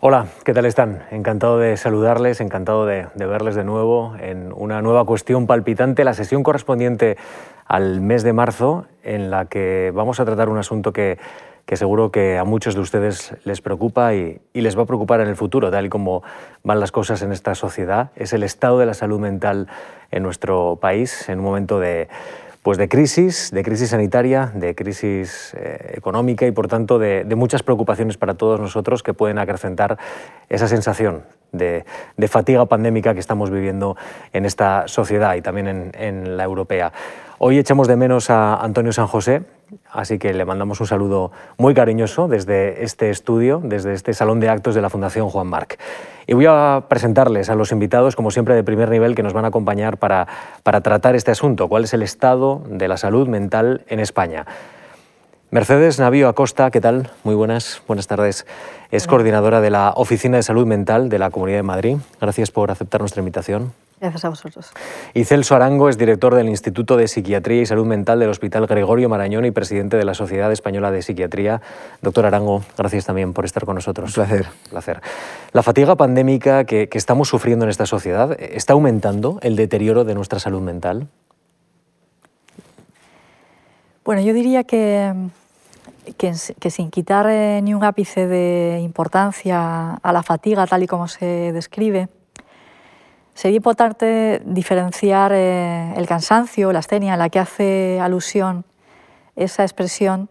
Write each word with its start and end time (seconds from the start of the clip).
Hola, 0.00 0.28
¿qué 0.44 0.54
tal 0.54 0.64
están? 0.64 1.02
Encantado 1.10 1.58
de 1.58 1.76
saludarles, 1.76 2.40
encantado 2.40 2.86
de, 2.86 3.08
verles 3.16 3.56
de 3.56 3.64
nuevo 3.64 4.14
en 4.20 4.52
una 4.54 4.80
nueva 4.80 5.04
cuestión 5.04 5.48
palpitante, 5.48 6.04
la 6.04 6.14
sesión 6.14 6.44
correspondiente 6.44 7.16
al 7.66 8.00
mes 8.00 8.22
de 8.22 8.32
marzo, 8.32 8.86
en 9.02 9.32
la 9.32 9.46
que 9.46 9.90
vamos 9.92 10.20
a 10.20 10.24
tratar 10.24 10.50
un 10.50 10.58
asunto 10.58 10.92
que, 10.92 11.18
seguro 11.72 12.12
que 12.12 12.38
a 12.38 12.44
muchos 12.44 12.76
de 12.76 12.80
ustedes 12.80 13.34
les 13.42 13.60
preocupa 13.60 14.14
y, 14.14 14.40
y, 14.52 14.60
les 14.60 14.78
va 14.78 14.82
a 14.82 14.86
preocupar 14.86 15.20
en 15.20 15.26
el 15.26 15.34
futuro, 15.34 15.68
tal 15.72 15.86
y 15.86 15.88
como 15.88 16.22
van 16.62 16.78
las 16.78 16.92
cosas 16.92 17.20
en 17.22 17.32
esta 17.32 17.56
sociedad. 17.56 18.12
Es 18.14 18.32
el 18.32 18.44
estado 18.44 18.78
de 18.78 18.86
la 18.86 18.94
salud 18.94 19.18
mental 19.18 19.66
en 20.12 20.22
nuestro 20.22 20.78
país 20.80 21.28
en 21.28 21.40
un 21.40 21.44
momento 21.44 21.80
de 21.80 22.06
pues 22.68 22.76
de 22.76 22.86
crisis, 22.86 23.50
de 23.50 23.62
crisis 23.62 23.88
sanitaria, 23.88 24.52
de 24.54 24.74
crisis 24.74 25.54
eh, 25.56 25.94
económica 25.94 26.46
y 26.46 26.50
por 26.50 26.68
tanto 26.68 26.98
de, 26.98 27.24
muchas 27.34 27.62
preocupaciones 27.62 28.18
para 28.18 28.34
todos 28.34 28.60
nosotros 28.60 29.02
que 29.02 29.14
pueden 29.14 29.38
acrecentar 29.38 29.96
esa 30.50 30.68
sensación 30.68 31.22
de, 31.50 31.86
fatiga 32.28 32.66
pandémica 32.66 33.14
que 33.14 33.20
estamos 33.20 33.50
viviendo 33.50 33.96
en 34.34 34.44
esta 34.44 34.86
sociedad 34.86 35.34
y 35.36 35.40
también 35.40 35.66
en, 35.66 35.92
en 35.94 36.36
la 36.36 36.44
europea. 36.44 36.92
Hoy 37.38 37.58
echamos 37.58 37.88
de 37.88 37.96
menos 37.96 38.28
a 38.28 38.56
Antonio 38.56 38.92
San 38.92 39.06
José, 39.06 39.44
Así 39.90 40.18
que 40.18 40.32
le 40.32 40.44
mandamos 40.46 40.80
un 40.80 40.86
saludo 40.86 41.30
muy 41.58 41.74
cariñoso 41.74 42.26
desde 42.26 42.84
este 42.84 43.10
estudio, 43.10 43.60
desde 43.62 43.92
este 43.92 44.14
salón 44.14 44.40
de 44.40 44.48
actos 44.48 44.74
de 44.74 44.80
la 44.80 44.88
Fundación 44.88 45.28
Juan 45.28 45.46
Marc. 45.46 45.78
Y 46.28 46.34
voy 46.34 46.44
a 46.46 46.84
presentarles 46.88 47.48
a 47.48 47.54
los 47.54 47.72
invitados, 47.72 48.14
como 48.14 48.30
siempre, 48.30 48.54
de 48.54 48.62
primer 48.62 48.90
nivel, 48.90 49.14
que 49.14 49.22
nos 49.22 49.32
van 49.32 49.46
a 49.46 49.48
acompañar 49.48 49.96
para, 49.96 50.28
para 50.62 50.82
tratar 50.82 51.16
este 51.16 51.30
asunto, 51.30 51.68
cuál 51.68 51.84
es 51.84 51.94
el 51.94 52.02
estado 52.02 52.62
de 52.68 52.86
la 52.86 52.98
salud 52.98 53.26
mental 53.26 53.80
en 53.88 53.98
España. 53.98 54.44
Mercedes 55.50 55.98
Navío 55.98 56.28
Acosta, 56.28 56.70
¿qué 56.70 56.82
tal? 56.82 57.08
Muy 57.24 57.34
buenas, 57.34 57.80
buenas 57.86 58.08
tardes. 58.08 58.44
Es 58.90 59.06
coordinadora 59.06 59.62
de 59.62 59.70
la 59.70 59.94
Oficina 59.96 60.36
de 60.36 60.42
Salud 60.42 60.66
Mental 60.66 61.08
de 61.08 61.18
la 61.18 61.30
Comunidad 61.30 61.60
de 61.60 61.62
Madrid. 61.62 61.96
Gracias 62.20 62.50
por 62.50 62.70
aceptar 62.70 63.00
nuestra 63.00 63.20
invitación. 63.20 63.72
Gracias 64.00 64.24
a 64.24 64.28
vosotros. 64.28 64.70
Y 65.12 65.24
Celso 65.24 65.56
Arango 65.56 65.88
es 65.88 65.98
director 65.98 66.34
del 66.34 66.48
Instituto 66.48 66.96
de 66.96 67.08
Psiquiatría 67.08 67.62
y 67.62 67.66
Salud 67.66 67.86
Mental 67.86 68.20
del 68.20 68.30
Hospital 68.30 68.66
Gregorio 68.66 69.08
Marañón 69.08 69.44
y 69.44 69.50
presidente 69.50 69.96
de 69.96 70.04
la 70.04 70.14
Sociedad 70.14 70.52
Española 70.52 70.92
de 70.92 71.02
Psiquiatría. 71.02 71.60
Doctor 72.00 72.26
Arango, 72.26 72.62
gracias 72.76 73.06
también 73.06 73.32
por 73.32 73.44
estar 73.44 73.64
con 73.64 73.74
nosotros. 73.74 74.16
Un 74.16 74.24
placer. 74.24 74.46
placer. 74.70 75.02
La 75.52 75.62
fatiga 75.62 75.96
pandémica 75.96 76.64
que, 76.64 76.88
estamos 76.92 77.28
sufriendo 77.28 77.64
en 77.64 77.70
esta 77.70 77.86
sociedad, 77.86 78.36
¿está 78.40 78.72
aumentando 78.72 79.38
el 79.42 79.56
deterioro 79.56 80.04
de 80.04 80.14
nuestra 80.14 80.38
salud 80.38 80.60
mental? 80.60 81.08
Bueno, 84.04 84.22
yo 84.22 84.32
diría 84.32 84.64
que, 84.64 85.12
que, 86.16 86.70
sin 86.70 86.90
quitar 86.90 87.26
eh, 87.28 87.60
ni 87.62 87.74
un 87.74 87.84
ápice 87.84 88.26
de 88.26 88.80
importancia 88.82 89.94
a 89.94 90.12
la 90.12 90.22
fatiga 90.22 90.66
tal 90.66 90.82
y 90.82 90.86
como 90.86 91.08
se 91.08 91.52
describe, 91.52 92.08
Sería 93.38 93.58
importante 93.58 94.42
diferenciar 94.44 95.30
eh, 95.32 95.94
el 95.96 96.08
cansancio, 96.08 96.72
la 96.72 96.80
astenia, 96.80 97.12
en 97.12 97.20
la 97.20 97.28
que 97.28 97.38
hace 97.38 98.00
alusión 98.00 98.64
esa 99.36 99.62
expresión 99.62 100.28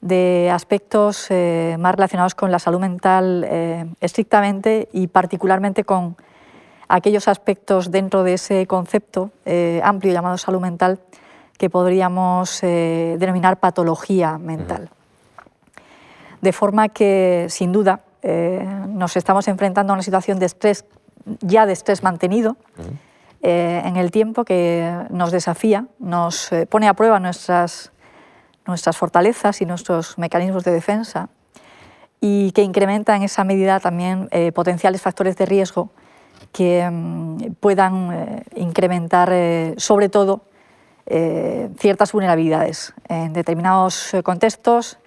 de 0.00 0.50
aspectos 0.50 1.26
eh, 1.28 1.76
más 1.78 1.94
relacionados 1.94 2.34
con 2.34 2.50
la 2.50 2.58
salud 2.58 2.80
mental 2.80 3.44
eh, 3.46 3.84
estrictamente 4.00 4.88
y 4.94 5.08
particularmente 5.08 5.84
con 5.84 6.16
aquellos 6.88 7.28
aspectos 7.28 7.90
dentro 7.90 8.22
de 8.22 8.32
ese 8.32 8.66
concepto 8.66 9.32
amplio 9.82 10.14
llamado 10.14 10.38
salud 10.38 10.62
mental 10.62 10.98
que 11.58 11.68
podríamos 11.68 12.62
denominar 12.62 13.60
patología 13.60 14.38
mental. 14.38 14.88
De 16.40 16.52
forma 16.54 16.88
que, 16.88 17.48
sin 17.50 17.72
duda, 17.72 18.00
nos 18.88 19.14
estamos 19.18 19.46
enfrentando 19.48 19.92
a 19.92 19.94
una 19.94 20.02
situación 20.02 20.38
de 20.38 20.46
estrés 20.46 20.86
ya 21.40 21.66
de 21.66 21.72
estrés 21.72 22.02
mantenido 22.02 22.56
eh, 23.42 23.82
en 23.84 23.96
el 23.96 24.10
tiempo 24.10 24.44
que 24.44 24.92
nos 25.10 25.30
desafía, 25.30 25.86
nos 25.98 26.52
eh, 26.52 26.66
pone 26.66 26.88
a 26.88 26.94
prueba 26.94 27.20
nuestras, 27.20 27.92
nuestras 28.66 28.96
fortalezas 28.96 29.60
y 29.60 29.66
nuestros 29.66 30.18
mecanismos 30.18 30.64
de 30.64 30.72
defensa 30.72 31.28
y 32.20 32.52
que 32.52 32.62
incrementa 32.62 33.14
en 33.14 33.22
esa 33.22 33.44
medida 33.44 33.78
también 33.78 34.28
eh, 34.30 34.52
potenciales 34.52 35.02
factores 35.02 35.36
de 35.36 35.46
riesgo 35.46 35.90
que 36.52 36.88
mm, 36.90 37.54
puedan 37.60 38.44
incrementar 38.54 39.32
sobre 39.76 40.08
todo 40.08 40.42
ciertas 41.06 42.10
vulnerabilidades 42.10 42.92
en 43.08 43.32
determinados 43.32 44.12
contextos, 44.24 44.98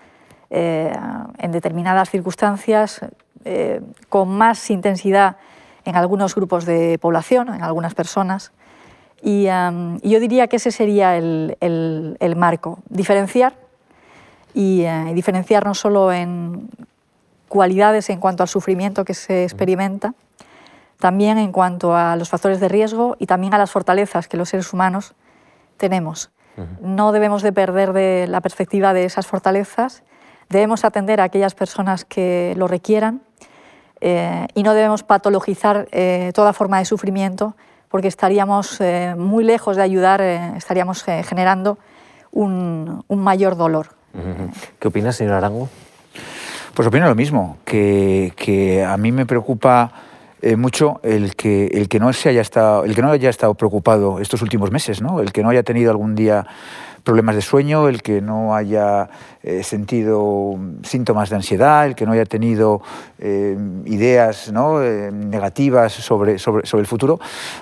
en 0.50 1.52
determinadas 1.52 2.10
circunstancias, 2.10 3.02
con 4.08 4.30
más 4.30 4.70
intensidad 4.70 5.36
en 5.90 5.96
algunos 5.96 6.36
grupos 6.36 6.66
de 6.66 6.98
población, 7.00 7.54
en 7.54 7.64
algunas 7.64 7.96
personas. 7.96 8.52
Y, 9.22 9.46
yo 9.46 10.20
diría 10.20 10.48
que 10.48 10.58
ese 10.58 10.72
sería 10.72 11.18
el, 11.18 11.58
el, 11.60 12.36
marco, 12.38 12.80
diferenciar 12.90 13.54
y, 14.54 14.84
eh, 14.84 15.12
diferenciar 15.14 15.66
no 15.66 15.74
solo 15.74 16.14
en 16.14 16.70
cualidades 17.50 18.10
en 18.10 18.20
cuanto 18.20 18.44
al 18.44 18.50
sufrimiento 18.50 19.04
que 19.04 19.14
se 19.14 19.44
experimenta, 19.44 20.14
también 21.00 21.38
en 21.38 21.52
cuanto 21.52 21.96
a 21.96 22.16
los 22.16 22.30
factores 22.30 22.60
de 22.60 22.70
riesgo 22.70 23.18
y 23.20 23.26
también 23.26 23.54
a 23.54 23.58
las 23.58 23.72
fortalezas 23.72 24.28
que 24.28 24.38
los 24.38 24.50
seres 24.50 24.72
humanos 24.72 25.16
tenemos. 25.78 26.30
No 26.82 27.14
debemos 27.14 27.42
de 27.42 27.54
perder 27.54 27.94
de 27.94 28.28
la 28.28 28.42
perspectiva 28.42 28.94
de 28.94 29.06
esas 29.06 29.26
fortalezas, 29.26 30.04
debemos 30.50 30.84
atender 30.84 31.22
a 31.22 31.24
aquellas 31.24 31.56
personas 31.56 32.04
que 32.04 32.54
lo 32.58 32.68
requieran 32.68 33.22
eh, 34.02 34.48
y 34.56 34.64
no 34.64 34.74
debemos 34.74 35.04
patologizar 35.04 35.88
eh, 35.92 36.32
toda 36.34 36.54
forma 36.54 36.80
de 36.80 36.86
sufrimiento 36.86 37.56
porque 37.90 38.08
estaríamos 38.08 38.80
eh, 38.82 39.16
muy 39.18 39.44
lejos 39.44 39.76
de 39.76 39.82
ayudar, 39.82 40.22
estaríamos 40.22 41.04
generando 41.04 41.80
un, 42.32 43.04
un, 43.08 43.20
mayor 43.20 43.58
dolor. 43.58 43.88
¿Qué 44.78 44.88
opina, 44.88 45.12
señor 45.12 45.34
Arango? 45.34 45.70
Pues 46.76 46.88
opino 46.88 47.08
lo 47.08 47.16
mismo, 47.16 47.58
que, 47.66 48.32
que 48.36 48.86
a 48.86 48.96
mí 48.98 49.12
me 49.12 49.26
preocupa 49.26 49.92
mucho 50.56 51.00
el 51.04 51.36
que, 51.36 51.66
el, 51.66 51.90
que 51.90 52.00
no 52.00 52.14
se 52.14 52.30
haya 52.30 52.42
estado, 52.42 52.86
el 52.86 52.94
que 52.94 53.02
no 53.02 53.10
haya 53.10 53.30
estado 53.30 53.56
preocupado 53.56 54.20
estos 54.20 54.44
últimos 54.44 54.70
meses, 54.72 55.02
¿no? 55.02 55.20
el 55.20 55.34
que 55.34 55.42
no 55.42 55.50
haya 55.50 55.64
tenido 55.64 55.90
algún 55.90 56.14
día 56.14 56.46
problemas 57.10 57.34
de 57.34 57.42
sueño, 57.42 57.88
el 57.88 58.04
que 58.04 58.22
no 58.22 58.54
haya 58.54 59.10
eh, 59.42 59.64
sentido 59.64 60.60
síntomas 60.84 61.32
de 61.32 61.38
ansiedad, 61.38 61.88
el 61.88 61.96
que 61.96 62.06
no 62.06 62.12
haya 62.12 62.26
tenido 62.26 62.84
eh, 63.18 63.58
ideas 63.86 64.52
¿no? 64.52 64.84
Eh, 64.84 65.12
negativas 65.12 65.92
sobre, 65.92 66.38
sobre, 66.38 66.68
sobre, 66.68 66.82
el 66.82 66.86
futuro, 66.86 67.20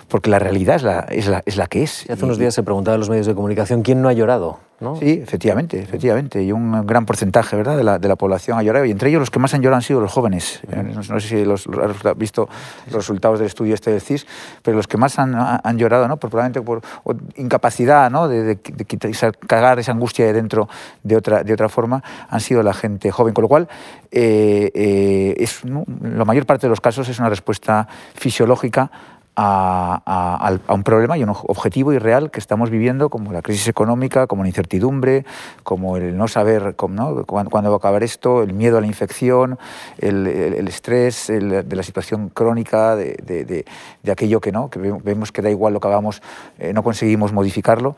porque 0.09 0.29
la 0.29 0.37
realidad 0.37 0.75
es 0.75 0.83
la, 0.83 0.99
es 1.09 1.27
la, 1.27 1.43
es 1.45 1.55
la 1.55 1.67
que 1.67 1.83
es. 1.83 2.09
Hace 2.09 2.25
unos 2.25 2.37
días 2.37 2.55
se 2.55 2.61
preguntaba 2.61 2.95
en 2.95 2.99
los 2.99 3.09
medios 3.09 3.25
de 3.25 3.35
comunicación 3.35 3.83
quién 3.83 4.01
no 4.01 4.09
ha 4.09 4.13
llorado. 4.13 4.59
Sí, 4.99 5.19
efectivamente, 5.23 5.79
efectivamente. 5.79 6.43
Y 6.43 6.51
un 6.51 6.85
gran 6.85 7.05
porcentaje 7.05 7.55
¿verdad? 7.55 7.77
De, 7.77 7.83
la, 7.83 7.97
de 7.97 8.07
la 8.07 8.15
población 8.15 8.59
ha 8.59 8.63
llorado. 8.63 8.85
Y 8.85 8.91
entre 8.91 9.09
ellos 9.09 9.19
los 9.19 9.31
que 9.31 9.39
más 9.39 9.53
han 9.55 9.61
llorado 9.61 9.77
han 9.77 9.81
sido 9.81 9.99
los 9.99 10.11
jóvenes. 10.11 10.61
No, 10.69 11.19
sé 11.19 11.27
si 11.27 11.45
los, 11.45 11.67
has 11.67 12.17
visto 12.17 12.47
los 12.85 12.95
resultados 12.95 13.39
del 13.39 13.47
estudio 13.47 13.73
este 13.73 13.91
del 13.91 14.01
CIS, 14.01 14.27
pero 14.61 14.77
los 14.77 14.87
que 14.87 14.97
más 14.97 15.17
han, 15.17 15.33
han 15.35 15.77
llorado, 15.77 16.07
¿no? 16.07 16.17
por, 16.17 16.29
probablemente 16.29 16.61
por 16.61 16.81
incapacidad 17.37 18.11
¿no? 18.11 18.27
de, 18.27 18.43
de, 18.43 18.55
de, 18.55 19.33
cagar 19.47 19.79
esa 19.79 19.93
angustia 19.93 20.25
de 20.27 20.33
dentro 20.33 20.69
de 21.01 21.15
otra, 21.15 21.43
de 21.43 21.53
otra 21.53 21.69
forma, 21.69 22.03
han 22.29 22.39
sido 22.39 22.61
la 22.61 22.73
gente 22.73 23.09
joven. 23.09 23.33
Con 23.33 23.41
lo 23.43 23.47
cual, 23.47 23.67
eh, 24.11 24.71
eh, 24.75 25.35
es, 25.37 25.61
la 25.65 26.25
mayor 26.25 26.45
parte 26.45 26.67
de 26.67 26.69
los 26.69 26.81
casos 26.81 27.09
es 27.09 27.17
una 27.17 27.29
respuesta 27.29 27.87
fisiológica 28.13 28.91
a, 29.39 30.59
un 30.69 30.83
problema 30.83 31.17
y 31.17 31.23
un 31.23 31.29
objetivo 31.29 31.93
y 31.93 31.99
real 31.99 32.31
que 32.31 32.39
estamos 32.39 32.71
viviendo, 32.71 33.09
como 33.09 33.31
la 33.31 33.43
crisis 33.43 33.67
económica, 33.67 34.25
como 34.25 34.41
la 34.41 34.49
incertidumbre, 34.49 35.25
como 35.63 35.97
el 35.97 36.17
no 36.17 36.27
saber 36.27 36.75
cómo, 36.75 37.25
Cuándo, 37.25 37.69
va 37.69 37.75
a 37.75 37.77
acabar 37.77 38.01
esto, 38.01 38.41
el 38.41 38.53
miedo 38.53 38.77
a 38.77 38.81
la 38.81 38.87
infección, 38.87 39.59
el, 39.99 40.25
estrés 40.67 41.27
de 41.27 41.75
la 41.75 41.83
situación 41.83 42.29
crónica, 42.29 42.95
de, 42.95 43.65
aquello 44.11 44.41
que 44.41 44.51
no, 44.51 44.69
que 44.69 44.79
vemos 44.79 45.31
que 45.31 45.41
da 45.41 45.51
igual 45.51 45.73
lo 45.73 45.79
que 45.79 45.87
hagamos, 45.87 46.21
eh, 46.57 46.73
no 46.73 46.81
conseguimos 46.81 47.33
modificarlo. 47.33 47.95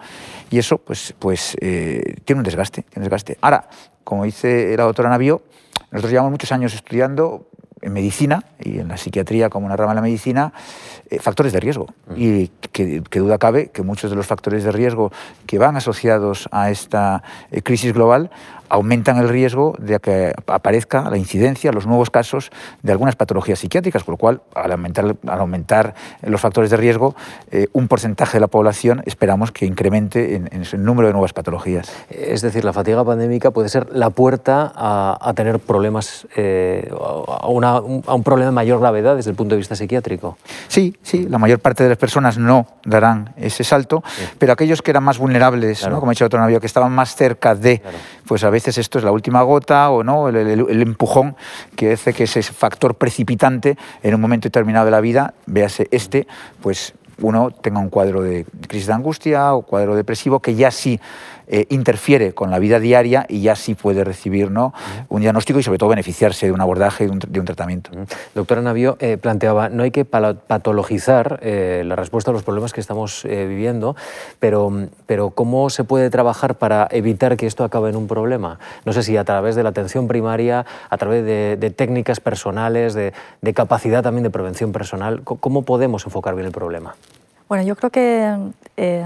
Y 0.50 0.58
eso 0.58 0.78
pues, 0.80 1.13
pues 1.18 1.56
eh, 1.62 2.16
tiene 2.25 2.40
un 2.40 2.44
desgaste, 2.44 2.81
tiene 2.81 2.98
un 2.98 3.04
desgaste. 3.04 3.38
Ahora, 3.42 3.69
como 4.04 4.25
dice 4.25 4.75
la 4.75 4.84
doctora 4.84 5.10
Navío, 5.10 5.42
nosotros 5.92 6.12
llevamos 6.12 6.31
muchos 6.31 6.52
años 6.52 6.74
estudiando 6.74 7.49
en 7.81 7.94
medicina 7.94 8.44
y 8.60 8.80
en 8.80 8.88
la 8.88 8.98
psiquiatría 8.98 9.50
como 9.50 9.66
una 9.66 9.76
rama 9.76 9.92
de 9.92 9.96
la 9.96 10.02
medicina, 10.02 10.54
eh, 11.10 11.20
factores 11.20 11.54
de 11.54 11.60
riesgo. 11.60 11.88
Y 12.16 12.48
que, 12.72 13.02
duda 13.20 13.38
cabe 13.38 13.70
que 13.70 13.81
muchos 13.81 14.10
de 14.10 14.16
los 14.16 14.28
factores 14.28 14.64
de 14.64 14.72
riesgo 14.72 15.12
que 15.46 15.58
van 15.58 15.76
asociados 15.76 16.48
a 16.52 16.72
esta 16.72 17.24
eh, 17.52 17.62
crisis 17.62 17.94
global 17.94 18.30
aumentan 18.69 19.18
el 19.18 19.30
riesgo 19.30 19.75
de 19.80 20.00
que 20.00 20.33
aparezca 20.48 21.10
la 21.10 21.18
incidencia, 21.18 21.71
los 21.71 21.88
nuevos 21.88 22.10
casos 22.10 22.51
de 22.83 22.92
algunas 22.92 23.16
patologías 23.16 23.60
psiquiátricas, 23.60 24.04
por 24.04 24.13
lo 24.13 24.18
cual, 24.18 24.42
al 24.56 24.71
aumentar, 24.71 25.16
al 25.27 25.39
aumentar 25.39 25.95
los 26.21 26.39
factores 26.42 26.69
de 26.69 26.77
riesgo, 26.77 27.16
eh, 27.51 27.68
un 27.74 27.88
porcentaje 27.88 28.38
de 28.38 28.42
la 28.42 28.48
población 28.48 29.01
esperamos 29.06 29.51
que 29.51 29.66
incremente 29.66 30.36
en, 30.36 30.50
el 30.51 30.83
número 30.83 31.07
de 31.07 31.13
nuevas 31.13 31.33
patologías. 31.33 31.92
Es 32.10 32.42
decir, 32.42 32.63
la 32.63 32.74
fatiga 32.74 33.04
pandémica 33.04 33.51
puede 33.51 33.69
ser 33.69 33.88
la 33.92 34.10
puerta 34.10 34.72
a, 34.75 35.33
tener 35.36 35.60
problemas, 35.60 36.27
eh, 36.36 36.89
a, 36.92 37.48
un 37.48 38.24
problema 38.24 38.51
de 38.51 38.56
mayor 38.56 38.80
gravedad 38.80 39.15
desde 39.15 39.31
el 39.31 39.36
punto 39.36 39.56
de 39.56 39.60
vista 39.60 39.75
psiquiátrico. 39.75 40.38
Sí, 40.68 40.95
sí, 41.01 41.27
la 41.27 41.38
mayor 41.38 41.60
parte 41.60 41.83
de 41.83 41.89
las 41.89 41.98
personas 41.98 42.38
no 42.38 42.68
darán 42.86 43.33
ese 43.38 43.63
salto, 43.63 44.04
pero 44.38 44.54
aquellos 44.54 44.81
que 44.81 44.92
eran 44.92 45.04
más 45.04 45.18
vulnerables, 45.18 45.86
como 45.86 46.07
ha 46.07 46.10
dicho 46.12 46.25
otro 46.25 46.39
navío, 46.39 46.60
que 46.60 46.68
estaban 46.68 46.92
más 46.92 47.15
cerca 47.15 47.56
de, 47.56 47.81
pues 48.30 48.44
a 48.44 48.52
veces 48.52 48.78
esto 48.78 49.00
es 49.00 49.04
la 49.04 49.12
última 49.12 49.42
gota 49.42 49.90
o 49.90 50.04
no, 50.04 50.30
el, 50.30 50.81
empujón 50.84 51.36
que 51.76 51.94
hace 51.94 52.14
que 52.14 52.26
ese 52.26 52.44
factor 52.44 52.94
precipitante 52.94 53.76
en 54.04 54.14
un 54.14 54.22
momento 54.22 54.46
determinado 54.46 54.86
de 54.86 54.92
la 54.92 55.02
vida, 55.02 55.34
véase 55.48 55.88
este, 55.90 56.28
pues 56.62 56.94
uno 57.22 57.50
tenga 57.50 57.80
un 57.80 57.90
cuadro 57.90 58.22
de 58.22 58.46
crisis 58.68 58.86
de 58.86 58.94
angustia 58.94 59.56
o 59.56 59.64
cuadro 59.64 59.96
depresivo 59.96 60.42
que 60.42 60.54
ya 60.54 60.70
sí 60.70 61.00
eh, 61.50 61.66
interfiere 61.69 62.34
con 62.34 62.51
la 62.51 62.60
vida 62.60 62.80
diaria 62.80 63.25
y 63.28 63.42
ya 63.42 63.56
sí 63.56 63.75
puede 63.75 64.04
recibir 64.04 64.51
¿no? 64.51 64.74
un 65.10 65.22
diagnóstico 65.22 65.60
y 65.60 65.63
sobre 65.63 65.78
todo 65.78 65.90
beneficiarse 65.90 66.46
de 66.46 66.51
un 66.51 66.62
abordaje 66.62 67.06
y 67.06 67.07
de 67.07 67.40
un, 67.40 67.46
tratamiento. 67.46 67.92
Doctora 68.36 68.62
Navío 68.62 68.98
eh, 69.00 69.18
planteaba, 69.18 69.69
no 69.69 69.84
hay 69.84 69.92
que 69.92 70.06
patologizar 70.06 71.40
eh, 71.42 71.84
la 71.86 71.96
respuesta 71.96 72.31
a 72.31 72.34
los 72.34 72.44
problemas 72.44 72.74
que 72.74 72.81
estamos 72.81 73.24
viviendo, 73.24 73.96
pero, 74.40 74.72
pero 75.06 75.31
¿cómo 75.31 75.69
se 75.69 75.84
puede 75.84 76.10
trabajar 76.10 76.56
para 76.56 76.88
evitar 76.92 77.38
que 77.38 77.48
esto 77.48 77.63
acabe 77.63 77.90
en 77.90 77.96
un 77.96 78.07
problema? 78.07 78.60
No 78.86 78.94
sé 78.94 79.04
si 79.04 79.18
a 79.18 79.24
través 79.24 79.56
de 79.56 79.63
la 79.63 79.69
atención 79.69 80.07
primaria, 80.07 80.66
a 80.90 80.98
través 80.98 81.25
de, 81.25 81.74
técnicas 81.75 82.19
personales, 82.19 82.94
de, 82.94 83.13
de, 83.42 83.54
capacidad 83.54 84.04
también 84.04 84.24
de 84.24 84.30
prevención 84.30 84.72
personal, 84.72 85.22
¿cómo 85.24 85.63
podemos 85.63 86.06
enfocar 86.06 86.36
bien 86.36 86.46
el 86.48 86.51
problema? 86.51 86.96
Bueno, 87.50 87.63
yo 87.63 87.75
creo 87.75 87.90
que 87.90 88.38
eh, 88.78 89.04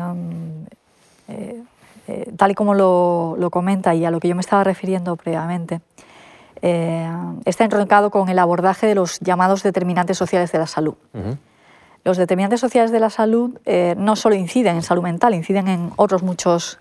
tal 2.38 2.52
y 2.52 2.56
como 2.56 2.74
lo, 2.74 3.50
comenta 3.52 3.96
y 3.96 4.06
a 4.06 4.12
lo 4.12 4.20
que 4.20 4.28
yo 4.28 4.36
me 4.36 4.42
estaba 4.42 4.64
refiriendo 4.64 5.16
previamente, 5.16 5.82
eh, 6.62 7.10
está 7.46 7.64
entroncado 7.64 8.10
con 8.10 8.30
el 8.30 8.40
abordaje 8.40 8.88
de 8.88 8.96
los 8.96 9.20
llamados 9.20 9.64
determinantes 9.64 10.18
sociales 10.18 10.52
de 10.52 10.60
la 10.60 10.68
salud. 10.68 10.96
Los 12.04 12.18
determinantes 12.18 12.60
sociales 12.60 12.92
de 12.92 13.00
la 13.00 13.10
salud 13.10 13.60
eh, 13.66 13.96
no 13.98 14.16
solo 14.16 14.36
inciden 14.36 14.76
en 14.76 14.82
salud 14.82 15.04
mental, 15.04 15.34
inciden 15.34 15.68
en 15.68 15.92
otros 15.96 16.24
muchos 16.24 16.80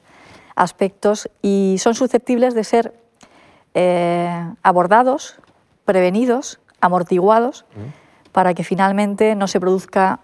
aspectos 0.56 1.30
y 1.40 1.76
son 1.78 1.94
susceptibles 1.94 2.54
de 2.54 2.64
ser 2.64 2.94
abordados, 4.62 5.36
prevenidos, 5.84 6.60
amortiguados, 6.80 7.64
para 8.32 8.54
que 8.54 8.64
finalmente 8.64 9.34
no 9.34 9.46
se 9.46 9.60
produzca 9.60 10.20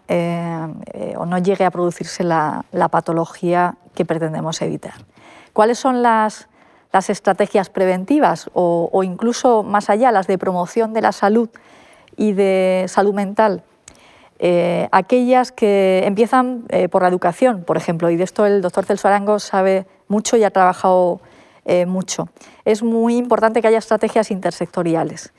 o 1.16 1.26
no 1.26 1.38
llegue 1.38 1.64
a 1.64 1.70
producirse 1.70 2.25
la 2.25 2.88
patología 2.90 3.76
que 3.94 4.05
pretendemos 4.05 4.62
evitar. 4.62 4.94
¿Cuáles 5.58 5.81
son 5.81 6.02
las, 6.02 6.49
estrategias 7.08 7.69
preventivas 7.69 8.49
o, 8.55 9.02
incluso 9.02 9.64
más 9.64 9.90
allá, 9.90 10.12
las 10.12 10.28
de 10.28 10.38
promoción 10.38 10.93
de 10.93 11.00
la 11.00 11.10
salud 11.10 11.49
y 12.16 12.32
de 12.32 12.84
salud 12.87 13.12
mental? 13.12 13.64
Eh, 14.38 14.88
aquellas 14.93 15.50
que 15.50 16.02
empiezan 16.04 16.64
eh, 16.69 16.88
por 16.88 17.02
la 17.02 17.08
educación, 17.08 17.64
por 17.64 17.76
ejemplo, 17.76 18.08
y 18.08 18.14
de 18.14 18.22
esto 18.22 18.46
el 18.46 18.62
doctor 18.62 18.84
Celso 18.84 19.08
Arango 19.08 19.40
sabe 19.40 19.84
mucho 20.06 20.37
y 20.37 20.44
ha 20.44 20.50
trabajado 20.50 21.20
eh, 21.64 21.87
mucho. 21.87 22.28
Es 22.64 22.84
muy 22.84 23.16
importante 23.16 23.61
que 23.61 23.66
haya 23.66 23.78
estrategias 23.78 24.31
intersectoriales, 24.31 25.32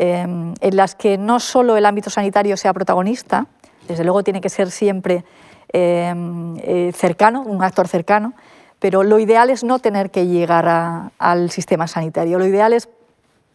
en 0.00 0.54
las 0.76 0.94
que 0.94 1.18
no 1.18 1.40
solo 1.40 1.76
el 1.76 1.84
ámbito 1.84 2.08
sanitario 2.08 2.56
sea 2.56 2.72
protagonista, 2.72 3.46
desde 3.88 4.04
luego 4.04 4.22
tiene 4.22 4.40
que 4.40 4.48
ser 4.48 4.70
siempre 4.70 5.24
Em, 5.70 6.56
eh, 6.62 6.92
cercano, 6.94 7.42
un 7.42 7.62
actor 7.62 7.88
cercano, 7.88 8.32
pero 8.78 9.02
lo 9.02 9.18
ideal 9.18 9.50
es 9.50 9.64
no 9.64 9.80
tener 9.80 10.10
que 10.10 10.26
llegar 10.26 11.10
al 11.18 11.50
sistema 11.50 11.86
sanitario. 11.86 12.38
Lo 12.38 12.46
ideal 12.46 12.72
es 12.72 12.88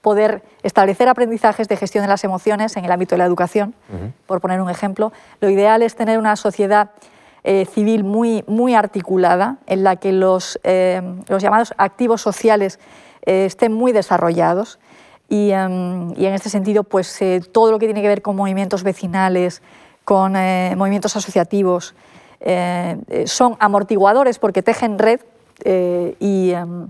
poder 0.02 0.44
establecer 0.62 1.08
aprendizajes 1.10 1.68
de 1.68 1.76
gestión 1.76 2.04
de 2.04 2.10
las 2.10 2.24
emociones 2.24 2.78
en 2.78 2.86
el 2.86 2.92
ámbito 2.92 3.16
de 3.16 3.20
la 3.20 3.26
educación, 3.26 3.74
por 4.28 4.42
poner 4.42 4.62
un 4.62 4.70
ejemplo. 4.70 5.12
Lo 5.40 5.50
ideal 5.50 5.82
es 5.82 5.96
tener 5.96 6.20
una 6.20 6.36
sociedad 6.36 6.92
eh, 7.44 7.66
civil 7.66 8.04
muy, 8.04 8.44
muy 8.48 8.76
articulada, 8.76 9.58
en 9.66 9.84
la 9.84 9.96
que 9.96 10.12
los, 10.12 10.60
em, 10.64 11.24
los 11.28 11.42
llamados 11.42 11.74
activos 11.78 12.22
sociales 12.22 12.80
eh, 13.26 13.46
estén 13.46 13.74
muy 13.74 13.92
desarrollados. 13.92 14.78
Y, 15.34 15.50
em, 15.50 16.12
y, 16.16 16.28
en 16.28 16.36
este 16.36 16.48
sentido, 16.48 16.84
pues 16.84 17.20
todo 17.52 17.72
lo 17.72 17.80
que 17.80 17.88
tiene 17.88 18.04
que 18.04 18.08
ver 18.08 18.22
con 18.22 18.36
movimientos 18.36 18.84
vecinales, 18.84 19.64
con 20.06 20.36
eh, 20.36 20.76
movimientos 20.78 21.16
asociativos, 21.16 21.96
eh, 22.40 22.98
eh, 23.08 23.26
son 23.26 23.58
amortiguadores 23.60 24.38
porque 24.38 24.62
tejen 24.62 25.00
red 25.00 25.22
y 26.20 26.52
em, 26.52 26.88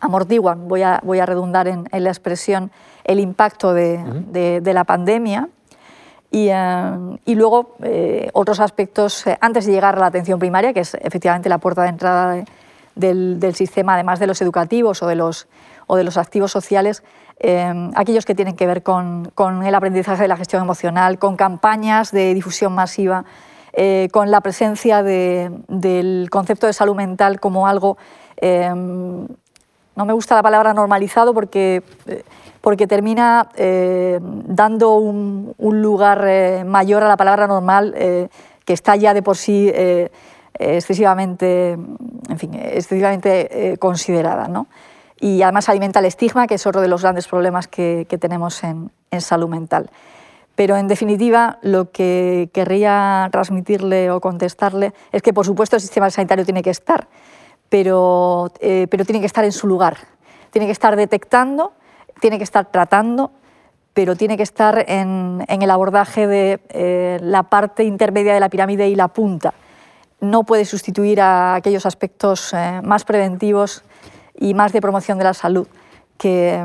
amortiguan, 0.00 0.66
voy 0.66 0.82
a, 0.82 0.98
voy 1.04 1.18
a 1.18 1.26
redundar 1.26 1.68
en, 1.68 1.86
la 1.92 2.08
expresión, 2.08 2.70
el 3.04 3.20
impacto 3.20 3.74
de, 3.74 4.62
la 4.64 4.84
pandemia. 4.84 5.50
Y, 6.30 6.48
em, 6.48 7.18
y 7.26 7.34
luego 7.34 7.76
otros 8.32 8.60
aspectos 8.60 9.24
antes 9.42 9.66
de 9.66 9.72
llegar 9.72 9.96
a 9.96 10.00
la 10.00 10.06
atención 10.06 10.38
primaria, 10.38 10.72
que 10.72 10.80
es 10.80 10.94
efectivamente 10.94 11.50
la 11.50 11.58
puerta 11.58 11.82
de 11.82 11.88
entrada 11.90 12.44
del, 12.94 13.40
del, 13.40 13.54
sistema, 13.54 13.92
además 13.92 14.20
de 14.20 14.26
los 14.26 14.40
educativos 14.40 15.02
o 15.02 15.06
de 15.06 15.16
los, 15.16 15.48
o 15.86 15.96
de 15.96 16.04
los 16.04 16.16
activos 16.16 16.50
sociales, 16.50 17.02
Em, 17.38 17.90
aquellos 17.94 18.24
que 18.24 18.34
tienen 18.34 18.56
que 18.56 18.66
ver 18.66 18.82
con, 18.82 19.30
el 19.64 19.74
aprendizaje 19.74 20.22
de 20.22 20.28
la 20.28 20.38
gestión 20.38 20.62
emocional, 20.62 21.18
con 21.18 21.36
campañas 21.36 22.10
de 22.10 22.32
difusión 22.32 22.74
masiva, 22.74 23.26
eh, 23.74 24.08
con 24.10 24.30
la 24.30 24.40
presencia 24.40 25.02
del 25.02 26.30
concepto 26.30 26.66
de 26.66 26.72
salud 26.72 26.96
mental 26.96 27.38
como 27.38 27.66
algo, 27.66 27.98
em, 28.38 29.26
no 29.96 30.04
me 30.06 30.12
gusta 30.14 30.34
la 30.34 30.42
palabra 30.42 30.72
normalizado 30.72 31.34
porque, 31.34 31.82
eh, 32.06 32.22
porque 32.62 32.86
termina 32.86 33.48
eh, 33.56 34.18
dando 34.22 34.96
un, 34.96 35.54
lugar 35.58 36.64
mayor 36.64 37.02
a 37.02 37.08
la 37.08 37.16
palabra 37.18 37.46
normal 37.46 37.94
que 37.94 38.72
está 38.72 38.96
ya 38.96 39.12
de 39.14 39.22
por 39.22 39.36
sí 39.36 39.70
excesivamente, 40.58 41.72
en 41.72 42.38
fin, 42.38 42.54
excesivamente 42.54 43.76
considerada. 43.78 44.48
¿no? 44.48 44.66
Y 45.18 45.42
además 45.42 45.68
alimenta 45.68 46.00
el 46.00 46.06
estigma, 46.06 46.46
que 46.46 46.54
es 46.54 46.66
otro 46.66 46.80
de 46.80 46.88
los 46.88 47.02
grandes 47.02 47.26
problemas 47.26 47.68
que, 47.68 48.06
tenemos 48.20 48.62
en, 48.64 48.90
salud 49.18 49.48
mental. 49.48 49.90
Pero 50.54 50.76
en 50.76 50.88
definitiva, 50.88 51.58
lo 51.62 51.90
que 51.90 52.50
querría 52.52 53.28
transmitirle 53.32 54.10
o 54.10 54.20
contestarle 54.20 54.92
es 55.12 55.22
que, 55.22 55.32
por 55.32 55.46
supuesto, 55.46 55.76
el 55.76 55.82
sistema 55.82 56.10
sanitario 56.10 56.44
tiene 56.44 56.62
que 56.62 56.70
estar, 56.70 57.08
pero, 57.68 58.52
eh, 58.60 58.86
pero 58.90 59.04
tiene 59.04 59.20
que 59.20 59.26
estar 59.26 59.44
en 59.44 59.52
su 59.52 59.66
lugar. 59.66 59.96
Tiene 60.50 60.66
que 60.66 60.72
estar 60.72 60.96
detectando, 60.96 61.72
tiene 62.20 62.38
que 62.38 62.44
estar 62.44 62.70
tratando, 62.70 63.32
pero 63.96 64.16
tiene 64.16 64.36
que 64.36 64.42
estar 64.42 64.84
en, 64.88 65.44
el 65.48 65.70
abordaje 65.70 66.26
de 66.26 66.60
eh, 66.68 67.18
la 67.22 67.44
parte 67.44 67.84
intermedia 67.84 68.34
de 68.34 68.40
la 68.40 68.50
pirámide 68.50 68.88
y 68.88 68.94
la 68.94 69.08
punta. 69.08 69.54
No 70.20 70.44
puede 70.44 70.66
sustituir 70.66 71.22
a 71.22 71.54
aquellos 71.54 71.86
aspectos 71.86 72.52
eh, 72.52 72.80
más 72.82 73.04
preventivos 73.04 73.82
y 74.38 74.54
más 74.54 74.72
de 74.72 74.80
promoción 74.80 75.18
de 75.18 75.24
la 75.24 75.34
salud 75.34 75.66
que, 76.18 76.64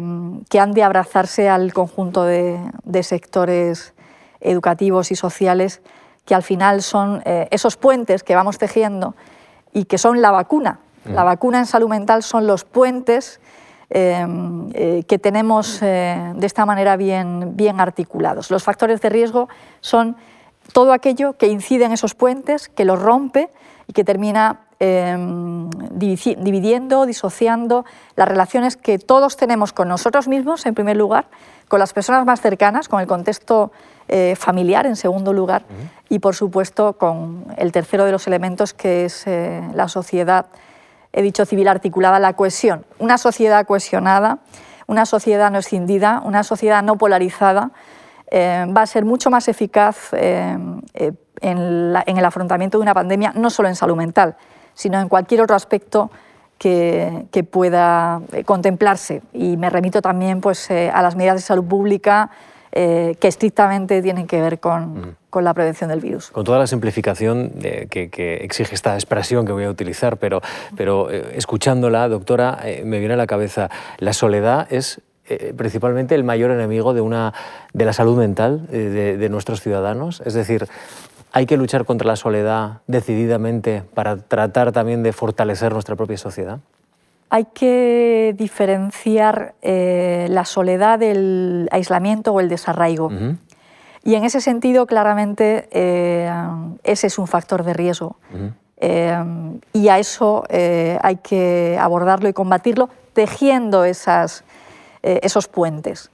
que 0.49 0.59
han 0.59 0.73
de 0.73 0.83
abrazarse 0.83 1.49
al 1.49 1.73
conjunto 1.73 2.23
de, 2.23 2.59
de, 2.83 3.03
sectores 3.03 3.93
educativos 4.39 5.11
y 5.11 5.15
sociales 5.15 5.81
que 6.25 6.35
al 6.35 6.43
final 6.43 6.81
son 6.81 7.21
eh, 7.25 7.47
esos 7.51 7.77
puentes 7.77 8.23
que 8.23 8.35
vamos 8.35 8.57
tejiendo 8.57 9.15
y 9.73 9.85
que 9.85 9.97
son 9.97 10.21
la 10.21 10.31
vacuna. 10.31 10.79
La 11.03 11.23
vacuna 11.23 11.57
en 11.57 11.65
salud 11.65 11.89
mental 11.89 12.21
son 12.21 12.45
los 12.45 12.63
puentes 12.63 13.41
eh, 13.89 14.23
eh, 14.73 15.03
que 15.07 15.17
tenemos 15.17 15.79
de 15.79 16.45
esta 16.45 16.65
manera 16.67 16.95
bien, 16.95 17.57
bien 17.57 17.79
articulados. 17.79 18.51
Los 18.51 18.63
factores 18.63 19.01
de 19.01 19.09
riesgo 19.09 19.49
son 19.79 20.15
todo 20.73 20.93
aquello 20.93 21.37
que 21.37 21.47
incide 21.47 21.85
en 21.85 21.91
esos 21.91 22.13
puentes, 22.13 22.69
que 22.69 22.85
los 22.85 23.01
rompe 23.01 23.49
y 23.87 23.93
que 23.93 24.03
termina 24.03 24.59
Em, 24.83 25.69
dividiendo, 25.69 27.05
disociando 27.05 27.85
las 28.15 28.27
relaciones 28.27 28.77
que 28.77 28.97
todos 28.97 29.37
tenemos 29.37 29.73
con 29.73 29.87
nosotros 29.87 30.27
mismos, 30.27 30.65
en 30.65 30.73
primer 30.73 30.97
lugar, 30.97 31.27
con 31.67 31.79
las 31.79 31.93
personas 31.93 32.25
más 32.25 32.41
cercanas, 32.41 32.89
con 32.89 32.99
el 32.99 33.05
contexto 33.05 33.71
eh, 34.07 34.35
familiar, 34.35 34.87
en 34.87 34.95
segundo 34.95 35.33
lugar, 35.33 35.65
y 36.09 36.17
por 36.17 36.33
supuesto 36.33 36.93
con 36.93 37.45
el 37.57 37.71
tercero 37.71 38.05
de 38.05 38.11
los 38.11 38.25
elementos, 38.25 38.73
que 38.73 39.05
es 39.05 39.27
eh, 39.27 39.61
la 39.75 39.87
sociedad, 39.87 40.47
he 41.13 41.21
dicho 41.21 41.45
civil 41.45 41.67
articulada, 41.67 42.17
la 42.17 42.33
cohesión. 42.33 42.83
Una 42.97 43.19
sociedad 43.19 43.67
cohesionada, 43.67 44.39
una 44.87 45.05
sociedad 45.05 45.51
no 45.51 45.59
escindida, 45.59 46.23
una 46.25 46.43
sociedad 46.43 46.81
no 46.81 46.97
polarizada, 46.97 47.69
eh, 48.31 48.65
va 48.75 48.81
a 48.81 48.87
ser 48.87 49.05
mucho 49.05 49.29
más 49.29 49.47
eficaz 49.47 50.11
en, 50.13 50.81
en, 50.95 52.17
el 52.17 52.25
afrontamiento 52.25 52.79
de 52.79 52.81
una 52.81 52.95
pandemia, 52.95 53.31
no 53.35 53.51
solo 53.51 53.69
en 53.69 53.75
salud 53.75 53.95
mental, 53.95 54.37
sino 54.73 54.99
en 54.99 55.09
cualquier 55.09 55.41
otro 55.41 55.55
aspecto 55.55 56.11
que, 56.61 57.25
que, 57.31 57.43
pueda 57.43 58.21
eh, 58.33 58.43
contemplarse. 58.43 59.23
Y 59.33 59.57
me 59.57 59.71
remito 59.71 59.99
también 59.99 60.41
pues, 60.41 60.69
eh, 60.69 60.91
a 60.93 61.01
las 61.01 61.15
medidas 61.15 61.37
de 61.37 61.41
salud 61.41 61.65
pública 61.65 62.29
eh, 62.71 63.15
que 63.19 63.27
estrictamente 63.27 63.99
tienen 64.03 64.27
que 64.27 64.39
ver 64.39 64.59
con, 64.59 65.17
con, 65.31 65.43
la 65.43 65.55
prevención 65.55 65.89
del 65.89 66.01
virus. 66.01 66.29
Con 66.29 66.45
toda 66.45 66.59
la 66.59 66.67
simplificación 66.67 67.49
que, 67.89 68.09
que, 68.11 68.35
exige 68.43 68.75
esta 68.75 68.93
expresión 68.93 69.45
que 69.47 69.51
voy 69.53 69.63
a 69.63 69.71
utilizar, 69.71 70.17
pero, 70.17 70.41
pero 70.77 71.09
escuchándola, 71.09 72.07
doctora, 72.07 72.59
me 72.85 72.99
viene 72.99 73.15
a 73.15 73.17
la 73.17 73.27
cabeza, 73.27 73.69
la 73.97 74.13
soledad 74.13 74.71
es 74.71 75.01
principalmente 75.57 76.13
el 76.13 76.23
mayor 76.23 76.51
enemigo 76.51 76.93
de, 76.93 77.01
una, 77.01 77.33
de 77.73 77.85
la 77.85 77.93
salud 77.93 78.17
mental 78.17 78.67
de, 78.67 79.17
de, 79.17 79.29
nuestros 79.29 79.61
ciudadanos. 79.61 80.21
Es 80.25 80.33
decir, 80.33 80.67
hay 81.31 81.45
que 81.45 81.57
luchar 81.57 81.85
contra 81.85 82.07
la 82.07 82.15
soledad 82.15 82.81
decididamente 82.87 83.83
para 83.93 84.17
tratar 84.17 84.71
también 84.71 85.01
de 85.03 85.13
fortalecer 85.13 85.73
nuestra 85.73 85.95
propia 85.95 86.17
sociedad. 86.17 86.59
Hay 87.29 87.45
que 87.45 88.35
diferenciar 88.37 89.55
eh, 89.61 90.27
la 90.29 90.43
soledad 90.43 90.99
del 90.99 91.69
aislamiento 91.71 92.33
o 92.33 92.41
el 92.41 92.49
desarraigo. 92.49 93.09
Y 94.03 94.15
en 94.15 94.25
ese 94.25 94.41
sentido, 94.41 94.85
claramente, 94.85 95.69
eh, 95.71 96.29
ese 96.83 97.07
es 97.07 97.17
un 97.17 97.27
factor 97.27 97.63
de 97.63 97.73
riesgo. 97.73 98.17
Eh, 98.77 99.23
y 99.71 99.87
a 99.87 99.99
eso 99.99 100.43
hay 100.49 101.17
que 101.17 101.77
abordarlo 101.79 102.27
y 102.27 102.33
combatirlo 102.33 102.89
tejiendo 103.13 103.85
esas, 103.85 104.43
esos 105.01 105.47
puentes. 105.47 106.11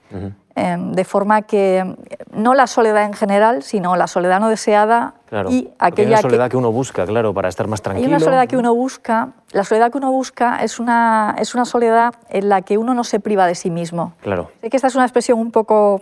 Em, 0.59 0.93
de 0.93 1.05
forma 1.05 1.43
que 1.43 1.95
no 2.31 2.55
la 2.55 2.65
soledad 2.65 3.03
en 3.03 3.13
general, 3.13 3.61
sino 3.61 3.95
la 3.95 4.07
soledad 4.07 4.39
no 4.39 4.49
deseada 4.49 5.13
y 5.51 5.69
aquella 5.77 6.15
hay 6.15 6.21
soledad 6.23 6.49
que... 6.49 6.57
uno 6.57 6.71
busca, 6.71 7.05
claro, 7.05 7.31
para 7.31 7.47
estar 7.47 7.67
más 7.67 7.83
tranquilo. 7.83 8.07
Hay 8.07 8.11
una 8.11 8.19
soledad 8.19 8.47
que 8.47 8.57
uno 8.57 8.73
busca. 8.73 9.33
La 9.51 9.63
soledad 9.63 9.91
que 9.91 9.99
uno 9.99 10.11
busca 10.11 10.63
es 10.63 10.79
una, 10.79 11.35
es 11.37 11.53
una 11.53 11.63
soledad 11.63 12.15
en 12.29 12.49
la 12.49 12.63
que 12.63 12.79
uno 12.79 12.95
no 12.95 13.03
se 13.03 13.19
priva 13.19 13.45
de 13.45 13.53
sí 13.53 13.69
mismo. 13.69 14.13
Claro. 14.21 14.49
Sé 14.61 14.71
que 14.71 14.77
esta 14.77 14.87
es 14.87 14.95
una 14.95 15.03
expresión 15.03 15.37
un 15.37 15.51
poco, 15.51 16.01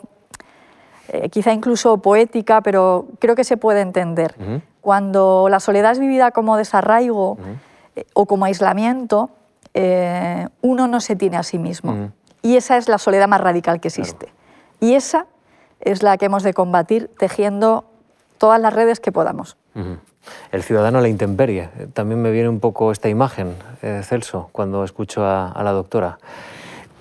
eh, 1.10 1.28
quizá 1.28 1.52
incluso 1.52 1.98
poética, 1.98 2.62
pero 2.62 3.08
creo 3.20 3.36
que 3.36 3.44
se 3.44 3.58
puede 3.58 3.82
entender. 3.82 4.36
Cuando 4.80 5.48
la 5.50 5.60
soledad 5.60 5.92
es 5.92 6.00
vivida 6.00 6.32
como 6.32 6.56
desarraigo 6.56 7.38
eh, 7.98 8.06
o 8.14 8.26
como 8.26 8.46
aislamiento, 8.46 9.32
eh, 9.74 10.48
uno 10.62 10.88
no 10.88 11.02
se 11.02 11.18
tiene 11.18 11.36
a 11.36 11.44
sí 11.44 11.60
mismo. 11.60 12.12
Y 12.42 12.56
esa 12.56 12.78
es 12.78 12.88
la 12.88 13.00
soledad 13.00 13.28
más 13.28 13.42
radical 13.42 13.82
que 13.82 13.90
existe. 13.90 14.35
Y 14.80 14.94
esa 14.94 15.28
es 15.80 16.04
la 16.04 16.18
que 16.18 16.26
hemos 16.26 16.44
de 16.44 16.54
combatir 16.54 17.10
tejiendo 17.18 17.86
todas 18.38 18.60
las 18.60 18.74
redes 18.74 19.00
que 19.00 19.12
podamos. 19.12 19.58
El 20.52 20.64
ciudadano 20.64 21.00
a 21.00 21.02
la 21.02 21.10
intemperie. 21.10 21.70
También 21.94 22.22
me 22.22 22.32
viene 22.32 22.50
un 22.50 22.60
poco 22.60 22.92
esta 22.92 23.10
imagen, 23.10 23.56
eh, 23.82 24.02
Celso, 24.04 24.50
cuando 24.52 24.84
escucho 24.84 25.26
a, 25.26 25.62
la 25.64 25.72
doctora. 25.72 26.18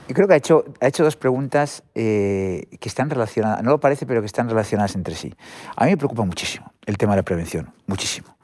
Yo 0.08 0.14
creo 0.14 0.28
que 0.28 0.34
ha 0.34 0.36
hecho, 0.36 0.64
ha 0.80 0.86
hecho 0.86 1.02
dos 1.02 1.16
preguntas 1.16 1.82
eh, 1.94 2.66
que 2.78 2.88
están 2.88 3.08
relacionadas, 3.08 3.62
no 3.62 3.70
lo 3.70 3.80
parece, 3.80 4.04
pero 4.04 4.20
que 4.20 4.26
están 4.26 4.48
relacionadas 4.48 4.94
entre 4.96 5.14
sí. 5.14 5.32
A 5.76 5.84
mí 5.84 5.92
me 5.92 5.96
preocupa 5.96 6.24
muchísimo 6.24 6.72
el 6.84 6.98
tema 6.98 7.14
de 7.14 7.18
la 7.18 7.22
prevención, 7.22 7.72
muchísimo. 7.86 8.36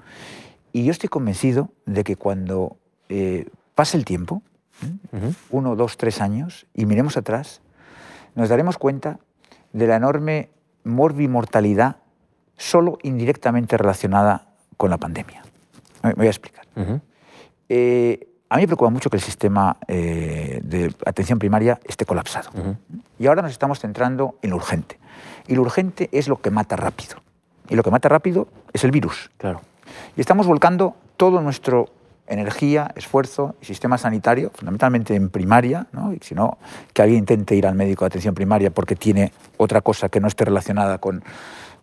Y 0.73 0.85
yo 0.85 0.93
estoy 0.93 1.09
convencido 1.09 1.69
de 1.85 2.05
que 2.05 2.17
cuando 2.17 2.77
eh, 3.09 3.47
pase 3.75 3.97
el 3.97 4.05
tiempo, 4.05 4.43
uno, 5.51 5.77
dos, 5.77 5.99
tres 5.99 6.23
años, 6.23 6.67
y 6.73 6.87
miremos 6.87 7.17
atrás, 7.17 7.61
nos 8.35 8.49
daremos 8.49 8.79
cuenta 8.79 9.19
de 9.73 9.87
la 9.87 9.97
enorme 9.97 10.51
morbimortalidad 10.85 11.97
solo 12.57 12.99
indirectamente 13.03 13.77
relacionada 13.77 14.47
con 14.77 14.91
la 14.91 14.99
pandemia. 14.99 15.43
Me 16.03 16.15
voy 16.15 16.27
a 16.27 16.31
explicar. 16.31 16.65
Eh, 17.69 18.29
a 18.49 18.57
mí 18.57 18.63
me 18.63 18.67
preocupa 18.67 18.91
mucho 18.91 19.11
que 19.11 19.17
el 19.17 19.23
sistema 19.23 19.77
eh, 19.87 20.61
de 20.63 20.95
atención 21.07 21.39
primaria 21.39 21.79
esté 21.87 22.05
colapsado. 22.05 22.51
Y 23.19 23.27
ahora 23.27 23.43
nos 23.43 23.53
estamos 23.53 23.79
centrando 23.79 24.37
en 24.43 24.51
lo 24.51 24.57
urgente. 24.57 24.99
Y 25.47 25.55
lo 25.55 25.63
urgente 25.63 26.09
es 26.13 26.29
lo 26.29 26.41
que 26.41 26.51
mata 26.51 26.77
rápido. 26.77 27.17
Y 27.69 27.77
lo 27.77 27.83
que 27.83 27.91
mata 27.91 28.09
rápido 28.09 28.49
es 28.73 28.83
el 28.85 28.91
virus. 28.91 29.31
Claro. 29.39 29.61
Y 30.17 30.21
estamos 30.21 30.47
volcando 30.47 30.97
todo 31.17 31.41
nuestro 31.41 31.89
energía, 32.31 32.93
esfuerzo 32.95 33.57
y 33.61 33.67
sistema 33.67 33.99
sanitario, 33.99 34.51
fundamentalmente 34.55 35.15
en 35.15 35.29
primaria, 35.29 35.89
¿no? 35.93 36.13
y 36.13 36.19
si 36.23 36.35
no, 36.35 36.59
que 36.93 37.03
alguien 37.03 37.21
intente 37.21 37.57
ir 37.57 37.67
al 37.67 37.75
médico 37.75 38.05
de 38.05 38.07
atención 38.07 38.35
primaria 38.35 38.71
porque 38.71 38.97
tiene 38.97 39.33
otra 39.57 39.81
cosa 39.81 40.09
que 40.09 40.21
no 40.21 40.29
esté 40.29 40.45
relacionada 40.45 40.99
con, 40.99 41.23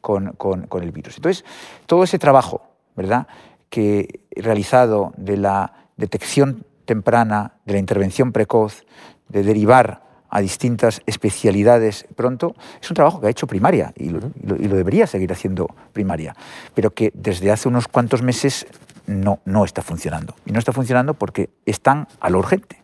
con, 0.01 0.31
con, 0.33 0.83
el 0.83 0.91
virus. 0.91 1.17
Entonces, 1.17 1.43
todo 1.85 2.03
ese 2.03 2.17
trabajo 2.17 2.61
¿verdad? 2.95 3.27
que 3.69 4.21
realizado 4.35 5.13
de 5.17 5.37
la 5.37 5.73
detección 5.97 6.65
temprana, 6.85 7.55
de 7.65 7.73
la 7.73 7.79
intervención 7.79 8.31
precoz, 8.31 8.85
de 9.27 9.43
derivar 9.43 10.07
a 10.29 10.41
distintas 10.41 11.01
especialidades 11.05 12.05
pronto, 12.15 12.55
es 12.81 12.89
un 12.89 12.95
trabajo 12.95 13.19
que 13.19 13.27
ha 13.27 13.29
hecho 13.29 13.47
primaria 13.47 13.93
y 13.95 14.09
lo, 14.09 14.19
y 14.59 14.67
lo, 14.67 14.75
debería 14.75 15.07
seguir 15.07 15.31
haciendo 15.31 15.67
primaria, 15.93 16.35
pero 16.73 16.91
que 16.91 17.11
desde 17.13 17.51
hace 17.51 17.67
unos 17.67 17.87
cuantos 17.87 18.21
meses 18.21 18.67
no, 19.07 19.39
no 19.45 19.65
está 19.65 19.81
funcionando. 19.81 20.35
Y 20.45 20.51
no 20.51 20.59
está 20.59 20.73
funcionando 20.73 21.15
porque 21.15 21.49
están 21.65 22.07
a 22.19 22.29
lo 22.29 22.39
urgente. 22.39 22.83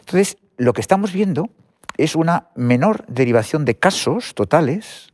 Entonces, 0.00 0.38
lo 0.56 0.72
que 0.72 0.80
estamos 0.80 1.12
viendo 1.12 1.50
es 1.96 2.16
una 2.16 2.48
menor 2.54 3.04
derivación 3.06 3.64
de 3.64 3.76
casos 3.76 4.34
totales, 4.34 5.12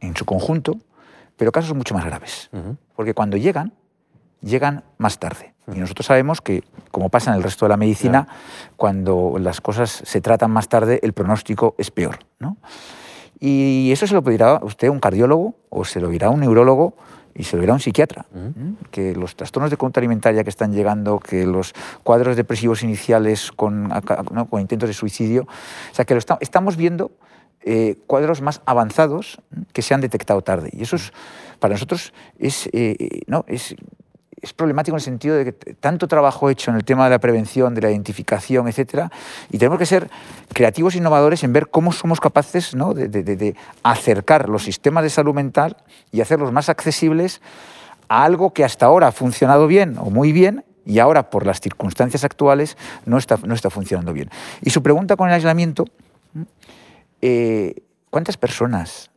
en 0.00 0.16
su 0.16 0.24
conjunto, 0.24 0.78
pero 1.36 1.52
casos 1.52 1.74
mucho 1.74 1.94
más 1.94 2.04
graves. 2.04 2.50
Porque 2.94 3.14
cuando 3.14 3.36
llegan, 3.36 3.72
llegan 4.40 4.84
más 4.96 5.18
tarde. 5.18 5.54
Y 5.72 5.78
nosotros 5.78 6.06
sabemos 6.06 6.40
que, 6.40 6.64
como 6.90 7.10
pasa 7.10 7.30
en 7.30 7.36
el 7.36 7.42
resto 7.42 7.66
de 7.66 7.70
la 7.70 7.76
medicina, 7.76 8.26
cuando 8.76 9.36
las 9.38 9.60
cosas 9.60 10.02
se 10.04 10.20
tratan 10.20 10.50
más 10.50 10.68
tarde, 10.68 11.00
el 11.02 11.12
pronóstico 11.12 11.74
es 11.78 11.90
peor. 11.90 12.20
Y 13.40 13.90
eso 13.92 14.06
se 14.06 14.14
lo 14.14 14.22
pedirá 14.22 14.60
usted 14.62 14.88
un 14.88 14.98
cardiólogo 14.98 15.54
o 15.68 15.84
se 15.84 16.00
lo 16.00 16.08
dirá 16.08 16.30
un 16.30 16.40
neurólogo 16.40 16.96
y 17.38 17.44
se 17.44 17.56
lo 17.56 17.60
dirá 17.62 17.72
un 17.72 17.80
psiquiatra, 17.80 18.26
que 18.90 19.14
los 19.14 19.36
trastornos 19.36 19.70
de 19.70 19.76
conducta 19.76 20.00
alimentaria 20.00 20.42
que 20.42 20.50
están 20.50 20.72
llegando, 20.72 21.20
que 21.20 21.46
los 21.46 21.72
cuadros 22.02 22.36
depresivos 22.36 22.82
iniciales 22.82 23.52
con, 23.52 23.88
con 24.50 24.60
intentos 24.60 24.88
de 24.88 24.92
suicidio, 24.92 25.42
o 25.44 25.94
sea, 25.94 26.04
que 26.04 26.14
lo 26.14 26.20
estamos 26.40 26.76
viendo 26.76 27.12
eh, 27.62 27.96
cuadros 28.06 28.40
más 28.40 28.60
avanzados 28.66 29.40
que 29.72 29.82
se 29.82 29.94
han 29.94 30.00
detectado 30.00 30.42
tarde. 30.42 30.70
Y 30.72 30.82
eso 30.82 30.96
es, 30.96 31.12
para 31.60 31.74
nosotros 31.74 32.12
es, 32.38 32.68
eh, 32.72 33.20
no, 33.26 33.44
es 33.46 33.76
es 34.40 34.52
problemático 34.52 34.94
en 34.94 34.98
el 34.98 35.04
sentido 35.04 35.36
de 35.36 35.44
que 35.44 35.74
tanto 35.74 36.08
trabajo 36.08 36.50
hecho 36.50 36.70
en 36.70 36.76
el 36.76 36.84
tema 36.84 37.04
de 37.04 37.10
la 37.10 37.18
prevención, 37.18 37.74
de 37.74 37.82
la 37.82 37.90
identificación, 37.90 38.68
etcétera, 38.68 39.10
y 39.50 39.58
tenemos 39.58 39.78
que 39.78 39.86
ser 39.86 40.10
creativos 40.52 40.94
e 40.94 40.98
innovadores 40.98 41.42
en 41.44 41.52
ver 41.52 41.68
cómo 41.68 41.92
somos 41.92 42.20
capaces 42.20 42.74
¿no? 42.74 42.94
de, 42.94 43.54
acercar 43.82 44.48
los 44.48 44.62
sistemas 44.62 45.02
de 45.04 45.10
salud 45.10 45.34
mental 45.34 45.76
y 46.12 46.20
hacerlos 46.20 46.52
más 46.52 46.68
accesibles 46.68 47.40
a 48.08 48.24
algo 48.24 48.52
que 48.52 48.64
hasta 48.64 48.86
ahora 48.86 49.08
ha 49.08 49.12
funcionado 49.12 49.66
bien 49.66 49.96
o 49.98 50.10
muy 50.10 50.32
bien 50.32 50.64
y 50.84 51.00
ahora 51.00 51.30
por 51.30 51.44
las 51.44 51.60
circunstancias 51.60 52.24
actuales 52.24 52.78
no 53.04 53.18
está, 53.18 53.38
no 53.44 53.54
está 53.54 53.68
funcionando 53.70 54.12
bien. 54.12 54.30
Y 54.62 54.70
su 54.70 54.82
pregunta 54.82 55.16
con 55.16 55.28
el 55.28 55.34
aislamiento, 55.34 55.84
eh, 57.20 57.82
¿cuántas 58.08 58.38
personas 58.38 59.10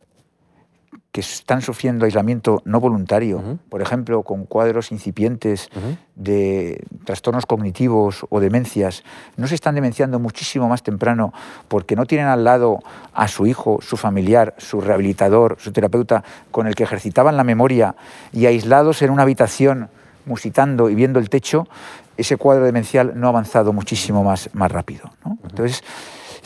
que 1.12 1.20
están 1.20 1.60
sufriendo 1.60 2.06
aislamiento 2.06 2.62
no 2.64 2.80
voluntario, 2.80 3.58
por 3.68 3.82
ejemplo, 3.82 4.22
con 4.22 4.46
cuadros 4.46 4.92
incipientes 4.92 5.68
de 6.14 6.82
trastornos 7.04 7.44
cognitivos 7.44 8.24
o 8.30 8.40
demencias, 8.40 9.04
no 9.36 9.46
se 9.46 9.54
están 9.54 9.74
demenciando 9.74 10.18
muchísimo 10.18 10.70
más 10.70 10.82
temprano 10.82 11.34
porque 11.68 11.96
no 11.96 12.06
tienen 12.06 12.28
al 12.28 12.44
lado 12.44 12.78
a 13.12 13.28
su 13.28 13.46
hijo, 13.46 13.78
su 13.82 13.98
familiar, 13.98 14.54
su 14.56 14.80
rehabilitador, 14.80 15.58
su 15.60 15.70
terapeuta, 15.70 16.24
con 16.50 16.66
el 16.66 16.74
que 16.74 16.84
ejercitaban 16.84 17.36
la 17.36 17.44
memoria 17.44 17.94
y 18.32 18.46
aislados 18.46 19.02
en 19.02 19.10
una 19.10 19.24
habitación 19.24 19.90
musitando 20.24 20.88
y 20.88 20.94
viendo 20.94 21.18
el 21.18 21.28
techo, 21.28 21.68
ese 22.16 22.38
cuadro 22.38 22.64
demencial 22.64 23.12
no 23.16 23.26
ha 23.26 23.30
avanzado 23.30 23.74
muchísimo 23.74 24.24
más, 24.24 24.48
más 24.54 24.72
rápido. 24.72 25.10
Entonces, 25.42 25.82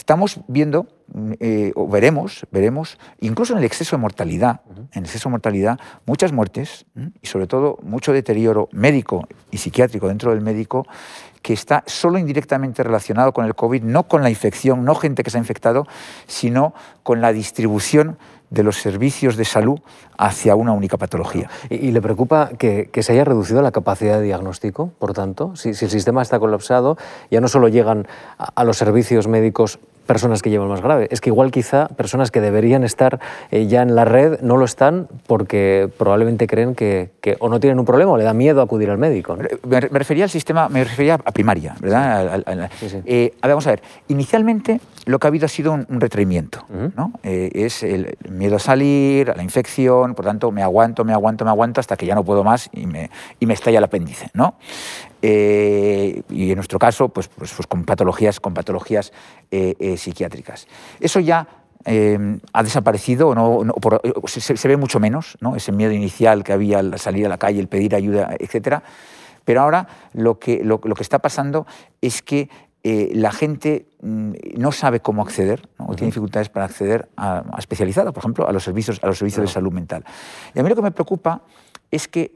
estamos 0.07 0.39
viendo 0.47 0.87
eh, 1.41 1.73
o 1.75 1.89
veremos, 1.89 2.47
veremos, 2.53 2.97
incluso 3.19 3.55
en 3.55 3.59
el 3.59 3.65
exceso 3.65 3.97
de 3.97 4.01
mortalidad, 4.01 4.61
en 4.93 4.99
el 5.01 5.05
exceso 5.05 5.29
de 5.29 5.33
mortalidad, 5.33 5.81
muchas 6.07 6.31
muertes 6.31 6.87
y 7.21 7.27
sobre 7.27 7.49
todo 7.49 7.81
mucho 7.83 8.13
deterioro 8.13 8.69
médico 8.71 9.27
y 9.51 9.59
psiquiátrico 9.59 10.07
dentro 10.07 10.31
del 10.31 10.43
médico 10.43 10.87
que 11.43 11.53
está 11.53 11.83
solo 11.87 12.19
indirectamente 12.19 12.85
relacionado 12.85 13.33
con 13.33 13.47
el 13.47 13.57
COVID, 13.57 13.83
no 13.83 14.05
con 14.05 14.23
la 14.23 14.31
infección, 14.31 14.85
no 14.85 14.95
gente 14.95 15.25
que 15.25 15.31
se 15.31 15.39
ha 15.39 15.41
infectado, 15.41 15.89
sino 16.29 16.73
con 17.03 17.21
la 17.21 17.33
distribución 17.33 18.17
de 18.51 18.63
los 18.63 18.77
servicios 18.77 19.37
de 19.37 19.45
salud 19.45 19.81
hacia 20.17 20.55
una 20.55 20.73
única 20.73 20.97
patología. 20.97 21.51
¿Y, 21.69 21.91
le 21.91 22.01
preocupa 22.01 22.51
que, 22.59 22.91
se 23.01 23.13
haya 23.13 23.25
reducido 23.25 23.61
la 23.61 23.73
capacidad 23.73 24.19
de 24.19 24.25
diagnóstico, 24.25 24.93
por 24.99 25.15
tanto? 25.15 25.57
Si, 25.57 25.71
el 25.71 25.91
sistema 25.91 26.23
está 26.23 26.39
colapsado, 26.39 26.97
ya 27.31 27.41
no 27.41 27.49
solo 27.49 27.69
llegan 27.69 28.07
a, 28.39 28.65
los 28.65 28.77
servicios 28.77 29.27
médicos 29.27 29.79
personas 30.07 30.43
que 30.43 30.51
llevan 30.51 30.69
más 30.69 30.81
grave, 30.81 31.09
es 31.11 31.21
que 31.21 31.31
igual 31.31 31.51
quizá 31.51 31.89
personas 31.89 32.31
que 32.31 32.41
deberían 32.41 32.85
estar 32.85 33.21
eh, 33.51 33.67
ya 33.67 33.83
en 33.83 33.95
la 33.95 34.05
red 34.05 34.41
no 34.41 34.57
lo 34.57 34.65
están 34.65 35.09
porque 35.27 35.91
probablemente 35.99 36.47
creen 36.47 36.75
que, 36.75 37.11
o 37.41 37.49
no 37.49 37.61
tienen 37.61 37.79
un 37.79 37.85
problema 37.85 38.13
o 38.13 38.17
le 38.17 38.25
da 38.25 38.33
miedo 38.33 38.63
acudir 38.63 38.91
al 38.91 38.99
médico. 38.99 39.37
Me, 39.67 39.81
refería 39.81 40.25
al 40.25 40.31
sistema, 40.31 40.69
me 40.69 40.85
refería 40.85 41.15
a 41.15 41.33
primaria, 41.33 41.77
¿verdad? 41.81 42.71
Eh, 43.05 43.35
vamos 43.43 43.67
a 43.67 43.71
ver, 43.71 43.83
inicialmente 44.09 44.81
lo 45.05 45.19
que 45.19 45.27
ha 45.27 45.29
habido 45.29 45.47
ha 45.47 45.49
sido 45.49 45.73
un, 45.73 45.87
retraimiento, 46.01 46.65
¿no? 46.97 47.13
Eh, 47.23 47.51
es 47.55 47.83
el 47.83 48.17
miedo 48.29 48.57
a 48.57 48.59
salir, 48.59 49.31
a 49.31 49.37
la 49.37 49.43
infección, 49.43 50.15
por 50.15 50.25
tanto 50.25 50.51
me 50.51 50.63
aguanto, 50.63 51.05
me 51.05 51.13
aguanto, 51.13 51.45
me 51.45 51.51
aguanto 51.51 51.81
hasta 51.81 51.97
que 51.97 52.07
ya 52.07 52.15
no 52.15 52.25
puedo 52.25 52.45
más 52.45 52.69
y 52.73 52.87
me, 52.87 53.11
y 53.41 53.47
me 53.47 53.55
estalla 53.55 53.79
el 53.79 53.85
apéndice, 53.85 54.31
¿no? 54.35 54.55
Eh, 55.29 56.23
y 56.31 56.51
en 56.51 56.55
nuestro 56.55 56.79
caso, 56.79 57.09
pues, 57.09 57.27
pues, 57.27 57.53
pues 57.53 57.67
con 57.67 57.85
patologías, 57.85 58.39
con 58.39 58.55
patologías 58.55 59.13
eh, 59.51 59.75
eh, 59.81 59.97
psiquiátricas. 59.97 60.69
Eso 61.01 61.19
ya 61.19 61.49
ha 62.53 62.63
desaparecido, 62.65 63.33
no, 63.35 63.65
se, 64.27 64.69
ve 64.69 64.77
mucho 64.77 64.99
menos, 64.99 65.37
¿no? 65.41 65.55
ese 65.55 65.71
miedo 65.71 65.93
inicial 65.93 66.43
que 66.43 66.53
había 66.53 66.81
al 66.81 66.99
salir 66.99 67.27
a 67.27 67.29
la 67.29 67.39
calle, 67.39 67.61
el 67.61 67.69
pedir 67.69 67.95
ayuda, 67.95 68.35
etc. 68.41 68.83
Pero 69.45 69.63
ahora 69.63 69.87
lo 70.13 70.41
que, 70.41 70.65
lo, 70.65 70.81
que 70.81 71.03
está 71.03 71.21
pasando 71.21 71.65
es 72.01 72.23
que 72.23 72.49
la 72.83 73.31
gente 73.31 73.87
mm, 74.03 74.33
no 74.57 74.73
sabe 74.73 74.99
cómo 74.99 75.23
acceder, 75.23 75.69
o 75.79 75.95
tiene 75.95 76.09
dificultades 76.09 76.49
para 76.49 76.67
acceder 76.67 77.09
a, 77.17 77.45
especializada, 77.57 78.11
por 78.11 78.21
ejemplo, 78.23 78.49
a 78.49 78.53
los 78.53 78.65
servicios, 78.65 78.99
a 79.03 79.07
los 79.07 79.19
servicios 79.19 79.47
de 79.47 79.53
salud 79.53 79.73
mental. 79.73 80.05
Y 80.55 80.59
a 80.59 80.65
mí 80.65 80.69
lo 80.69 80.75
que 80.75 80.83
me 80.83 80.91
preocupa 80.91 81.43
es 81.93 82.09
que 82.09 82.33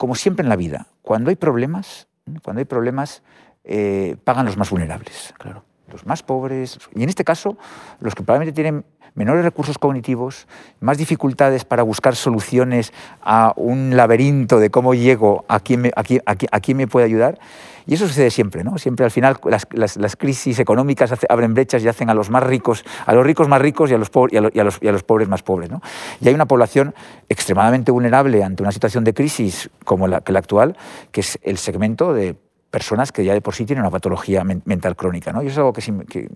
como 0.00 0.14
siempre 0.14 0.42
en 0.42 0.48
la 0.48 0.56
vida, 0.56 0.86
cuando 1.02 1.28
hay 1.28 1.36
problemas, 1.36 2.08
cuando 2.42 2.60
hay 2.60 2.64
problemas, 2.64 3.22
eh, 3.64 4.16
pagan 4.24 4.46
los 4.46 4.56
más 4.56 4.70
vulnerables, 4.70 5.34
claro. 5.36 5.62
Los 5.92 6.06
más 6.06 6.22
pobres, 6.22 6.78
y 6.94 7.02
en 7.02 7.10
este 7.10 7.22
caso, 7.22 7.58
los 7.98 8.14
que 8.14 8.22
probablemente 8.22 8.54
tienen 8.54 8.86
menores 9.14 9.44
recursos 9.44 9.76
cognitivos, 9.76 10.46
más 10.80 10.96
dificultades 10.96 11.66
para 11.66 11.82
buscar 11.82 12.16
soluciones 12.16 12.94
a 13.20 13.52
un 13.56 13.94
laberinto 13.94 14.58
de 14.58 14.70
cómo 14.70 14.94
llego, 14.94 15.44
a 15.48 15.60
quién 15.60 15.82
me, 15.82 15.92
a 15.94 16.74
me 16.74 16.86
puede 16.86 17.04
ayudar. 17.04 17.38
Y 17.86 17.94
eso 17.94 18.06
sucede 18.06 18.30
siempre, 18.30 18.64
¿no? 18.64 18.78
Siempre 18.78 19.04
al 19.04 19.10
final 19.10 19.38
las, 19.72 20.16
crisis 20.16 20.58
económicas 20.58 21.12
abren 21.28 21.54
brechas 21.54 21.82
y 21.82 21.88
hacen 21.88 22.10
a 22.10 22.14
los 22.14 22.30
más 22.30 22.42
ricos, 22.42 22.84
a 23.06 23.14
los 23.14 23.24
ricos 23.24 23.48
más 23.48 23.60
ricos 23.60 23.90
y 23.90 23.94
a 23.94 23.98
los, 23.98 24.10
y 24.52 24.58
a 24.88 24.92
los, 24.92 25.02
pobres 25.02 25.28
más 25.28 25.42
pobres, 25.42 25.70
¿no? 25.70 25.80
Y 26.20 26.28
hay 26.28 26.34
una 26.34 26.46
población 26.46 26.94
extremadamente 27.28 27.90
vulnerable 27.90 28.42
ante 28.44 28.62
una 28.62 28.72
situación 28.72 29.04
de 29.04 29.14
crisis 29.14 29.70
como 29.84 30.06
la, 30.06 30.22
la 30.26 30.38
actual, 30.38 30.76
que 31.10 31.20
es 31.20 31.38
el 31.42 31.58
segmento 31.58 32.12
de 32.12 32.36
personas 32.70 33.10
que 33.10 33.24
ya 33.24 33.34
de 33.34 33.40
por 33.40 33.54
sí 33.54 33.66
tienen 33.66 33.82
una 33.82 33.90
patología 33.90 34.44
mental 34.44 34.96
crónica. 34.96 35.32
¿no? 35.32 35.42
Y 35.42 35.48
eso 35.48 35.52
es 35.52 35.58
algo 35.58 35.72
que, 35.72 36.28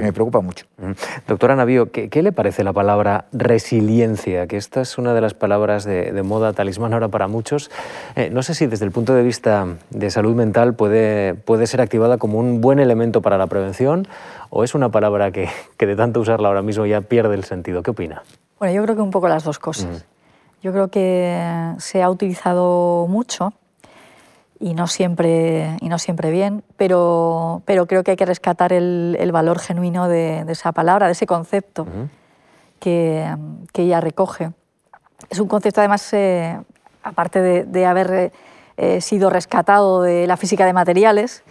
me 0.00 0.12
preocupa 0.12 0.40
mucho. 0.40 0.66
Doctora 1.26 1.54
Navío, 1.54 1.90
¿qué, 1.92 2.22
le 2.22 2.32
parece 2.32 2.64
la 2.64 2.72
palabra 2.72 3.26
resiliencia? 3.32 4.46
Que 4.46 4.56
esta 4.56 4.80
es 4.80 4.98
una 4.98 5.14
de 5.14 5.20
las 5.20 5.34
palabras 5.34 5.84
de, 5.84 6.22
moda 6.22 6.52
talismán 6.52 6.92
ahora 6.92 7.08
para 7.08 7.28
muchos. 7.28 7.70
Eh, 8.16 8.30
no 8.30 8.42
sé 8.42 8.54
si 8.54 8.66
desde 8.66 8.84
el 8.84 8.90
punto 8.90 9.14
de 9.14 9.22
vista 9.22 9.66
de 9.90 10.10
salud 10.10 10.34
mental 10.34 10.74
puede, 10.74 11.34
puede 11.34 11.66
ser 11.66 11.80
activada 11.80 12.18
como 12.18 12.38
un 12.38 12.60
buen 12.60 12.80
elemento 12.80 13.22
para 13.22 13.38
la 13.38 13.46
prevención 13.46 14.08
o 14.50 14.64
es 14.64 14.74
una 14.74 14.88
palabra 14.90 15.30
que, 15.30 15.48
de 15.78 15.96
tanto 15.96 16.20
usarla 16.20 16.48
ahora 16.48 16.62
mismo 16.62 16.84
ya 16.86 17.00
pierde 17.00 17.34
el 17.34 17.44
sentido. 17.44 17.82
¿Qué 17.82 17.92
opina? 17.92 18.22
Bueno, 18.58 18.74
yo 18.74 18.82
creo 18.82 18.96
que 18.96 19.02
un 19.02 19.10
poco 19.10 19.28
las 19.28 19.44
dos 19.44 19.58
cosas. 19.58 20.04
Yo 20.62 20.72
creo 20.72 20.88
que 20.88 21.74
se 21.78 22.02
ha 22.02 22.10
utilizado 22.10 23.06
mucho 23.08 23.52
y 24.58 24.74
no 24.74 24.86
siempre, 24.86 25.76
y 25.80 25.88
no 25.88 25.98
siempre 25.98 26.30
bien, 26.30 26.62
pero, 26.76 27.62
pero 27.64 27.86
creo 27.86 28.02
que 28.04 28.12
hay 28.12 28.16
que 28.16 28.26
rescatar 28.26 28.72
el, 28.72 29.16
el 29.20 29.32
valor 29.32 29.58
genuino 29.58 30.08
de, 30.08 30.44
de, 30.44 30.52
esa 30.52 30.72
palabra, 30.72 31.06
de 31.06 31.12
ese 31.12 31.26
concepto 31.26 31.86
que, 32.80 33.34
que, 33.72 33.82
ella 33.82 34.00
recoge. 34.00 34.52
Es 35.28 35.40
un 35.40 35.48
concepto, 35.48 35.80
además, 35.80 36.10
eh, 36.12 36.58
aparte 37.02 37.40
de, 37.40 37.64
de 37.64 37.86
haber 37.86 38.32
eh, 38.76 39.00
sido 39.00 39.30
rescatado 39.30 40.02
de 40.02 40.26
la 40.26 40.36
física 40.36 40.64
de 40.64 40.72
materiales, 40.72 41.42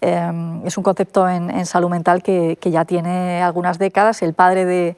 eh, 0.00 0.60
es 0.64 0.76
un 0.78 0.84
concepto 0.84 1.28
en, 1.28 1.50
en 1.50 1.66
salud 1.66 1.90
mental 1.90 2.22
que, 2.22 2.56
que, 2.60 2.70
ya 2.70 2.84
tiene 2.84 3.42
algunas 3.42 3.78
décadas. 3.78 4.22
El 4.22 4.34
padre 4.34 4.64
de, 4.64 4.96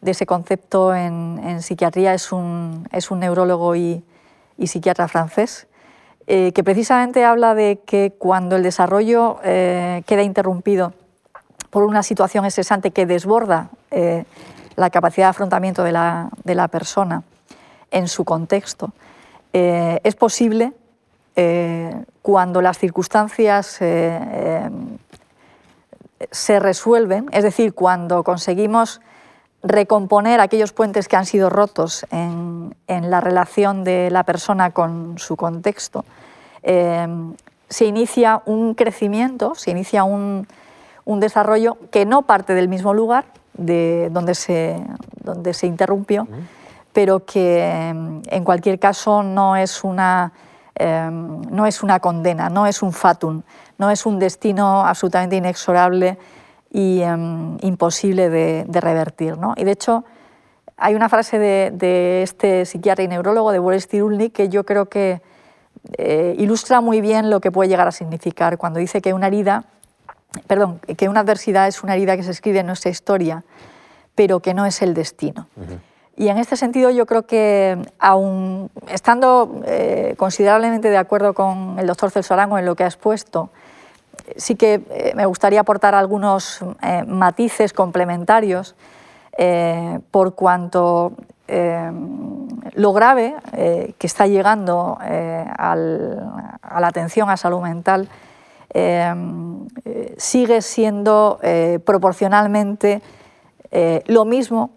de 0.00 0.10
ese 0.10 0.26
concepto 0.26 0.94
en, 0.94 1.40
en, 1.44 1.62
psiquiatría 1.62 2.12
es 2.12 2.32
un, 2.32 2.86
es 2.92 3.10
un 3.10 3.20
neurólogo 3.20 3.74
y, 3.76 4.04
y 4.58 4.66
psiquiatra 4.66 5.08
francés 5.08 5.66
eh, 6.32 6.52
que 6.52 6.62
precisamente 6.62 7.24
habla 7.24 7.56
de 7.56 7.80
que 7.84 8.12
cuando 8.16 8.54
el 8.54 8.62
desarrollo 8.62 9.40
eh, 9.42 10.04
queda 10.06 10.22
interrumpido 10.22 10.92
por 11.70 11.82
una 11.82 12.04
situación 12.04 12.44
estresante 12.44 12.92
que 12.92 13.04
desborda 13.04 13.70
eh, 13.90 14.22
la 14.76 14.90
capacidad 14.90 15.26
de 15.26 15.30
afrontamiento 15.30 15.82
de 15.82 15.90
la, 15.90 16.30
de 16.44 16.54
la 16.54 16.68
persona 16.68 17.24
en 17.90 18.06
su 18.06 18.24
contexto, 18.24 18.92
es 19.52 20.14
posible 20.14 20.72
cuando 22.22 22.62
las 22.62 22.78
circunstancias 22.78 23.66
se 26.30 26.60
resuelven, 26.60 27.26
es 27.32 27.42
decir, 27.42 27.74
cuando 27.74 28.22
conseguimos 28.22 29.00
recomponer 29.62 30.40
aquellos 30.40 30.72
puentes 30.72 31.08
que 31.08 31.16
han 31.16 31.26
sido 31.26 31.50
rotos 31.50 32.06
en, 32.10 32.74
la 32.86 33.20
relación 33.20 33.84
de 33.84 34.10
la 34.10 34.24
persona 34.24 34.70
con 34.70 35.18
su 35.18 35.36
contexto, 35.36 36.04
eh, 36.62 37.06
se 37.68 37.84
inicia 37.84 38.42
un 38.46 38.74
crecimiento, 38.74 39.54
se 39.54 39.70
inicia 39.70 40.04
un, 40.04 40.46
desarrollo 41.06 41.76
que 41.90 42.06
no 42.06 42.22
parte 42.22 42.54
del 42.54 42.68
mismo 42.68 42.94
lugar 42.94 43.24
de 43.54 44.10
donde 44.12 44.36
se, 44.36 44.80
donde 45.24 45.54
se 45.54 45.66
interrumpió, 45.66 46.28
pero 46.92 47.24
que 47.24 47.88
en 47.88 48.44
cualquier 48.44 48.78
caso 48.78 49.24
no 49.24 49.56
es 49.56 49.82
una, 49.82 50.32
eh, 50.76 51.10
no 51.10 51.66
es 51.66 51.82
una 51.82 51.98
condena, 51.98 52.48
no 52.48 52.66
es 52.66 52.80
un 52.80 52.92
fatum, 52.92 53.42
no 53.76 53.90
es 53.90 54.06
un 54.06 54.20
destino 54.20 54.86
absolutamente 54.86 55.36
inexorable 55.36 56.16
y 56.70 57.00
em, 57.00 57.56
imposible 57.62 58.30
de, 58.30 58.80
revertir. 58.80 59.36
¿no? 59.36 59.54
Y 59.56 59.64
de 59.64 59.72
hecho, 59.72 60.04
hay 60.76 60.94
una 60.94 61.08
frase 61.08 61.38
de, 61.38 62.22
este 62.22 62.64
psiquiatra 62.64 63.04
y 63.04 63.08
neurólogo, 63.08 63.52
de 63.52 63.58
Boris 63.58 63.88
Cyrulnik, 63.88 64.32
que 64.32 64.48
yo 64.48 64.64
creo 64.64 64.86
que 64.86 65.20
eh, 65.96 66.34
ilustra 66.38 66.80
muy 66.80 67.00
bien 67.00 67.30
lo 67.30 67.40
que 67.40 67.50
puede 67.50 67.68
llegar 67.68 67.88
a 67.88 67.92
significar 67.92 68.58
cuando 68.58 68.78
dice 68.78 69.00
que 69.00 69.12
una 69.12 69.28
herida, 69.28 69.64
perdón, 70.46 70.80
que 70.96 71.08
una 71.08 71.20
adversidad 71.20 71.68
es 71.68 71.82
una 71.82 71.94
herida 71.94 72.16
que 72.16 72.22
se 72.22 72.30
escribe 72.30 72.60
en 72.60 72.66
nuestra 72.66 72.90
historia, 72.90 73.44
pero 74.14 74.40
que 74.40 74.54
no 74.54 74.66
es 74.66 74.82
el 74.82 74.94
destino. 74.94 75.48
Y 76.16 76.28
en 76.28 76.36
este 76.36 76.56
sentido 76.56 76.90
yo 76.90 77.06
creo 77.06 77.22
que, 77.26 77.78
aun 77.98 78.70
estando 78.88 79.62
eh, 79.64 80.14
considerablemente 80.18 80.90
de 80.90 80.98
acuerdo 80.98 81.32
con 81.32 81.78
el 81.78 81.86
doctor 81.86 82.10
Celso 82.10 82.34
Arango 82.34 82.58
en 82.58 82.66
lo 82.66 82.76
que 82.76 82.84
ha 82.84 82.88
expuesto, 82.88 83.48
sí 84.36 84.56
que 84.56 84.82
eh, 84.90 85.12
me 85.16 85.24
gustaría 85.24 85.60
aportar 85.60 85.94
algunos 85.94 86.60
matices 87.06 87.72
complementarios 87.72 88.74
por 90.10 90.34
cuanto 90.34 91.12
lo 92.74 92.92
grave 92.92 93.36
que 93.98 94.06
está 94.06 94.26
llegando 94.26 94.98
a 95.00 95.74
la 95.76 96.86
atención 96.86 97.28
a 97.30 97.36
salud 97.36 97.60
mental 97.60 98.08
sigue 100.16 100.62
siendo 100.62 101.40
proporcionalmente 101.84 103.02
lo 104.06 104.24
mismo 104.24 104.70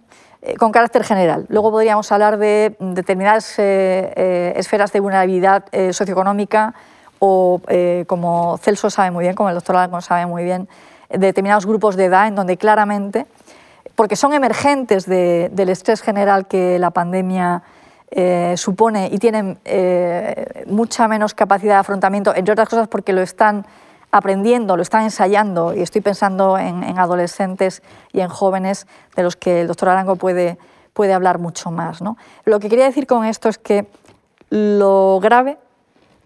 con 0.58 0.72
carácter 0.72 1.04
general. 1.04 1.46
Luego 1.50 1.72
podríamos 1.72 2.12
hablar 2.12 2.38
de 2.38 2.76
determinadas 2.80 3.58
esferas 3.58 4.92
de 4.92 5.00
vulnerabilidad 5.00 5.66
socioeconómica 5.92 6.74
o 7.26 7.62
eh, 7.70 8.04
como 8.08 8.58
Celso 8.58 8.90
sabe 8.90 9.10
muy 9.10 9.24
bien, 9.24 9.34
como 9.34 9.48
el 9.48 9.56
doctor 9.56 9.78
Alarcón 9.78 10.02
sabe 10.02 10.26
muy 10.26 10.44
bien, 10.44 10.68
determinados 11.10 11.66
grupos 11.66 11.96
de 11.96 12.06
edad 12.06 12.28
en 12.28 12.36
donde 12.36 12.58
claramente, 12.58 13.26
porque 13.96 14.16
son 14.16 14.34
emergentes 14.34 15.06
del 15.06 15.70
estrés 15.70 16.02
general 16.02 16.48
que 16.48 16.80
la 16.80 16.92
pandemia 16.92 17.64
eh, 18.16 18.56
supone 18.58 19.10
y 19.12 19.18
tienen 19.18 19.58
eh, 19.66 20.64
mucha 20.68 21.08
menos 21.08 21.34
capacidad 21.34 21.76
de 21.76 21.80
afrontamiento, 21.80 22.34
entre 22.36 22.52
otras 22.54 22.70
cosas 22.70 22.88
porque 22.88 23.14
lo 23.14 23.22
están 23.22 23.66
aprendiendo, 24.12 24.78
lo 24.78 24.84
están 24.84 25.04
ensayando, 25.04 25.74
y 25.74 25.82
estoy 25.82 26.02
pensando 26.02 26.60
en, 26.60 26.84
adolescentes 27.00 27.82
y 28.12 28.20
en 28.20 28.30
jóvenes 28.30 28.86
de 29.16 29.24
los 29.24 29.36
que 29.36 29.62
el 29.62 29.68
doctor 29.68 29.90
Arango 29.90 30.16
puede, 30.16 30.60
puede 30.94 31.14
hablar 31.14 31.40
mucho 31.40 31.72
más. 31.72 32.04
¿no? 32.04 32.18
Lo 32.46 32.60
que 32.60 32.70
quería 32.70 32.86
decir 32.86 33.08
con 33.08 33.26
esto 33.26 33.50
es 33.50 33.58
que 33.58 33.88
lo 34.52 35.20
grave 35.20 35.58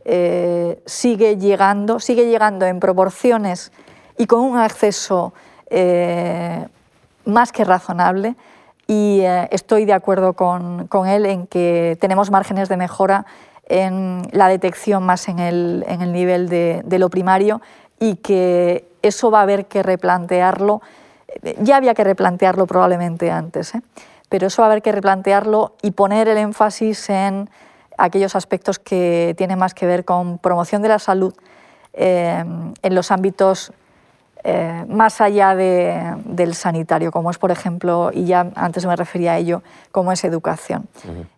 eh, 0.03 0.83
sigue 0.85 1.37
llegando, 1.37 2.01
sigue 2.01 2.25
llegando 2.25 2.65
en 2.65 2.81
proporciones 2.81 3.71
y 4.17 4.25
con 4.25 4.41
un 4.41 4.57
acceso 4.57 5.31
más 7.27 7.51
que 7.51 7.63
razonable 7.63 8.35
y 8.87 9.19
eh, 9.21 9.47
estoy 9.51 9.85
de 9.85 9.93
acuerdo 9.93 10.33
con, 10.33 10.87
con, 10.87 11.07
él 11.07 11.25
en 11.25 11.45
que 11.47 11.97
tenemos 11.99 12.31
márgenes 12.31 12.69
de 12.69 12.77
mejora 12.77 13.25
en 13.67 14.23
la 14.31 14.47
detección 14.47 15.03
más 15.03 15.27
en 15.27 15.39
el, 15.39 15.85
en 15.87 16.01
el 16.01 16.13
nivel 16.13 16.47
de, 16.47 16.81
de, 16.85 16.99
lo 16.99 17.09
primario 17.09 17.61
y 17.99 18.15
que 18.15 18.87
eso 19.01 19.29
va 19.29 19.39
a 19.39 19.41
haber 19.43 19.65
que 19.65 19.83
replantearlo 19.83 20.81
ya 21.59 21.75
había 21.75 21.93
que 21.93 22.03
replantearlo 22.03 22.65
probablemente 22.65 23.29
antes, 23.29 23.75
¿eh? 23.75 23.81
pero 24.29 24.47
eso 24.47 24.61
va 24.61 24.67
a 24.67 24.71
haber 24.71 24.81
que 24.81 24.91
replantearlo 24.91 25.75
y 25.81 25.91
poner 25.91 26.27
el 26.29 26.37
énfasis 26.37 27.09
en 27.09 27.49
aquellos 27.97 28.35
aspectos 28.35 28.79
que 28.79 29.35
tienen 29.37 29.59
más 29.59 29.73
que 29.73 29.85
ver 29.85 30.05
con 30.05 30.37
promoción 30.37 30.81
de 30.81 30.89
la 30.89 30.99
salud 30.99 31.33
en 31.93 32.75
los 32.83 33.09
ámbitos 33.09 33.73
eh, 34.49 34.85
más 34.87 35.19
allá 35.19 35.57
del 35.57 36.55
sanitario, 36.55 37.11
como 37.11 37.29
es, 37.31 37.37
por 37.37 37.51
ejemplo, 37.51 38.11
y 38.13 38.23
ya 38.23 38.49
antes 38.55 38.85
me 38.85 38.95
refería 38.95 39.33
a 39.33 39.37
ello, 39.37 39.61
como 39.91 40.13
es 40.13 40.23
educación. 40.23 40.87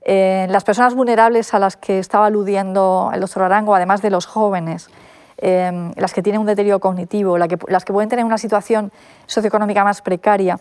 Eh, 0.03 0.45
las 0.51 0.63
personas 0.63 0.93
vulnerables 0.93 1.55
a 1.55 1.59
las 1.59 1.75
que 1.75 1.97
estaba 1.97 2.27
aludiendo 2.27 3.09
el 3.11 3.21
doctor 3.21 3.41
Arango, 3.41 3.73
además 3.73 4.03
de 4.03 4.11
los 4.11 4.27
jóvenes, 4.27 4.91
eh, 5.39 5.91
las 5.95 6.13
que 6.13 6.21
tienen 6.21 6.39
un 6.39 6.45
deterioro 6.45 6.79
cognitivo, 6.79 7.39
las 7.39 7.83
que 7.83 7.93
pueden 7.93 8.09
tener 8.09 8.25
una 8.25 8.37
situación 8.37 8.91
socioeconómica 9.25 9.83
más 9.83 10.03
precaria, 10.03 10.59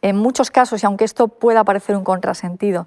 en 0.00 0.16
muchos 0.16 0.50
casos, 0.50 0.82
y 0.82 0.86
aunque 0.86 1.04
esto 1.04 1.28
pueda 1.28 1.62
parecer 1.62 1.94
un 1.94 2.04
contrasentido, 2.04 2.86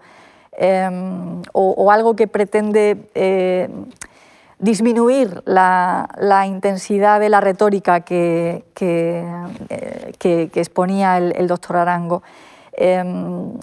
o, 0.59 1.69
o, 1.77 1.91
algo 1.91 2.15
que 2.15 2.27
pretende 2.27 2.97
disminuir 4.59 5.41
la, 5.45 6.43
intensidad 6.47 7.19
de 7.19 7.29
la 7.29 7.41
retórica 7.41 8.01
que, 8.01 8.63
eh, 8.79 10.49
exponía 10.55 11.17
el, 11.17 11.47
doctor 11.47 11.77
Arango. 11.77 12.23
Em, 12.75 13.53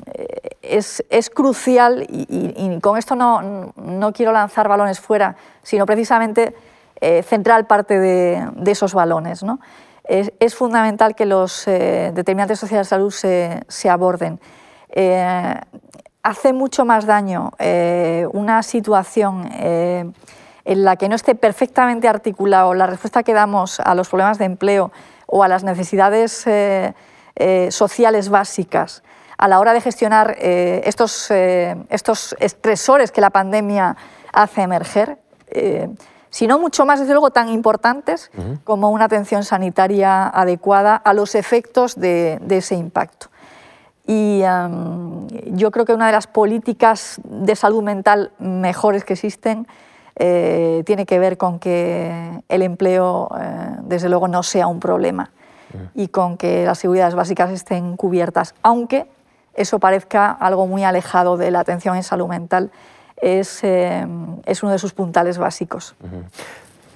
es, 0.62 1.30
crucial, 1.34 2.06
y, 2.08 2.78
con 2.80 2.96
esto 2.96 3.16
no, 3.16 4.12
quiero 4.12 4.32
lanzar 4.32 4.68
balones 4.68 5.00
fuera, 5.00 5.36
sino 5.62 5.86
precisamente 5.86 6.54
eh, 7.00 7.22
centrar 7.22 7.66
parte 7.66 7.98
de, 7.98 8.50
esos 8.66 8.94
balones. 8.94 9.44
Es, 10.04 10.54
fundamental 10.54 11.14
que 11.14 11.26
los 11.26 11.66
eh, 11.66 12.12
determinantes 12.14 12.58
sociales 12.58 12.86
de 12.86 12.90
salud 12.90 13.10
se, 13.10 13.88
aborden. 13.88 14.40
hace 16.22 16.52
mucho 16.52 16.84
más 16.84 17.06
daño 17.06 17.52
una 18.32 18.62
situación 18.62 19.48
en 20.64 20.84
la 20.84 20.96
que 20.96 21.08
no 21.08 21.16
esté 21.16 21.34
perfectamente 21.34 22.08
articulado 22.08 22.74
la 22.74 22.86
respuesta 22.86 23.22
que 23.22 23.34
damos 23.34 23.80
a 23.80 23.94
los 23.94 24.08
problemas 24.08 24.38
de 24.38 24.44
empleo 24.44 24.92
o 25.26 25.42
a 25.42 25.48
las 25.48 25.64
necesidades 25.64 26.46
eh, 26.46 26.94
eh, 27.36 27.68
sociales 27.70 28.28
básicas 28.28 29.02
a 29.38 29.48
la 29.48 29.58
hora 29.58 29.72
de 29.72 29.80
gestionar 29.80 30.36
eh, 30.38 30.82
estos, 30.84 31.30
estos 31.30 32.36
estresores 32.40 33.10
que 33.10 33.22
la 33.22 33.30
pandemia 33.30 33.96
hace 34.34 34.60
emerger, 34.60 35.16
sino 36.28 36.58
mucho 36.58 36.84
más, 36.84 37.00
desde 37.00 37.14
luego, 37.14 37.30
tan 37.30 37.48
importantes 37.48 38.30
como 38.64 38.90
una 38.90 39.06
atención 39.06 39.42
sanitaria 39.42 40.28
adecuada 40.28 40.94
a 40.94 41.14
los 41.14 41.34
efectos 41.34 41.98
de, 41.98 42.38
ese 42.50 42.74
impacto. 42.74 43.28
Y 44.06 44.42
yo 45.46 45.70
creo 45.70 45.86
que 45.86 45.94
una 45.94 46.08
de 46.08 46.12
las 46.12 46.26
políticas 46.26 47.18
de 47.24 47.56
salud 47.56 47.82
mental 47.82 48.32
mejores 48.38 49.04
que 49.04 49.14
existen 49.14 49.66
eh, 50.16 50.82
tiene 50.86 51.06
que 51.06 51.18
ver 51.18 51.36
con 51.36 51.58
que 51.58 52.42
el 52.48 52.62
empleo, 52.62 53.28
eh, 53.38 53.76
desde 53.82 54.08
luego, 54.08 54.28
no 54.28 54.42
sea 54.42 54.66
un 54.66 54.80
problema 54.80 55.30
y 55.94 56.08
con 56.08 56.36
que 56.36 56.64
las 56.64 56.78
seguridades 56.78 57.14
básicas 57.14 57.50
estén 57.50 57.96
cubiertas, 57.96 58.54
aunque 58.62 59.06
eso 59.54 59.78
parezca 59.78 60.30
algo 60.30 60.66
muy 60.66 60.84
alejado 60.84 61.36
de 61.36 61.50
la 61.50 61.60
atención 61.60 61.96
en 61.96 62.02
salud 62.02 62.28
mental, 62.28 62.70
es, 63.16 63.62
eh, 63.62 64.06
es 64.46 64.62
uno 64.62 64.72
de 64.72 64.78
sus 64.78 64.92
puntales 64.92 65.38
básicos. 65.38 65.94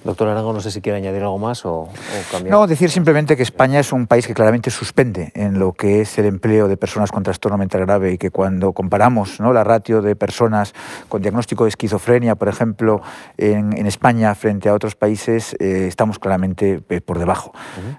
Doctor 0.05 0.27
Arango, 0.27 0.53
no 0.53 0.61
sé 0.61 0.69
si 0.69 0.81
quiere 0.81 0.99
añadir 0.99 1.23
algo 1.23 1.39
más 1.39 1.65
o, 1.65 1.89
cambiar. 2.31 2.55
No, 2.55 2.67
decir 2.67 2.91
simplemente 2.91 3.35
que 3.35 3.41
España 3.41 3.79
es 3.79 3.91
un 3.91 4.05
país 4.05 4.27
que 4.27 4.35
claramente 4.35 4.69
suspende 4.69 5.31
en 5.33 5.57
lo 5.57 5.73
que 5.73 6.01
es 6.01 6.19
el 6.19 6.27
empleo 6.27 6.67
de 6.67 6.77
personas 6.77 7.11
con 7.11 7.23
trastorno 7.23 7.57
mental 7.57 7.81
grave 7.81 8.11
y 8.11 8.17
que 8.19 8.29
cuando 8.29 8.71
comparamos 8.71 9.39
¿no? 9.39 9.51
la 9.51 9.63
ratio 9.63 10.03
de 10.03 10.15
personas 10.15 10.75
con 11.09 11.23
diagnóstico 11.23 11.63
de 11.63 11.69
esquizofrenia, 11.69 12.35
por 12.35 12.49
ejemplo, 12.49 13.01
en, 13.37 13.85
España 13.87 14.35
frente 14.35 14.69
a 14.69 14.75
otros 14.75 14.95
países, 14.95 15.55
eh, 15.59 15.87
estamos 15.87 16.19
claramente 16.19 16.83
eh, 16.89 17.01
por 17.01 17.17
debajo. 17.17 17.51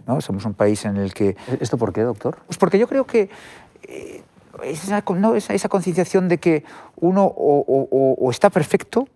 ¿no? 0.06 0.20
Somos 0.20 0.44
un 0.44 0.54
país 0.54 0.84
en 0.84 0.98
el 0.98 1.12
que... 1.12 1.36
¿Esto 1.60 1.76
por 1.76 1.92
qué, 1.92 2.02
doctor? 2.02 2.38
Pues 2.46 2.56
porque 2.56 2.78
yo 2.78 2.86
creo 2.86 3.04
que... 3.04 3.30
Eh, 3.82 4.22
esa, 4.62 5.02
¿no? 5.16 5.34
esa, 5.34 5.68
concienciación 5.68 6.28
de 6.28 6.38
que 6.38 6.64
uno 6.96 7.24
o 7.26 8.30
está 8.30 8.48
perfecto 8.48 9.06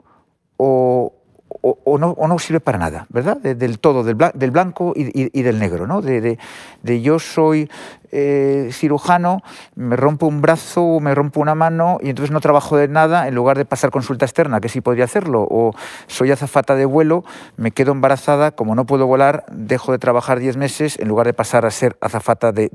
o, 0.62 1.14
o, 1.62 1.99
no, 1.99 2.38
sirve 2.38 2.61
para 2.61 2.79
nada, 2.79 3.07
¿verdad? 3.11 3.37
del 3.37 3.79
todo, 3.79 4.03
del, 4.03 4.51
blanco 4.51 4.92
y, 4.96 5.42
del 5.42 5.59
negro, 5.59 5.87
¿no? 5.87 6.01
De, 6.01 6.38
de, 6.83 7.03
yo 7.03 7.18
soy 7.18 7.70
eh, 8.12 8.70
cirujano, 8.73 9.42
me 9.77 9.96
rompo 9.96 10.27
un 10.27 10.40
brazo 10.42 10.83
o 10.83 11.01
me 11.01 11.14
rompo 11.14 11.40
una 11.40 11.55
mano 11.55 11.99
y 12.03 12.11
entonces 12.11 12.33
no 12.33 12.40
trabajo 12.40 12.77
de 12.77 12.88
nada 12.88 13.29
en 13.29 13.35
lugar 13.35 13.57
de 13.57 13.64
pasar 13.64 13.90
consulta 13.90 14.25
externa, 14.25 14.61
que 14.61 14.68
sí 14.68 14.81
podría 14.81 15.05
hacerlo. 15.05 15.46
O 15.49 15.73
soy 16.07 16.31
azafata 16.31 16.75
de 16.75 16.85
vuelo, 16.85 17.25
me 17.57 17.70
quedo 17.70 17.92
embarazada, 17.92 18.51
como 18.51 18.75
no 18.75 18.87
puedo 18.87 19.07
volar, 19.07 19.44
dejo 19.53 19.92
de 19.92 19.99
trabajar 19.99 20.40
10 20.40 20.57
meses 20.57 20.99
en 20.99 21.09
lugar 21.09 21.27
de 21.27 21.35
pasar 21.35 21.66
a 21.66 21.70
ser 21.70 21.96
azafata 22.01 22.53
de, 22.53 22.68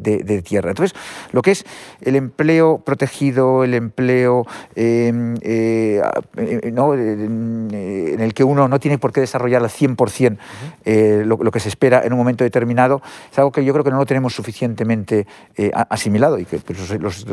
tierra. 0.45 0.69
Entonces, 0.69 0.97
lo 1.31 1.41
que 1.41 1.51
es 1.51 1.65
el 2.01 2.15
empleo 2.15 2.79
protegido, 2.79 3.63
el 3.63 3.73
empleo 3.73 4.45
em, 4.75 5.35
eh, 5.41 6.01
eh, 6.37 6.59
en 6.63 8.19
el 8.19 8.33
que 8.33 8.43
uno 8.43 8.67
no 8.67 8.79
tiene 8.79 8.97
por 8.97 9.11
qué 9.11 9.21
desarrollar 9.21 9.63
al 9.63 9.69
100% 9.69 10.37
lo, 11.25 11.37
lo 11.37 11.51
que 11.51 11.59
se 11.59 11.69
espera 11.69 12.01
en 12.03 12.13
un 12.13 12.19
momento 12.19 12.43
determinado, 12.43 13.01
es 13.31 13.37
algo 13.37 13.51
que 13.51 13.63
yo 13.63 13.73
creo 13.73 13.83
que 13.83 13.91
no 13.91 13.97
lo 13.97 14.05
tenemos 14.05 14.33
suficientemente 14.33 15.24
eh, 15.57 15.71
asimilado 15.89 16.39
y 16.39 16.45
que 16.45 16.59
pues, 16.59 16.99
los, 16.99 17.25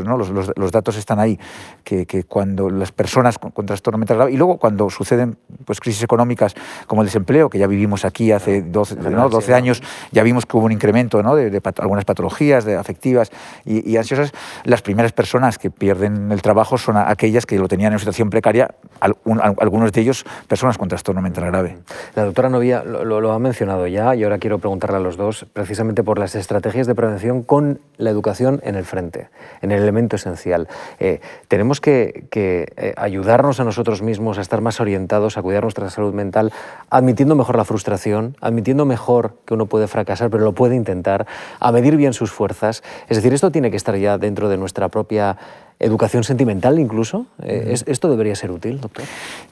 los, 0.57 0.73
datos 0.73 0.97
están 0.97 1.19
ahí, 1.19 1.39
que, 1.85 2.25
cuando 2.25 2.71
las 2.71 2.93
personas 2.93 3.39
con, 3.39 3.67
trastorno 3.67 3.99
mental 3.99 4.17
grave 4.17 4.33
y 4.33 4.37
luego 4.37 4.59
cuando 4.59 4.89
suceden 4.91 5.37
pues, 5.65 5.81
crisis 5.81 6.03
económicas 6.03 6.55
como 6.87 7.03
el 7.03 7.07
desempleo, 7.07 7.51
que 7.51 7.59
ya 7.59 7.67
vivimos 7.67 8.05
aquí 8.05 8.33
hace 8.33 8.63
12, 8.63 8.97
12 8.97 9.55
años, 9.55 9.83
ya 10.11 10.23
vimos 10.23 10.47
que 10.47 10.57
hubo 10.57 10.67
un 10.67 10.73
incremento 10.73 11.23
de, 11.23 11.61
algunas 11.79 12.05
patologías 12.05 12.65
de 12.65 12.77
afectivas 12.77 13.31
y, 13.65 13.97
ansiosas, 13.97 14.33
las 14.65 14.83
primeras 14.83 15.13
personas 15.13 15.59
que 15.59 15.71
pierden 15.71 16.33
el 16.33 16.43
trabajo 16.43 16.79
son 16.79 16.97
aquellas 16.97 17.47
que 17.47 17.59
lo 17.59 17.69
tenían 17.69 17.93
en 17.93 17.99
situación 17.99 18.31
precaria, 18.31 18.75
algunos 19.01 19.93
de 19.93 20.01
ellos 20.01 20.25
personas 20.49 20.79
con 20.79 20.89
trastorno 20.89 21.23
mental 21.23 21.47
grave. 21.47 21.79
La 22.15 22.25
doctora 22.25 22.49
Novia 22.49 22.83
lo, 22.85 23.21
lo 23.21 23.33
ha 23.33 23.39
mencionado 23.39 23.87
ya 23.87 24.15
y 24.15 24.25
ahora 24.25 24.39
quiero 24.39 24.59
preguntarle 24.59 24.97
a 24.97 25.01
los 25.01 25.17
dos 25.17 25.47
precisamente 25.53 26.03
por 26.03 26.19
las 26.19 26.35
estrategias 26.35 26.87
de 26.87 26.95
prevención 26.95 27.43
con 27.43 27.81
la 27.99 28.11
educación 28.11 28.61
en 28.65 28.75
el 28.75 28.85
frente, 28.85 29.29
en 29.61 29.71
el 29.71 29.83
elemento 29.83 30.17
esencial. 30.17 30.69
Eh, 30.99 31.21
tenemos 31.49 31.81
que, 31.81 32.27
eh, 32.35 32.95
ayudarnos 32.97 33.61
a 33.61 33.65
nosotros 33.65 34.03
mismos 34.03 34.39
a 34.39 34.41
estar 34.41 34.61
más 34.61 34.81
orientados, 34.81 35.37
a 35.39 35.43
cuidar 35.43 35.63
nuestra 35.63 35.89
salud 35.91 36.13
mental, 36.13 36.53
admitiendo 36.91 37.35
mejor 37.35 37.57
la 37.57 37.65
frustración, 37.65 38.37
admitiendo 38.41 38.85
mejor 38.85 39.37
que 39.45 39.55
uno 39.55 39.67
puede 39.67 39.87
fracasar, 39.89 40.31
pero 40.31 40.45
lo 40.45 40.53
puede 40.53 40.75
intentar, 40.75 41.27
a 41.61 41.73
medir 41.73 41.97
bien 41.97 42.13
sus 42.13 42.31
fuerzas. 42.33 42.83
Es 43.09 43.17
decir, 43.17 43.33
esto 43.33 43.51
tiene 43.51 43.71
que 43.71 43.77
estar 43.77 43.97
ya 43.97 44.19
dentro 44.19 44.49
de 44.49 44.57
nuestra 44.57 44.89
propia 44.89 45.37
educación 45.79 46.25
sentimental 46.25 46.79
incluso. 46.79 47.27
Eh, 47.43 47.75
¿Esto 47.87 48.09
debería 48.11 48.35
ser 48.35 48.51
útil, 48.51 48.81
doctor? 48.81 49.05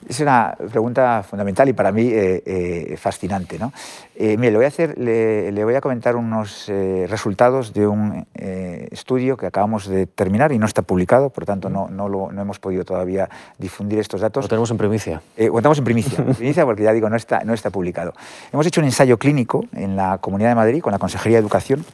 Es 0.09 0.20
una 0.20 0.56
pregunta 0.70 1.22
fundamental 1.22 1.68
y 1.68 1.72
para 1.72 1.92
mí 1.92 2.09
eh, 2.09 2.42
eh, 2.44 2.96
fascinante. 2.96 3.59
¿no? 3.59 3.72
mire, 4.18 4.50
le 4.50 4.56
voy, 4.56 4.64
a 4.64 4.68
hacer, 4.68 4.98
le, 4.98 5.64
voy 5.64 5.74
a 5.74 5.80
comentar 5.80 6.14
unos 6.16 6.66
resultados 6.68 7.72
de 7.72 7.87
un 7.87 8.26
estudio 8.35 9.37
que 9.37 9.46
acabamos 9.46 9.87
de 9.87 10.06
terminar 10.06 10.52
y 10.52 10.59
no 10.59 10.66
está 10.66 10.83
publicado, 10.83 11.30
por 11.30 11.42
lo 11.42 11.46
tanto 11.46 11.70
no, 11.70 11.88
no, 11.88 12.09
lo, 12.09 12.30
no 12.30 12.42
hemos 12.42 12.59
podido 12.59 12.85
todavía 12.85 13.30
difundir 13.59 13.98
estos 13.98 14.20
datos. 14.20 14.44
Lo 14.44 14.48
tenemos 14.48 14.70
en 14.70 14.78
primicia. 14.78 15.22
lo 15.38 15.54
tenemos 15.56 15.78
en 15.78 15.85
primicia, 15.85 16.18
en 16.18 16.35
primicia 16.35 16.64
porque 16.64 16.83
ya 16.83 16.92
digo, 16.92 17.09
no 17.09 17.16
está, 17.16 17.44
no 17.44 17.54
está 17.54 17.70
publicado. 17.70 18.12
Hemos 18.52 18.66
hecho 18.66 18.80
un 18.80 18.87
ensayo 18.87 19.18
clínico 19.18 19.64
en 19.74 19.96
la 19.96 20.18
Comunidad 20.18 20.50
de 20.50 20.54
Madrid 20.54 20.83
con 20.83 20.92
la 20.92 20.98
Consejería 20.98 21.38
de 21.38 21.42
Educación 21.42 21.85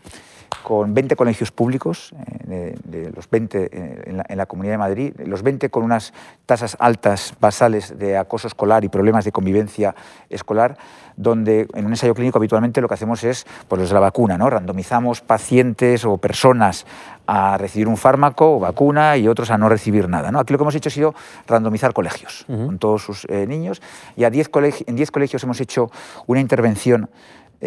con 0.63 0.95
20 0.95 1.17
colegios 1.17 1.53
públicos, 1.53 2.13
eh, 2.51 2.75
de, 2.85 3.11
los 3.11 3.29
20 3.31 3.69
eh, 3.71 4.23
en 4.29 4.37
la, 4.37 4.47
Comunidad 4.47 4.75
de 4.75 4.79
Madrid, 4.79 5.15
los 5.25 5.43
20 5.43 5.71
con 5.71 5.83
unas 5.83 6.13
tasas 6.45 6.77
altas 6.81 7.35
basales 7.41 7.99
de 7.99 8.17
acoso 8.17 8.49
escolar 8.49 8.85
y 8.85 8.89
problemas 8.89 9.25
de 9.25 9.33
convivencia 9.33 9.95
escolar, 10.29 10.77
donde 11.17 11.67
en 11.75 11.87
un 11.87 11.93
ensayo 11.93 12.15
clínico 12.15 12.39
habitualmente 12.39 12.81
lo 12.81 12.89
que 12.89 12.95
hacemos 12.95 13.25
es, 13.25 13.47
pues 13.69 13.91
la 13.91 14.01
vacuna, 14.01 14.37
¿no? 14.37 14.51
randomizamos 14.51 15.21
pacientes 15.21 16.05
o 16.05 16.19
personas 16.19 16.87
a 17.27 17.59
recibir 17.59 17.89
un 17.89 17.97
fármaco 17.97 18.57
o 18.57 18.61
vacuna 18.61 19.17
y 19.17 19.29
otros 19.29 19.51
a 19.51 19.59
no 19.59 19.69
recibir 19.69 20.09
nada. 20.09 20.31
¿no? 20.31 20.39
Aquí 20.39 20.53
lo 20.53 20.59
que 20.59 20.65
hemos 20.65 20.75
hecho 20.75 20.89
ha 20.89 20.93
sido 20.93 21.15
randomizar 21.47 21.93
colegios 21.93 22.45
con 22.47 22.79
todos 22.79 23.03
sus 23.03 23.27
eh, 23.29 23.47
niños 23.47 23.83
y 24.17 24.25
a 24.25 24.31
10 24.31 24.51
en 24.87 24.97
10 24.97 25.11
colegios 25.11 25.43
hemos 25.43 25.61
hecho 25.61 25.91
una 26.27 26.41
intervención 26.41 27.11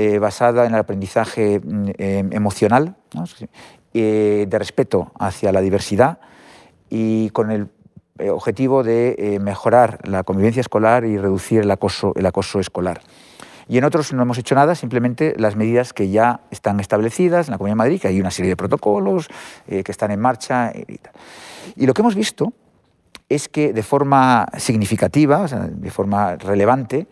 eh, 0.02 0.18
basada 0.18 0.66
en 0.66 0.74
el 0.74 0.80
aprendizaje 0.80 1.60
mm, 1.60 1.90
em, 1.98 2.32
emocional, 2.32 2.96
eh, 3.94 4.46
de 4.48 4.58
respeto 4.58 5.12
hacia 5.20 5.52
la 5.52 5.60
diversidad 5.60 6.20
y 6.90 7.32
con 7.32 7.52
el 7.52 7.68
eh, 8.18 8.30
objetivo 8.30 8.82
de 8.82 9.38
mejorar 9.42 10.00
la 10.08 10.24
convivencia 10.24 10.62
escolar 10.62 11.04
y 11.04 11.18
reducir 11.18 11.64
el 11.64 11.72
acoso, 11.72 12.14
el 12.16 12.26
acoso 12.26 12.62
escolar. 12.62 13.02
Y 13.68 13.78
en 13.78 13.84
otros 13.84 14.14
no 14.14 14.22
hemos 14.22 14.38
hecho 14.38 14.56
nada, 14.56 14.74
simplemente 14.74 15.34
las 15.38 15.58
medidas 15.58 15.92
que 15.92 16.10
ya 16.10 16.44
están 16.50 16.80
establecidas 16.80 17.50
en 17.50 17.52
la 17.52 17.58
Comunidad 17.58 17.74
de 17.74 17.80
Madrid, 17.80 18.02
que 18.02 18.08
hay 18.08 18.22
una 18.22 18.32
serie 18.32 18.52
de 18.52 18.56
protocolos 18.56 19.28
que 19.68 19.84
están 19.86 20.12
en 20.12 20.22
marcha. 20.22 20.72
Y, 20.74 21.02
y 21.76 21.86
lo 21.86 21.94
que 21.94 22.04
hemos 22.04 22.16
visto 22.16 22.54
es 23.28 23.50
que 23.50 23.74
de 23.74 23.84
forma 23.84 24.48
significativa, 24.58 25.46
de 25.46 25.92
forma 25.92 26.38
relevante, 26.38 27.10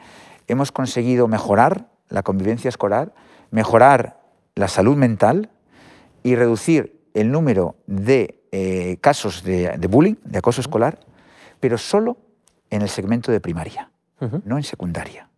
hemos 0.47 0.71
conseguido 0.71 1.27
mejorar 1.27 1.96
la 2.09 2.23
convivencia 2.23 2.69
escolar, 2.69 3.13
mejorar 3.51 4.19
la 4.55 4.67
salud 4.67 4.95
mental 4.95 5.49
y 6.23 6.35
reducir 6.35 6.99
el 7.13 7.31
número 7.31 7.75
de 7.87 8.43
eh, 8.51 8.97
casos 9.01 9.43
de, 9.43 9.77
bullying, 9.89 10.15
de 10.23 10.39
acoso 10.39 10.61
escolar, 10.61 10.99
pero 11.59 11.77
solo 11.77 12.17
en 12.69 12.81
el 12.81 12.89
segmento 12.89 13.31
de 13.31 13.39
primaria, 13.39 13.91
no 14.43 14.57
en 14.57 14.63
secundaria. 14.63 15.29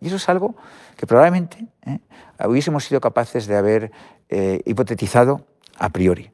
Y 0.00 0.06
eso 0.06 0.16
es 0.16 0.28
algo 0.28 0.56
que 0.96 1.06
probablemente 1.06 1.66
eh, 1.86 1.98
hubiésemos 2.46 2.84
sido 2.84 3.00
capaces 3.00 3.46
de 3.46 3.56
haber 3.56 3.92
eh, 4.28 4.60
hipotetizado 4.64 5.46
a 5.78 5.90
priori 5.90 6.32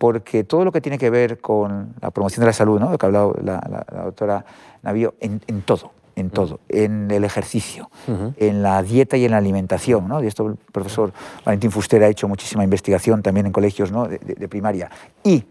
porque 0.00 0.44
todo 0.44 0.64
lo 0.64 0.72
que 0.72 0.80
tiene 0.80 0.96
que 0.96 1.10
ver 1.10 1.42
con 1.42 1.94
la 2.00 2.10
promoción 2.10 2.40
de 2.40 2.46
la 2.46 2.54
salud, 2.54 2.80
¿no? 2.80 2.90
lo 2.90 2.96
que 2.96 3.04
ha 3.04 3.08
hablado 3.08 3.36
la, 3.44 3.84
doctora 4.04 4.46
Navío, 4.80 5.12
en, 5.20 5.60
todo, 5.60 5.92
en 6.16 6.30
todo, 6.30 6.60
en 6.68 7.10
el 7.10 7.24
ejercicio, 7.24 7.90
en 8.36 8.62
la 8.62 8.82
dieta 8.82 9.16
y 9.16 9.24
en 9.24 9.30
la 9.32 9.38
alimentación. 9.38 10.08
¿no? 10.08 10.22
Y 10.22 10.26
esto 10.26 10.46
el 10.46 10.56
profesor 10.56 11.12
Valentín 11.44 11.70
Fuster 11.70 12.02
ha 12.02 12.08
hecho 12.08 12.28
muchísima 12.28 12.64
investigación 12.64 13.22
también 13.22 13.46
en 13.46 13.52
colegios 13.52 13.92
¿no? 13.92 14.06
de, 14.06 14.48
primaria. 14.48 14.90
Y 15.24 15.44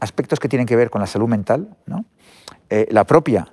aspectos 0.00 0.38
que 0.38 0.48
tienen 0.48 0.66
que 0.66 0.76
ver 0.76 0.90
con 0.90 1.00
la 1.00 1.06
salud 1.06 1.28
mental, 1.28 1.76
¿no? 1.86 2.04
Eh, 2.68 2.86
la 2.90 3.04
propia 3.04 3.48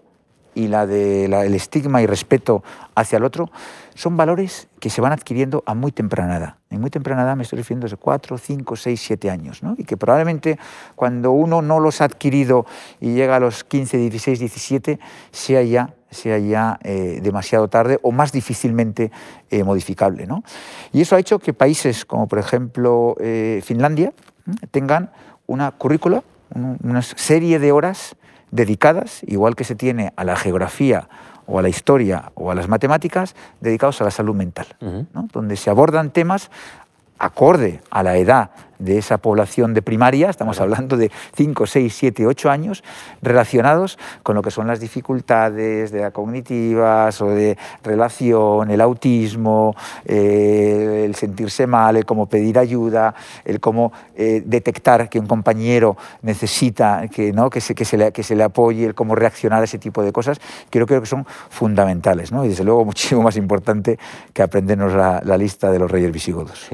y 0.54 0.68
la 0.68 0.86
del 0.86 1.34
el 1.34 1.54
estigma 1.54 2.02
y 2.02 2.06
respeto 2.06 2.64
hacia 2.96 3.18
el 3.18 3.24
otro, 3.24 3.50
son 3.96 4.18
valores 4.18 4.68
que 4.80 4.90
se 4.90 5.02
van 5.02 5.14
adquiriendo 5.14 5.64
a 5.66 5.74
muy 5.74 5.92
temprana 5.92 6.38
edad. 6.38 6.56
En 6.72 6.82
muy 6.82 6.90
temprana 6.90 7.24
edad 7.24 7.36
me 7.36 7.44
estoy 7.44 7.58
refiriendo 7.58 7.86
desde 7.86 7.98
4, 7.98 8.38
5, 8.38 8.76
6, 8.76 9.02
7 9.02 9.30
años, 9.30 9.62
¿no? 9.62 9.76
y 9.78 9.84
que 9.84 9.98
probablemente 9.98 10.58
cuando 10.96 11.32
uno 11.32 11.62
no 11.62 11.80
los 11.80 12.02
ha 12.02 12.06
adquirido 12.06 12.66
y 13.00 13.14
llega 13.14 13.36
a 13.36 13.40
los 13.40 13.64
15, 13.64 13.98
16, 13.98 14.40
17, 14.40 15.00
sea 15.32 15.62
ya 15.62 15.94
sea 16.10 16.38
ya 16.38 16.78
eh, 16.84 17.20
demasiado 17.24 17.70
tarde 17.70 17.98
o 18.02 18.12
más 18.12 18.32
difícilmente 18.32 19.12
eh, 19.50 19.64
modificable. 19.64 20.28
¿no? 20.28 20.44
Y 20.92 21.02
eso 21.02 21.16
ha 21.16 21.20
hecho 21.20 21.40
que 21.40 21.54
países 21.54 22.06
como 22.06 22.28
por 22.28 22.40
ejemplo 22.40 23.16
eh, 23.20 23.62
Finlandia 23.64 24.14
tengan 24.72 25.12
una 25.48 25.72
currícula, 25.72 26.24
una 26.54 27.02
serie 27.02 27.60
de 27.60 27.72
horas 27.72 28.16
dedicadas, 28.52 29.22
igual 29.24 29.56
que 29.56 29.64
se 29.64 29.76
tiene 29.76 30.12
a 30.18 30.26
la 30.26 30.36
geografía 30.36 31.08
o 31.52 31.60
a 31.60 31.62
la 31.62 31.70
historia 31.70 32.32
o 32.36 32.50
a 32.50 32.56
las 32.56 32.68
matemáticas, 32.70 33.36
dedicados 33.60 34.00
a 34.02 34.06
la 34.06 34.12
salud 34.12 34.36
mental, 34.36 34.68
donde 35.34 35.58
se 35.58 35.70
abordan 35.70 36.12
temas 36.12 36.50
acorde 37.20 37.82
a 37.92 38.04
la 38.04 38.18
edad 38.18 38.52
de 38.82 38.98
esa 38.98 39.18
población 39.18 39.74
de 39.74 39.82
primaria, 39.82 40.30
estamos 40.30 40.60
hablando 40.60 40.98
de 40.98 41.12
5, 41.36 41.66
6, 41.66 41.96
7, 41.96 42.28
8 42.28 42.50
años, 42.50 42.84
relacionados 43.22 43.98
con 44.24 44.36
lo 44.36 44.42
que 44.42 44.52
son 44.52 44.68
las 44.68 44.80
dificultades 44.80 45.92
de 45.92 46.02
la 46.02 46.12
cognitivas 46.12 47.22
o 47.22 47.30
de 47.30 47.58
relación, 47.84 48.72
el 48.72 48.82
autismo, 48.82 49.76
eh, 50.06 51.04
el 51.06 51.16
sentirse 51.16 51.68
mal, 51.68 51.96
el 51.96 52.06
cómo 52.06 52.26
pedir 52.26 52.58
ayuda, 52.58 53.14
el 53.46 53.60
cómo 53.60 53.92
eh, 54.16 54.44
detectar 54.46 55.10
que 55.10 55.20
un 55.20 55.28
compañero 55.28 55.98
necesita 56.22 57.08
que, 57.08 57.32
¿no? 57.34 57.50
que, 57.50 57.62
se, 57.62 57.76
que, 57.76 57.86
se 57.86 57.98
le, 57.98 58.12
que 58.12 58.24
se 58.24 58.36
le 58.36 58.44
apoye, 58.44 58.86
el 58.86 58.96
cómo 58.96 59.16
reaccionar 59.16 59.62
a 59.62 59.66
ese 59.66 59.78
tipo 59.78 60.04
de 60.04 60.12
cosas, 60.12 60.40
creo, 60.70 60.88
creo 60.88 61.02
que 61.02 61.08
son 61.08 61.26
fundamentales 61.50 62.32
¿no? 62.32 62.44
y 62.46 62.50
desde 62.50 62.64
luego 62.64 62.86
muchísimo 62.86 63.22
más 63.22 63.38
importante 63.38 64.00
que 64.34 64.42
aprendernos 64.42 64.94
la, 64.94 65.38
lista 65.42 65.72
de 65.72 65.80
los 65.80 65.90
reyes 65.90 66.12
visigodos. 66.12 66.70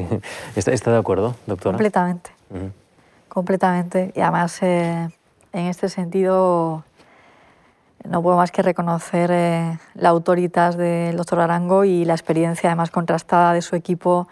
¿Está, 0.56 0.72
¿Está 0.72 0.92
de 0.92 0.98
acuerdo, 0.98 1.36
doctora? 1.46 1.74
Completamente. 1.74 1.97
Completamente. 3.28 4.12
Y 4.16 4.22
además, 4.22 4.62
eh, 4.62 5.10
en 5.54 5.66
este 5.66 5.90
sentido, 5.90 6.84
no 8.08 8.22
puedo 8.22 8.38
más 8.38 8.52
que 8.52 8.62
reconocer 8.62 9.30
eh, 9.32 9.78
la 9.96 10.10
autoridad 10.10 10.76
del 10.76 11.18
doctor 11.18 11.42
Arango 11.42 11.84
y 11.84 12.06
la 12.06 12.14
experiencia, 12.14 12.70
además 12.70 12.92
contrastada, 12.92 13.54
de 13.54 13.62
su 13.62 13.76
equipo, 13.76 14.28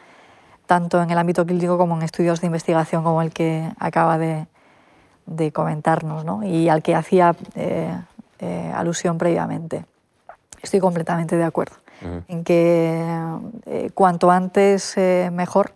tanto 0.66 1.02
en 1.02 1.12
el 1.12 1.18
ámbito 1.18 1.46
clínico 1.46 1.78
como 1.78 1.96
en 1.96 2.04
estudios 2.04 2.42
de 2.42 2.48
investigación, 2.48 3.04
como 3.04 3.22
el 3.22 3.32
que 3.32 3.70
acaba 3.80 4.18
de, 4.18 4.48
comentarnos 5.54 6.24
¿no? 6.24 6.44
y 6.44 6.70
al 6.70 6.84
que 6.84 6.96
hacía 6.96 7.36
eh, 7.56 7.92
alusión 8.74 9.18
previamente. 9.18 9.86
Estoy 10.62 10.80
completamente 10.80 11.36
de 11.36 11.44
acuerdo 11.44 11.76
en 12.28 12.44
que 12.44 13.02
cuanto 13.94 14.30
antes 14.30 14.96
mejor 15.32 15.72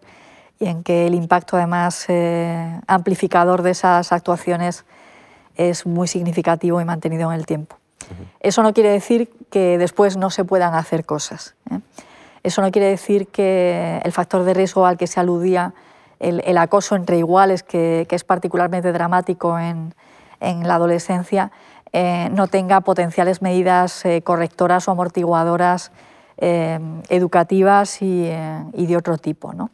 y 0.60 0.68
en 0.68 0.84
que 0.84 1.08
el 1.08 1.16
impacto 1.16 1.58
además 1.58 2.06
eh, 2.10 2.80
amplificador 2.86 3.62
de 3.64 3.72
esas 3.72 4.12
actuaciones 4.12 4.86
es 5.56 5.86
muy 5.86 6.08
significativo 6.08 6.82
y 6.82 6.86
mantenido 6.86 7.32
en 7.32 7.40
el 7.40 7.46
tiempo. 7.46 7.78
Eso 8.40 8.64
no 8.64 8.74
quiere 8.74 8.90
decir 8.90 9.30
que 9.50 9.78
después 9.78 10.18
no 10.18 10.30
se 10.30 10.44
puedan 10.44 10.74
hacer 10.74 11.06
cosas. 11.06 11.56
¿eh? 11.72 11.80
Eso 12.44 12.62
no 12.62 12.72
quiere 12.72 12.88
decir 12.88 13.28
que 13.28 14.02
el 14.04 14.12
factor 14.12 14.44
de 14.44 14.54
riesgo 14.54 14.86
al 14.86 14.98
que 14.98 15.08
se 15.08 15.20
aludía, 15.20 15.74
el, 16.20 16.58
acoso 16.58 16.96
entre 16.96 17.18
iguales, 17.18 17.64
que, 17.64 18.08
es 18.10 18.24
particularmente 18.24 18.92
dramático 18.92 19.60
en, 19.60 19.94
la 20.40 20.76
adolescencia, 20.76 21.52
eh, 21.92 22.30
no 22.32 22.48
tenga 22.48 22.82
potenciales 22.82 23.42
medidas 23.42 24.04
correctoras 24.24 24.88
o 24.88 24.92
amortiguadoras 24.92 25.92
educativas 26.38 28.02
y, 28.02 28.32
y, 28.74 28.86
de 28.86 28.98
otro 28.98 29.18
tipo. 29.18 29.54
¿no? 29.54 29.70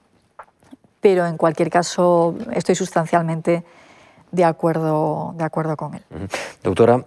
Pero 1.05 1.27
en 1.27 1.37
cualquier 1.37 1.69
caso 1.69 2.33
estoy 2.51 2.73
sustancialmente 2.73 3.63
de 4.31 4.43
acuerdo, 4.43 5.35
de 5.37 5.43
acuerdo 5.43 5.77
con 5.77 5.93
él. 5.93 6.01
Doctora, 6.63 7.05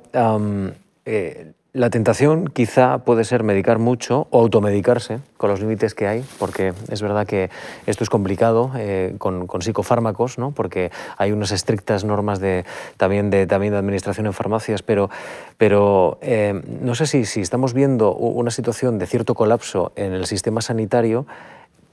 eh, 1.05 1.53
la 1.73 1.91
tentación 1.91 2.47
quizá 2.47 2.99
puede 2.99 3.25
ser 3.25 3.43
medicar 3.43 3.81
mucho 3.81 4.29
o 4.31 4.39
automedicarse 4.39 5.19
con 5.37 5.51
los 5.51 5.59
límites 5.59 5.95
que 5.95 6.07
hay, 6.07 6.25
porque 6.39 6.75
es 6.89 7.03
verdad 7.03 7.27
que 7.27 7.51
esto 7.87 8.05
es 8.05 8.09
complicado 8.09 8.71
eh, 8.77 9.17
con, 9.19 9.49
psicofármacos, 9.61 10.39
¿no? 10.39 10.53
porque 10.53 10.93
hay 11.17 11.33
unas 11.33 11.51
estrictas 11.51 12.05
normas 12.05 12.39
de, 12.39 12.65
también, 12.99 13.31
de, 13.31 13.49
también 13.49 13.73
de 13.73 13.81
administración 13.81 14.27
en 14.27 14.33
farmacias, 14.33 14.83
pero, 14.83 15.11
pero 15.57 16.19
eh, 16.21 16.63
no 16.81 16.95
sé 16.95 17.09
si, 17.09 17.25
si 17.25 17.41
estamos 17.41 17.75
viendo 17.75 18.15
una 18.15 18.53
situación 18.53 19.01
de 19.01 19.09
cierto 19.09 19.35
colapso 19.35 19.91
en 19.97 20.13
el 20.13 20.27
sistema 20.27 20.61
sanitario 20.61 21.27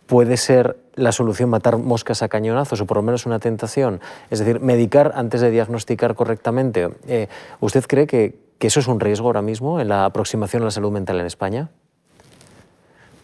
puede 0.08 0.38
ser 0.38 0.78
la 0.96 1.12
solución 1.12 1.50
matar 1.50 1.78
moscas 1.78 2.22
a 2.22 2.28
cañonazos 2.30 2.82
o 2.82 2.86
por 2.86 2.98
lo 2.98 3.04
menos 3.04 3.26
una 3.26 3.40
tentación. 3.40 4.02
Es 4.30 4.40
decir, 4.40 4.60
medicar 4.62 5.14
antes 5.16 5.42
de 5.42 5.52
diagnosticar 5.52 6.16
correctamente. 6.16 6.90
Eh, 7.08 7.28
¿Usted 7.60 7.86
cree 7.86 8.08
que, 8.08 8.46
eso 8.60 8.80
es 8.80 8.88
un 8.88 9.00
riesgo 9.00 9.28
ahora 9.28 9.44
mismo 9.44 9.80
en 9.80 9.90
la 9.90 10.06
aproximación 10.06 10.64
a 10.64 10.66
la 10.66 10.72
salud 10.72 10.92
mental 10.92 11.20
en 11.20 11.28
España? 11.28 11.70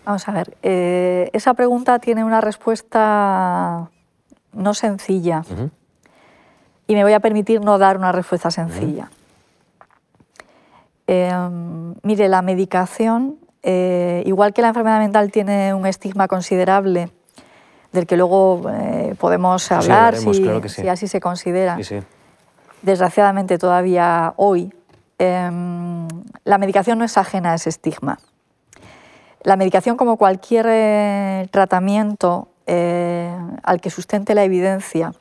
Vamos 0.06 0.28
a 0.28 0.32
ver, 0.32 0.56
eh, 0.62 1.30
esa 1.34 1.56
pregunta 1.56 1.98
tiene 1.98 2.24
una 2.24 2.42
respuesta 2.42 3.90
no 4.54 4.74
sencilla 4.74 5.44
y 6.86 6.94
me 6.94 7.04
voy 7.04 7.14
a 7.14 7.20
permitir 7.20 7.62
no 7.62 7.78
dar 7.78 7.98
una 7.98 8.12
respuesta 8.12 8.52
sencilla. 8.52 9.10
Em, 11.08 11.96
mire, 12.04 12.30
la 12.30 12.42
medicación 12.42 13.38
eh, 13.64 14.24
igual 14.26 14.54
que 14.54 14.62
la 14.62 14.70
enfermedad 14.70 15.00
mental 15.00 15.32
tiene 15.32 15.74
un 15.74 15.86
estigma 15.86 16.28
considerable, 16.28 17.12
del 17.92 18.08
que 18.08 18.18
luego 18.18 18.62
eh, 18.72 19.16
podemos 19.20 19.72
hablar 19.72 20.16
si, 20.16 20.88
así 20.88 21.08
se 21.08 21.20
considera, 21.20 21.78
desgraciadamente 22.82 23.58
todavía 23.58 24.34
hoy, 24.38 24.74
em, 25.20 26.08
la 26.44 26.58
medicación 26.58 26.98
no 26.98 27.06
es 27.06 27.18
ajena 27.18 27.52
a 27.52 27.56
ese 27.56 27.70
estigma. 27.70 28.18
La 29.44 29.58
medicación, 29.58 29.98
como 29.98 30.18
cualquier 30.18 30.66
eh, 30.70 31.48
tratamiento 31.52 32.48
al 33.64 33.82
que 33.82 33.90
sustente 33.90 34.34
la 34.34 34.46
evidencia, 34.46 35.12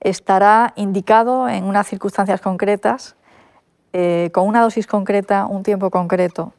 estará 0.00 0.74
indicado 0.76 1.48
en 1.48 1.64
unas 1.64 1.86
circunstancias 1.86 2.42
concretas, 2.42 3.16
con 4.32 4.46
una 4.46 4.60
dosis 4.60 4.86
concreta, 4.86 5.46
un 5.46 5.62
tiempo 5.62 5.88
concreto 5.88 6.52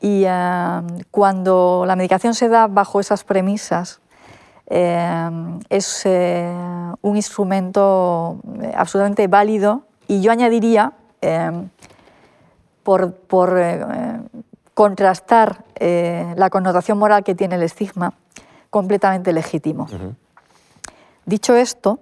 y 0.00 0.24
em, 0.26 0.86
cuando 1.10 1.84
la 1.86 1.96
medicación 1.96 2.34
se 2.34 2.48
da 2.48 2.66
bajo 2.66 3.00
esas 3.00 3.24
premisas, 3.24 4.00
em, 4.66 5.60
es 5.68 6.02
eh, 6.04 6.52
un 7.02 7.16
instrumento 7.16 8.38
eh, 8.60 8.72
absolutamente 8.76 9.26
válido 9.28 9.82
y 10.06 10.20
yo 10.20 10.32
añadiría, 10.32 10.92
em, 11.20 11.68
por, 12.82 13.14
eh, 13.58 14.20
contrastar 14.74 15.64
la 15.80 16.50
connotación 16.50 16.98
moral 16.98 17.24
que 17.24 17.34
tiene 17.34 17.54
el 17.54 17.62
estigma, 17.62 18.12
completamente 18.70 19.32
legítimo. 19.32 19.86
Dicho 21.24 21.54
esto, 21.54 22.00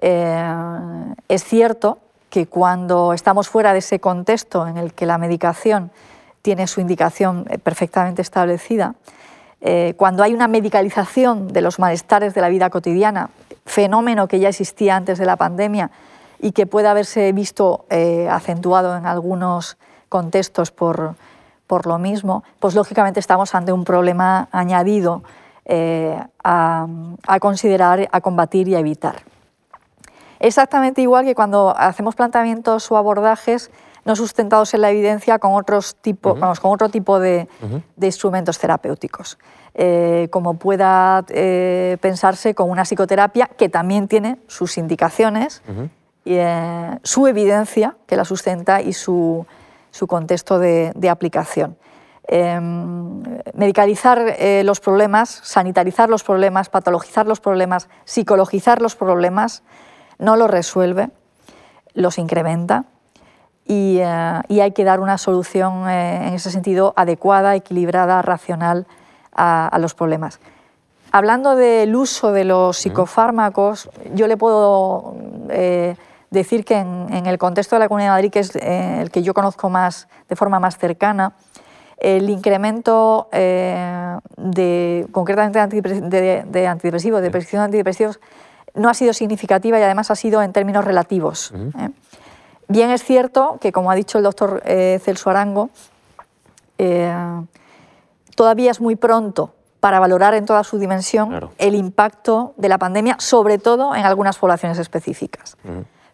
es 0.00 1.44
cierto 1.44 1.98
que 2.30 2.46
cuando 2.46 3.12
estamos 3.12 3.48
fuera 3.48 3.72
de 3.72 3.80
ese 3.80 4.00
contexto 4.00 4.66
en 4.66 4.76
el 4.76 4.92
que 4.92 5.06
la 5.06 5.18
medicación 5.18 5.90
tiene 6.48 6.66
su 6.66 6.80
indicación 6.80 7.44
eh, 7.50 7.58
perfectamente 7.58 8.22
establecida. 8.22 8.94
Eh, 9.60 9.92
cuando 9.98 10.22
hay 10.22 10.32
una 10.32 10.48
medicalización 10.48 11.48
de 11.48 11.60
los 11.60 11.78
malestares 11.78 12.32
de 12.32 12.40
la 12.40 12.48
vida 12.48 12.70
cotidiana, 12.70 13.28
fenómeno 13.66 14.28
que 14.28 14.40
ya 14.40 14.48
existía 14.48 14.96
antes 14.96 15.18
de 15.18 15.26
la 15.26 15.36
pandemia 15.36 15.90
y 16.40 16.52
que 16.52 16.64
puede 16.64 16.88
haberse 16.88 17.32
visto 17.32 17.84
acentuado 18.30 18.96
en 18.96 19.04
algunos 19.04 19.76
contextos 20.08 20.70
por, 20.70 21.16
por 21.66 21.86
lo 21.86 21.98
mismo, 21.98 22.44
pues 22.60 22.74
lógicamente 22.74 23.20
estamos 23.20 23.54
ante 23.54 23.72
un 23.72 23.84
problema 23.84 24.48
añadido 24.50 25.22
a, 25.68 26.86
a, 27.26 27.40
considerar, 27.40 28.08
a 28.10 28.20
combatir 28.22 28.68
y 28.68 28.74
a 28.74 28.78
evitar. 28.78 29.16
Exactamente 30.38 31.02
igual 31.02 31.26
que 31.26 31.34
cuando 31.34 31.74
hacemos 31.76 32.14
planteamientos 32.14 32.90
o 32.90 32.96
abordajes 32.96 33.70
no 34.08 34.16
sustentados 34.16 34.72
en 34.72 34.80
la 34.80 34.90
evidencia 34.90 35.38
con, 35.38 35.52
otros 35.52 35.96
tipo, 35.96 36.34
vamos, 36.34 36.60
con 36.60 36.72
otro 36.72 36.88
tipo 36.88 37.20
de, 37.20 37.46
de 37.94 38.06
instrumentos 38.06 38.58
terapéuticos. 38.58 39.38
Eh, 39.74 40.28
como 40.30 40.54
pueda 40.54 41.26
eh, 41.28 41.98
pensarse 42.00 42.54
con 42.54 42.70
una 42.70 42.86
psicoterapia 42.86 43.48
que 43.48 43.68
también 43.68 44.08
tiene 44.08 44.38
sus 44.46 44.78
indicaciones, 44.78 45.62
y, 46.24 46.36
eh, 46.36 46.98
su 47.02 47.26
evidencia 47.26 47.96
que 48.06 48.16
la 48.16 48.24
sustenta 48.24 48.80
y 48.80 48.94
su, 48.94 49.46
su 49.90 50.06
contexto 50.06 50.58
de, 50.58 50.92
de 50.96 51.10
aplicación. 51.10 51.76
Em, 52.26 53.22
medicalizar 53.52 54.36
los 54.64 54.80
problemas, 54.80 55.28
sanitarizar 55.44 56.08
los 56.08 56.24
problemas, 56.24 56.70
patologizar 56.70 57.26
los 57.26 57.40
problemas, 57.40 57.88
psicologizar 58.06 58.80
los 58.80 58.96
problemas, 58.96 59.62
no 60.18 60.36
los 60.36 60.50
resuelve, 60.50 61.10
los 61.92 62.16
incrementa 62.16 62.86
y, 63.68 63.98
eh, 63.98 64.62
hay 64.62 64.72
que 64.72 64.82
dar 64.82 64.98
una 64.98 65.18
solución 65.18 65.88
eh, 65.88 66.28
en 66.28 66.34
ese 66.34 66.50
sentido 66.50 66.94
adecuada, 66.96 67.54
equilibrada, 67.54 68.22
racional 68.22 68.86
a, 69.32 69.76
los 69.78 69.94
problemas. 69.94 70.40
Hablando 71.12 71.54
del 71.54 71.94
uso 71.94 72.32
de 72.32 72.44
los 72.44 72.78
psicofármacos, 72.78 73.88
yo 74.14 74.26
le 74.26 74.36
puedo 74.36 75.14
eh, 75.50 75.94
decir 76.30 76.64
que 76.64 76.78
en, 76.78 77.26
el 77.26 77.38
contexto 77.38 77.76
de 77.76 77.80
la 77.80 77.88
Comunidad 77.88 78.08
de 78.08 78.16
Madrid, 78.16 78.30
que 78.32 78.40
es 78.40 78.56
el 78.56 79.10
que 79.10 79.22
yo 79.22 79.34
conozco 79.34 79.70
más 79.70 80.08
de 80.28 80.34
forma 80.34 80.58
más 80.58 80.76
cercana, 80.76 81.34
el 81.98 82.28
incremento 82.30 83.28
de, 83.30 85.06
concretamente 85.12 85.80
de, 85.80 86.44
de 86.44 86.66
antidepresivos, 86.66 87.22
de 87.22 87.30
prescripción 87.30 87.60
de 87.60 87.64
antidepresivos, 87.66 88.18
no 88.74 88.88
ha 88.88 88.94
sido 88.94 89.12
significativa 89.12 89.78
y 89.78 89.82
además 89.82 90.10
ha 90.10 90.16
sido 90.16 90.42
en 90.42 90.52
términos 90.52 90.84
relativos. 90.84 91.52
Bien 92.68 92.90
es 92.90 93.02
cierto 93.02 93.58
que, 93.60 93.72
como 93.72 93.90
ha 93.90 93.94
dicho 93.94 94.18
el 94.18 94.24
doctor 94.24 94.62
eh, 94.64 95.00
Celso 95.02 95.30
Arango, 95.30 95.70
eh, 96.76 97.12
todavía 98.34 98.70
es 98.70 98.80
muy 98.80 98.94
pronto 98.94 99.54
para 99.80 100.00
valorar 100.00 100.34
en 100.34 100.44
toda 100.44 100.64
su 100.64 100.78
dimensión 100.78 101.50
el 101.58 101.74
impacto 101.74 102.54
de 102.56 102.68
la 102.68 102.78
pandemia, 102.78 103.16
sobre 103.18 103.58
todo 103.58 103.94
en 103.94 104.04
algunas 104.04 104.38
poblaciones 104.38 104.78
específicas. 104.78 105.56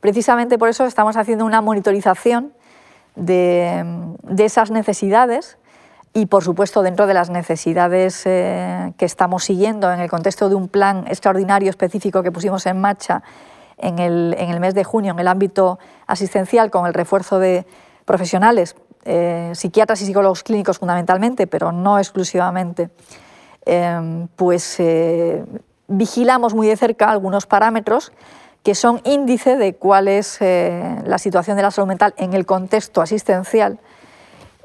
Precisamente 0.00 0.58
por 0.58 0.68
eso 0.68 0.84
estamos 0.84 1.16
haciendo 1.16 1.44
una 1.44 1.60
monitorización 1.60 2.52
de, 3.16 3.82
de 4.22 4.44
esas 4.44 4.70
necesidades 4.70 5.58
y, 6.12 6.26
por 6.26 6.44
supuesto, 6.44 6.82
dentro 6.82 7.08
de 7.08 7.14
las 7.14 7.28
necesidades 7.28 8.22
eh, 8.24 8.92
que 8.96 9.04
estamos 9.04 9.42
siguiendo 9.44 9.92
en 9.92 9.98
el 9.98 10.08
contexto 10.08 10.48
de 10.48 10.54
un 10.54 10.68
plan 10.68 11.04
extraordinario 11.08 11.68
específico 11.70 12.22
que 12.22 12.30
pusimos 12.30 12.64
en 12.66 12.80
marcha 12.80 13.22
en 13.78 13.98
el, 13.98 14.34
en 14.38 14.50
el 14.50 14.60
mes 14.60 14.74
de 14.74 14.84
junio 14.84 15.12
en 15.12 15.18
el 15.18 15.28
ámbito 15.28 15.78
asistencial 16.06 16.70
con 16.70 16.86
el 16.86 16.94
refuerzo 16.94 17.38
de 17.38 17.66
profesionales, 18.04 18.76
eh, 19.04 19.52
psiquiatras 19.54 20.00
y 20.02 20.06
psicólogos 20.06 20.42
clínicos 20.42 20.78
fundamentalmente, 20.78 21.46
pero 21.46 21.72
no 21.72 21.98
exclusivamente, 21.98 22.90
eh, 23.66 24.26
pues 24.36 24.78
vigilamos 25.88 26.54
muy 26.54 26.66
de 26.66 26.76
cerca 26.76 27.10
algunos 27.10 27.46
parámetros 27.46 28.12
que 28.62 28.74
son 28.74 29.00
índice 29.04 29.56
de 29.56 29.74
cuál 29.74 30.08
es 30.08 30.38
la 30.40 31.18
situación 31.18 31.56
de 31.56 31.62
la 31.62 31.70
salud 31.70 31.88
mental 31.88 32.14
en 32.16 32.32
el 32.32 32.46
contexto 32.46 33.02
asistencial 33.02 33.78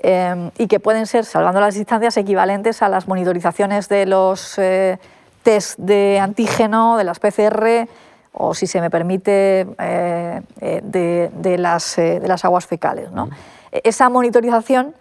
Em, 0.01 0.51
y 0.57 0.67
que 0.67 0.79
pueden 0.79 1.07
ser, 1.07 1.25
salvando 1.25 1.59
las 1.59 1.75
distancias, 1.75 2.15
equivalentes 2.15 2.81
a 2.81 2.87
las 2.87 3.07
monitorizaciones 3.07 3.89
de 3.89 4.05
los 4.05 4.57
eh, 4.57 4.97
test 5.43 5.77
de 5.77 6.19
antígeno, 6.21 6.95
de 6.95 7.03
las 7.03 7.19
PCR 7.19 7.89
o, 8.33 8.53
si 8.53 8.67
se 8.67 8.81
me 8.81 8.89
permite, 8.89 9.67
eh, 9.79 10.41
eh, 10.61 10.81
de, 10.83 11.57
las, 11.57 11.95
de, 11.95 12.27
las, 12.27 12.45
aguas 12.45 12.67
fecales. 12.67 13.11
¿no? 13.11 13.29
Esa 13.71 14.09
monitorización 14.09 14.95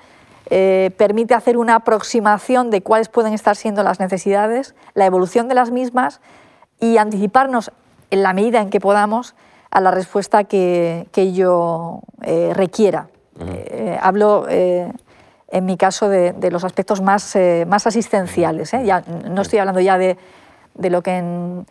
permite 0.97 1.35
hacer 1.35 1.59
una 1.59 1.75
aproximación 1.75 2.71
de 2.71 2.81
cuáles 2.81 3.11
pueden 3.11 3.35
estar 3.35 3.55
siendo 3.55 3.83
las 3.83 4.01
necesidades, 4.01 4.75
la 4.95 5.05
evolución 5.05 5.47
de 5.49 5.55
las 5.55 5.71
mismas 5.71 6.23
y 6.81 6.97
anticiparnos 6.97 7.71
en 8.11 8.23
la 8.23 8.33
medida 8.33 8.63
en 8.63 8.71
que 8.71 8.81
podamos 8.81 9.35
a 9.71 9.83
la 9.83 9.91
respuesta 9.91 10.45
que, 10.45 11.07
que 11.13 11.21
ello 11.21 12.01
requiera. 12.55 13.09
Eh, 13.41 13.97
hablo 14.01 14.47
eh, 14.49 14.91
en 15.51 15.65
mi 15.65 15.77
caso 15.77 16.09
de, 16.09 16.51
los 16.51 16.65
aspectos 16.65 17.01
más, 17.01 17.35
eh, 17.37 17.65
más 17.69 17.87
asistenciales. 17.87 18.73
Ya, 18.73 19.03
no 19.31 19.43
estoy 19.43 19.61
hablando 19.61 19.81
ya 19.81 19.97
de, 19.97 20.19
de, 20.75 20.91
lo 20.91 21.03
que 21.03 21.17
en, 21.17 21.67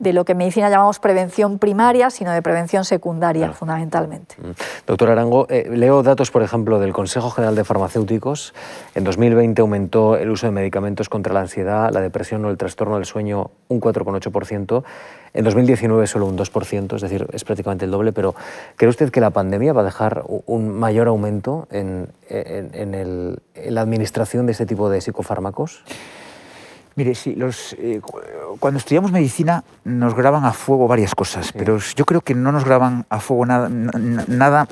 de 0.00 0.12
lo 0.12 0.24
que 0.24 0.32
en 0.32 0.38
medicina 0.38 0.70
llamamos 0.70 0.98
prevención 0.98 1.58
primaria, 1.58 2.10
sino 2.10 2.32
de 2.32 2.42
prevención 2.42 2.84
secundaria, 2.84 3.52
fundamentalmente. 3.52 4.34
Mm. 4.38 4.50
Doctor 4.86 5.10
Arango, 5.10 5.46
leo 5.48 6.02
datos, 6.02 6.30
por 6.30 6.42
ejemplo, 6.42 6.80
del 6.80 6.92
Consejo 6.92 7.30
General 7.30 7.54
de 7.54 7.64
Farmacéuticos. 7.64 8.54
En 8.94 9.04
2020 9.04 9.60
aumentó 9.60 10.16
el 10.16 10.30
uso 10.30 10.46
de 10.46 10.52
medicamentos 10.52 11.08
contra 11.08 11.34
la 11.34 11.40
ansiedad, 11.40 11.92
la 11.92 12.00
depresión 12.00 12.44
o 12.46 12.50
el 12.50 12.56
trastorno 12.56 12.96
del 12.96 13.04
sueño 13.04 13.50
un 13.68 13.80
4,8%. 13.80 14.82
En 15.32 15.44
2019 15.44 16.06
solo 16.06 16.26
un 16.26 16.36
2%, 16.36 16.96
es 16.96 17.02
decir, 17.02 17.26
es 17.32 17.44
prácticamente 17.44 17.84
el 17.84 17.90
doble, 17.90 18.12
pero 18.12 18.34
¿cree 18.76 18.88
usted 18.88 19.10
que 19.10 19.20
la 19.20 19.30
pandemia 19.30 19.72
va 19.72 19.82
a 19.82 19.84
dejar 19.84 20.24
un 20.26 20.70
mayor 20.70 21.06
aumento 21.06 21.68
en, 21.70 22.08
la 23.54 23.80
administración 23.80 24.46
de 24.46 24.52
este 24.52 24.66
tipo 24.66 24.90
de 24.90 25.00
psicofármacos? 25.00 25.84
Mire, 26.96 27.14
sí, 27.14 27.34
los, 27.34 27.74
eh, 27.78 28.00
cuando 28.58 28.78
estudiamos 28.78 29.12
medicina 29.12 29.64
nos 29.84 30.14
graban 30.14 30.44
a 30.44 30.52
fuego 30.52 30.88
varias 30.88 31.14
cosas, 31.14 31.52
pero 31.52 31.78
yo 31.78 32.04
creo 32.04 32.20
que 32.20 32.34
no 32.34 32.52
nos 32.52 32.64
graban 32.64 33.06
a 33.08 33.20
fuego 33.20 33.46
nada, 33.46 33.68
nada 33.68 34.68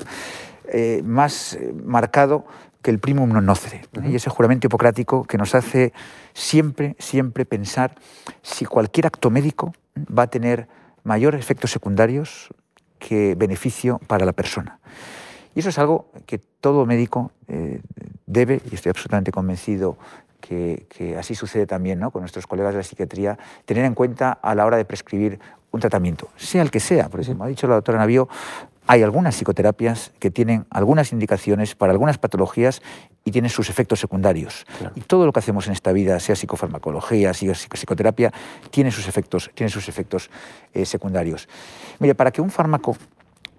eh, 0.71 1.01
más 1.03 1.57
marcado 1.83 2.45
que 2.81 2.91
el 2.91 2.99
primum 2.99 3.27
non 3.27 3.43
nocere, 3.43 3.83
y 4.07 4.15
ese 4.15 4.31
juramento 4.31 4.67
hipocrático 4.67 5.27
que 5.27 5.35
nos 5.35 5.51
hace 5.51 5.91
siempre, 6.31 6.95
siempre 6.99 7.43
pensar 7.43 7.95
si 8.41 8.63
cualquier 8.63 9.07
acto 9.07 9.27
médico 9.27 9.73
va 10.07 10.23
a 10.23 10.31
tener 10.31 10.67
mayores 11.03 11.43
efectos 11.43 11.71
secundarios 11.71 12.47
que 12.99 13.35
beneficio 13.35 13.99
para 14.07 14.23
la 14.25 14.31
persona. 14.31 14.79
Y 15.55 15.59
eso 15.59 15.69
es 15.69 15.79
algo 15.79 16.11
que 16.25 16.37
todo 16.37 16.85
médico 16.85 17.31
eh, 17.47 17.81
debe, 18.27 18.61
y 18.71 18.75
estoy 18.75 18.91
absolutamente 18.91 19.31
convencido 19.31 19.97
que, 20.39 21.15
así 21.17 21.35
sucede 21.35 21.65
también 21.65 21.99
¿no? 21.99 22.11
con 22.11 22.21
nuestros 22.21 22.47
colegas 22.47 22.73
de 22.73 22.79
la 22.79 22.83
psiquiatría, 22.83 23.37
tener 23.65 23.85
en 23.85 23.93
cuenta 23.93 24.31
a 24.31 24.55
la 24.55 24.65
hora 24.65 24.77
de 24.77 24.85
prescribir 24.85 25.39
un 25.71 25.79
tratamiento, 25.79 26.29
sea 26.35 26.61
el 26.61 26.71
que 26.71 26.79
sea. 26.79 27.09
Por 27.09 27.19
ejemplo, 27.19 27.45
ha 27.45 27.47
dicho 27.47 27.67
la 27.67 27.75
doctora 27.75 27.99
Navío, 27.99 28.27
hay 28.87 29.03
algunas 29.03 29.35
psicoterapias 29.35 30.11
que 30.17 30.31
tienen 30.31 30.65
algunas 30.71 31.11
indicaciones 31.11 31.75
para 31.75 31.91
algunas 31.91 32.17
patologías 32.17 32.81
y 33.23 33.29
tienen 33.29 33.51
sus 33.51 33.69
efectos 33.69 33.99
secundarios. 33.99 34.65
Y 34.95 35.01
todo 35.01 35.27
lo 35.27 35.31
que 35.31 35.37
hacemos 35.37 35.67
en 35.67 35.73
esta 35.73 35.91
vida, 35.91 36.19
sea 36.19 36.35
psicofarmacología, 36.35 37.31
sea 37.35 37.53
psicoterapia, 37.53 38.33
tiene 38.71 38.89
sus 38.89 39.07
efectos, 39.07 39.51
tiene 39.53 39.69
sus 39.69 39.87
efectos 39.89 40.31
eh, 40.73 40.85
secundarios. 40.85 41.47
Mire, 41.99 42.15
para 42.15 42.31
que 42.31 42.41
un 42.41 42.49
fármaco 42.49 42.97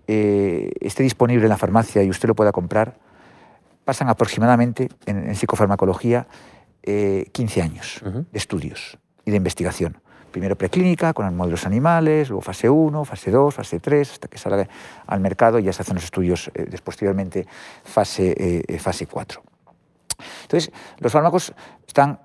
eh, 0.09 0.73
esté 0.81 1.05
disponible 1.05 1.45
en 1.45 1.51
la 1.51 1.57
farmacia 1.57 2.03
y 2.03 2.11
usted 2.11 2.27
lo 2.27 2.35
pueda 2.35 2.51
comprar, 2.51 2.97
pasan 3.85 4.09
aproximadamente 4.09 4.89
en, 5.07 5.35
psicofarmacología 5.37 6.27
15 6.83 7.61
eh, 7.61 7.63
años 7.63 8.01
de 8.03 8.39
estudios 8.39 8.99
y 9.25 9.31
de 9.31 9.37
investigación 9.37 10.01
primero 10.31 10.57
preclínica 10.57 11.13
con 11.13 11.37
modelos 11.37 11.67
animales, 11.67 12.29
luego 12.29 12.41
fase 12.41 12.71
1, 12.71 13.05
fase 13.05 13.31
2, 13.33 13.53
fase 13.53 13.81
3, 13.81 14.13
hasta 14.13 14.29
que 14.29 14.39
salga 14.39 14.69
al 15.07 15.21
mercado 15.21 15.59
y 15.59 15.65
ya 15.65 15.73
se 15.73 15.83
hacen 15.83 15.97
los 15.97 16.05
estudios 16.05 16.51
eh, 16.55 16.71
posteriormente 16.85 17.47
fase, 17.83 18.63
eh, 18.67 18.79
fase 18.79 19.07
4. 19.07 19.43
Entonces, 20.43 20.73
los 20.99 21.13
fármacos 21.13 21.53
están 21.87 22.21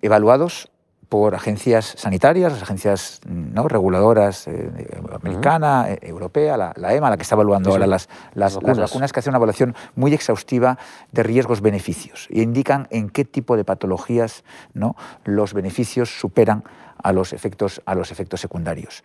evaluados 0.00 0.70
por 1.08 1.34
agencias 1.34 1.94
sanitarias, 1.96 2.52
las 2.52 2.62
agencias 2.62 3.20
¿no? 3.26 3.68
reguladoras 3.68 4.48
eh, 4.48 4.70
americana, 5.12 5.90
eh, 5.90 5.98
europea, 6.02 6.56
la, 6.56 6.94
EMA, 6.94 7.10
la 7.10 7.16
que 7.16 7.22
está 7.22 7.34
evaluando 7.34 7.70
ahora 7.70 7.86
las, 7.86 8.08
las, 8.34 8.56
vacunas. 8.56 9.12
que 9.12 9.20
hace 9.20 9.28
una 9.28 9.38
evaluación 9.38 9.74
muy 9.94 10.14
exhaustiva 10.14 10.78
de 11.12 11.22
riesgos-beneficios 11.22 12.26
y 12.30 12.42
indican 12.42 12.88
en 12.90 13.08
qué 13.08 13.24
tipo 13.24 13.56
de 13.56 13.64
patologías 13.64 14.44
¿no? 14.74 14.96
los 15.24 15.54
beneficios 15.54 16.18
superan 16.18 16.64
a 17.02 17.12
los 17.12 17.32
efectos, 17.32 17.82
a 17.86 17.94
los 17.94 18.10
efectos 18.10 18.40
secundarios. 18.40 19.04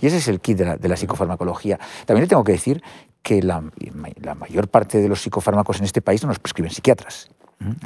Y 0.00 0.06
ese 0.06 0.18
es 0.18 0.28
el 0.28 0.40
kit 0.40 0.58
de 0.58 0.64
la, 0.64 0.76
de 0.76 0.88
la 0.88 0.96
psicofarmacología. 0.96 1.78
También 2.06 2.24
le 2.24 2.28
tengo 2.28 2.44
que 2.44 2.52
decir 2.52 2.82
que 3.22 3.42
la, 3.42 3.62
la, 4.20 4.34
mayor 4.34 4.68
parte 4.68 4.98
de 5.00 5.08
los 5.08 5.22
psicofármacos 5.22 5.78
en 5.78 5.84
este 5.84 6.00
país 6.00 6.22
no 6.22 6.28
los 6.28 6.38
prescriben 6.38 6.70
psiquiatras. 6.70 7.28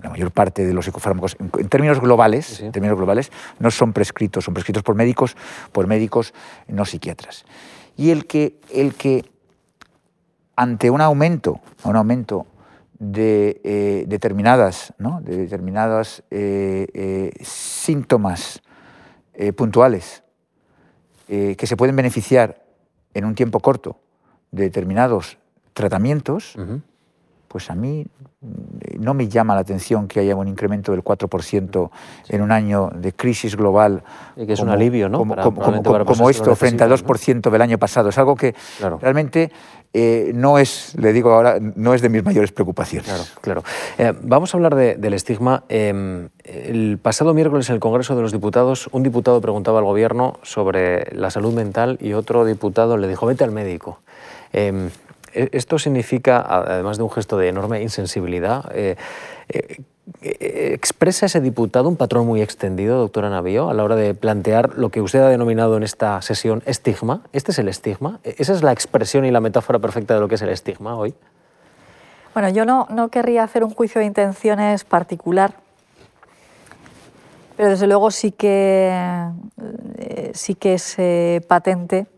La 0.03 0.11
mayor 0.11 0.31
parte 0.31 0.65
de 0.65 0.73
los 0.73 0.85
psicofármacos, 0.85 1.37
en, 1.41 1.69
términos 1.69 2.01
globales, 2.01 2.61
En 2.61 2.71
términos 2.71 2.97
globales, 2.97 3.33
no 3.59 3.73
son 3.73 3.93
prescritos, 3.93 4.45
son 4.45 4.55
prescritos 4.55 4.85
por 4.85 4.95
médicos, 4.95 5.37
por 5.73 5.89
médicos 5.89 6.33
no 6.69 6.85
psiquiatras. 6.85 7.45
Y 7.97 8.11
el 8.11 8.27
que, 8.27 8.61
el 8.73 8.95
que 8.95 9.25
ante 10.55 10.91
un 10.91 11.01
aumento, 11.01 11.61
un 11.83 11.97
aumento 11.97 12.47
de 12.99 13.61
eh, 13.65 14.05
determinadas, 14.07 14.95
¿no? 14.99 15.21
de 15.23 15.37
determinadas 15.37 16.23
eh, 16.31 16.87
eh, 16.95 17.33
síntomas 17.43 18.63
puntuales 19.57 20.23
que 21.27 21.67
se 21.67 21.77
pueden 21.77 21.97
beneficiar 21.97 22.63
en 23.15 23.25
un 23.25 23.35
tiempo 23.35 23.59
corto 23.59 23.99
de 24.53 24.63
determinados 24.63 25.39
tratamientos, 25.73 26.55
pues 27.55 27.71
a 27.71 27.77
mí 27.77 28.05
no 28.99 29.15
me 29.15 29.29
llama 29.29 29.55
la 29.55 29.61
atención 29.61 30.09
que 30.09 30.19
haya 30.19 30.35
un 30.35 30.49
incremento 30.49 30.91
del 30.91 31.05
4% 31.05 31.89
en 32.31 32.43
un 32.43 32.51
año 32.51 32.91
de 32.93 33.13
crisis 33.13 33.55
global. 33.55 34.03
Y 34.35 34.45
que 34.45 34.55
es 34.55 34.59
un 34.59 34.71
alivio, 34.71 35.09
¿no? 35.09 35.19
Como, 35.19 36.29
esto, 36.29 36.57
frente 36.57 36.83
al 36.83 36.91
2% 36.91 37.51
del 37.53 37.63
año 37.63 37.79
pasado. 37.79 38.09
Es 38.09 38.19
algo 38.19 38.35
que 38.35 38.57
realmente 39.01 39.53
eh, 39.93 40.33
no 40.35 40.59
es, 40.59 40.97
le 40.99 41.13
digo 41.13 41.31
ahora, 41.31 41.61
no 41.61 41.95
es 41.95 42.03
de 42.03 42.09
mis 42.09 42.25
mayores 42.25 42.51
preocupaciones. 42.51 43.07
Claro, 43.07 43.25
claro. 43.41 43.65
Eh, 43.99 44.13
vamos 44.21 44.53
a 44.53 44.57
hablar 44.57 44.75
del 44.75 45.15
estigma. 45.15 45.63
Em, 45.69 46.31
el 46.43 46.99
pasado 47.01 47.35
miércoles 47.35 47.69
en 47.69 47.77
el 47.77 47.81
Congreso 47.81 48.17
de 48.17 48.23
los 48.23 48.33
Diputados, 48.33 48.89
un 48.91 49.05
diputado 49.05 49.41
preguntaba 49.41 49.79
al 49.79 49.85
Gobierno 49.85 50.41
sobre 50.43 51.07
la 51.15 51.31
salud 51.31 51.55
mental 51.55 51.99
y 52.01 52.15
otro 52.15 52.45
diputado 52.45 52.97
le 52.97 53.07
dijo, 53.07 53.27
vete 53.27 53.45
al 53.45 53.53
médico. 53.53 54.01
Em, 55.35 55.45
e, 55.45 55.49
esto 55.53 55.79
significa, 55.79 56.41
además 56.41 56.97
de 56.97 57.03
un 57.03 57.11
gesto 57.11 57.37
de 57.37 57.49
enorme 57.49 57.83
insensibilidad, 57.83 58.71
eh, 58.75 58.97
eh, 59.49 59.81
eh, 60.23 60.71
¿expresa 60.75 61.27
ese 61.27 61.41
diputado 61.41 61.89
un 61.89 61.97
patrón 61.97 62.27
muy 62.27 62.41
extendido, 62.41 62.99
doctora 62.99 63.31
Navío, 63.31 63.69
a 63.69 63.75
la 63.75 63.85
hora 63.85 63.97
de 63.97 64.15
plantear 64.15 64.77
lo 64.77 64.91
que 64.91 65.01
usted 65.01 65.21
ha 65.21 65.29
denominado 65.29 65.77
en 65.77 65.83
esta 65.83 66.21
sesión 66.23 66.63
estigma? 66.67 67.23
¿Este 67.33 67.53
es 67.53 67.59
el 67.59 67.69
estigma? 67.69 68.21
¿E, 68.25 68.37
¿Esa 68.39 68.53
es 68.53 68.63
la 68.63 68.73
expresión 68.73 69.25
y 69.25 69.31
la 69.31 69.41
metáfora 69.41 69.79
perfecta 69.79 70.15
de 70.15 70.21
lo 70.21 70.29
que 70.29 70.37
es 70.37 70.43
el 70.43 70.51
estigma 70.51 70.97
hoy? 70.97 71.15
Bueno, 72.33 72.49
yo 72.49 72.65
no, 72.65 72.87
no 72.91 73.09
querría 73.09 73.45
hacer 73.45 73.63
un 73.63 73.71
juicio 73.71 74.01
de 74.01 74.07
intenciones 74.07 74.85
particular, 74.85 75.55
pero 77.57 77.71
desde 77.71 77.87
luego 77.87 78.11
sí 78.11 78.33
que, 78.33 78.93
sí 80.33 80.57
que 80.57 80.75
es 80.75 80.97
patente 81.47 82.09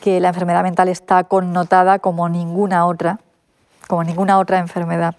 que 0.00 0.20
la 0.20 0.28
enfermedad 0.28 0.62
mental 0.62 0.88
está 0.88 1.24
connotada 1.24 1.98
como 1.98 2.28
ninguna 2.28 2.86
otra, 2.86 3.20
como 3.86 4.02
ninguna 4.04 4.38
otra 4.38 4.58
enfermedad 4.58 5.14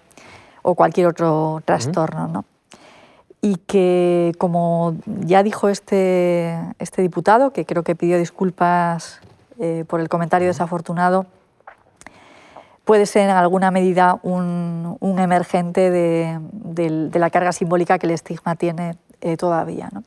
o 0.62 0.74
cualquier 0.74 1.06
otro 1.06 1.62
trastorno. 1.64 2.28
¿no? 2.28 2.44
Y 3.40 3.56
que, 3.56 4.32
como 4.38 4.96
ya 5.06 5.42
dijo 5.42 5.68
este, 5.68 6.58
este 6.78 7.02
diputado, 7.02 7.52
que 7.52 7.64
creo 7.64 7.82
que 7.82 7.94
pidió 7.94 8.18
disculpas 8.18 9.20
eh, 9.58 9.84
por 9.86 10.00
el 10.00 10.08
comentario 10.08 10.48
desafortunado, 10.48 11.26
puede 12.84 13.06
ser 13.06 13.28
en 13.28 13.36
alguna 13.36 13.70
medida 13.70 14.18
un, 14.22 14.96
un 15.00 15.18
emergente 15.18 15.90
de, 15.90 16.38
de, 16.52 17.18
la 17.18 17.30
carga 17.30 17.52
simbólica 17.52 17.98
que 17.98 18.06
el 18.06 18.12
estigma 18.12 18.56
tiene 18.56 18.96
eh, 19.20 19.36
todavía. 19.36 19.88
¿no? 19.92 20.02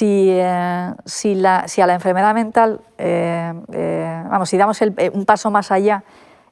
Eh, 0.00 0.94
si, 1.04 1.34
la, 1.34 1.64
si, 1.66 1.80
a 1.80 1.86
la 1.86 1.94
enfermedad 1.94 2.34
mental, 2.34 2.80
eh, 2.98 3.52
eh, 3.72 4.24
vamos, 4.30 4.48
si 4.48 4.56
damos 4.56 4.80
un 5.12 5.24
paso 5.24 5.50
más 5.50 5.70
allá 5.70 6.04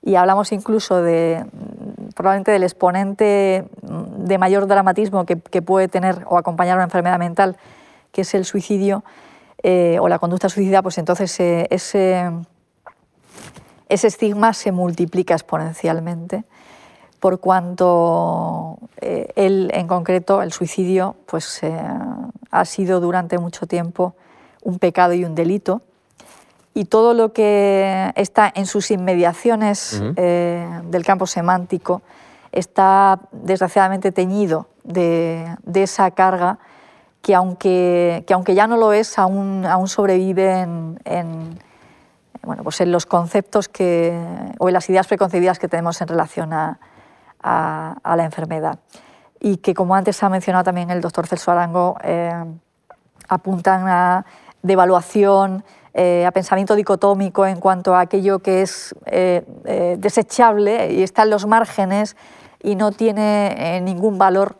y 0.02 0.14
hablamos 0.14 0.52
incluso 0.52 1.02
de 1.02 1.44
probablemente 2.14 2.50
del 2.50 2.62
exponente 2.62 3.68
de 3.82 4.38
mayor 4.38 4.66
dramatismo 4.66 5.24
que, 5.24 5.36
puede 5.36 5.88
tener 5.88 6.24
o 6.26 6.38
acompañar 6.38 6.76
una 6.76 6.84
enfermedad 6.84 7.18
mental, 7.18 7.56
que 8.12 8.22
es 8.22 8.34
el 8.34 8.44
suicidio 8.44 9.04
o 9.64 10.08
la 10.08 10.18
conducta 10.18 10.48
suicida, 10.48 10.82
pues 10.82 10.98
entonces 10.98 11.38
ese, 11.38 12.32
ese 13.88 14.06
estigma 14.06 14.52
se 14.52 14.72
multiplica 14.72 15.34
exponencialmente 15.34 16.44
por 17.20 17.40
cuanto 17.40 18.78
él 19.00 19.70
en 19.74 19.88
concreto, 19.88 20.42
el 20.42 20.52
suicidio, 20.52 21.16
pues 21.26 21.60
ha 22.50 22.64
sido 22.64 23.00
durante 23.00 23.38
mucho 23.38 23.66
tiempo 23.66 24.14
un 24.62 24.78
pecado 24.78 25.14
y 25.14 25.24
un 25.24 25.34
delito. 25.34 25.82
Y 26.74 26.84
todo 26.84 27.14
lo 27.14 27.32
que 27.32 28.12
está 28.14 28.52
en 28.54 28.66
sus 28.66 28.90
inmediaciones 28.90 30.00
eh, 30.16 30.66
del 30.84 31.04
campo 31.04 31.26
semántico 31.26 32.02
está 32.52 33.18
desgraciadamente 33.32 34.12
teñido 34.12 34.68
de, 34.84 35.56
esa 35.74 36.10
carga 36.12 36.58
que 37.22 37.34
aunque, 37.34 38.24
que 38.26 38.34
aunque, 38.34 38.54
ya 38.54 38.66
no 38.66 38.76
lo 38.76 38.92
es, 38.92 39.18
aún, 39.18 39.66
aún 39.66 39.88
sobrevive 39.88 40.60
en, 40.60 41.58
bueno, 42.42 42.62
pues 42.62 42.80
en 42.80 42.92
los 42.92 43.06
conceptos 43.06 43.68
que, 43.68 44.16
o 44.58 44.68
en 44.68 44.72
las 44.72 44.88
ideas 44.88 45.06
preconcebidas 45.08 45.58
que 45.58 45.68
tenemos 45.68 46.00
en 46.00 46.08
relación 46.08 46.52
a, 46.52 46.78
a 47.42 48.14
la 48.16 48.24
enfermedad 48.24 48.78
y 49.40 49.58
que, 49.58 49.74
como 49.74 49.94
antes 49.94 50.22
ha 50.22 50.28
mencionado 50.28 50.64
también 50.64 50.90
el 50.90 51.00
doctor 51.00 51.26
Celso 51.26 51.50
Arango, 51.50 51.96
eh, 52.02 52.32
apuntan 53.28 53.86
a 53.88 54.24
devaluación, 54.62 55.64
eh, 55.94 56.26
a 56.26 56.32
pensamiento 56.32 56.74
dicotómico 56.74 57.46
en 57.46 57.60
cuanto 57.60 57.94
a 57.94 58.00
aquello 58.00 58.40
que 58.40 58.62
es 58.62 58.94
eh, 59.06 59.96
desechable 59.98 60.92
y 60.92 61.02
está 61.02 61.22
en 61.22 61.30
los 61.30 61.46
márgenes 61.46 62.16
y 62.62 62.74
no 62.74 62.92
tiene 62.92 63.80
ningún 63.82 64.18
valor, 64.18 64.56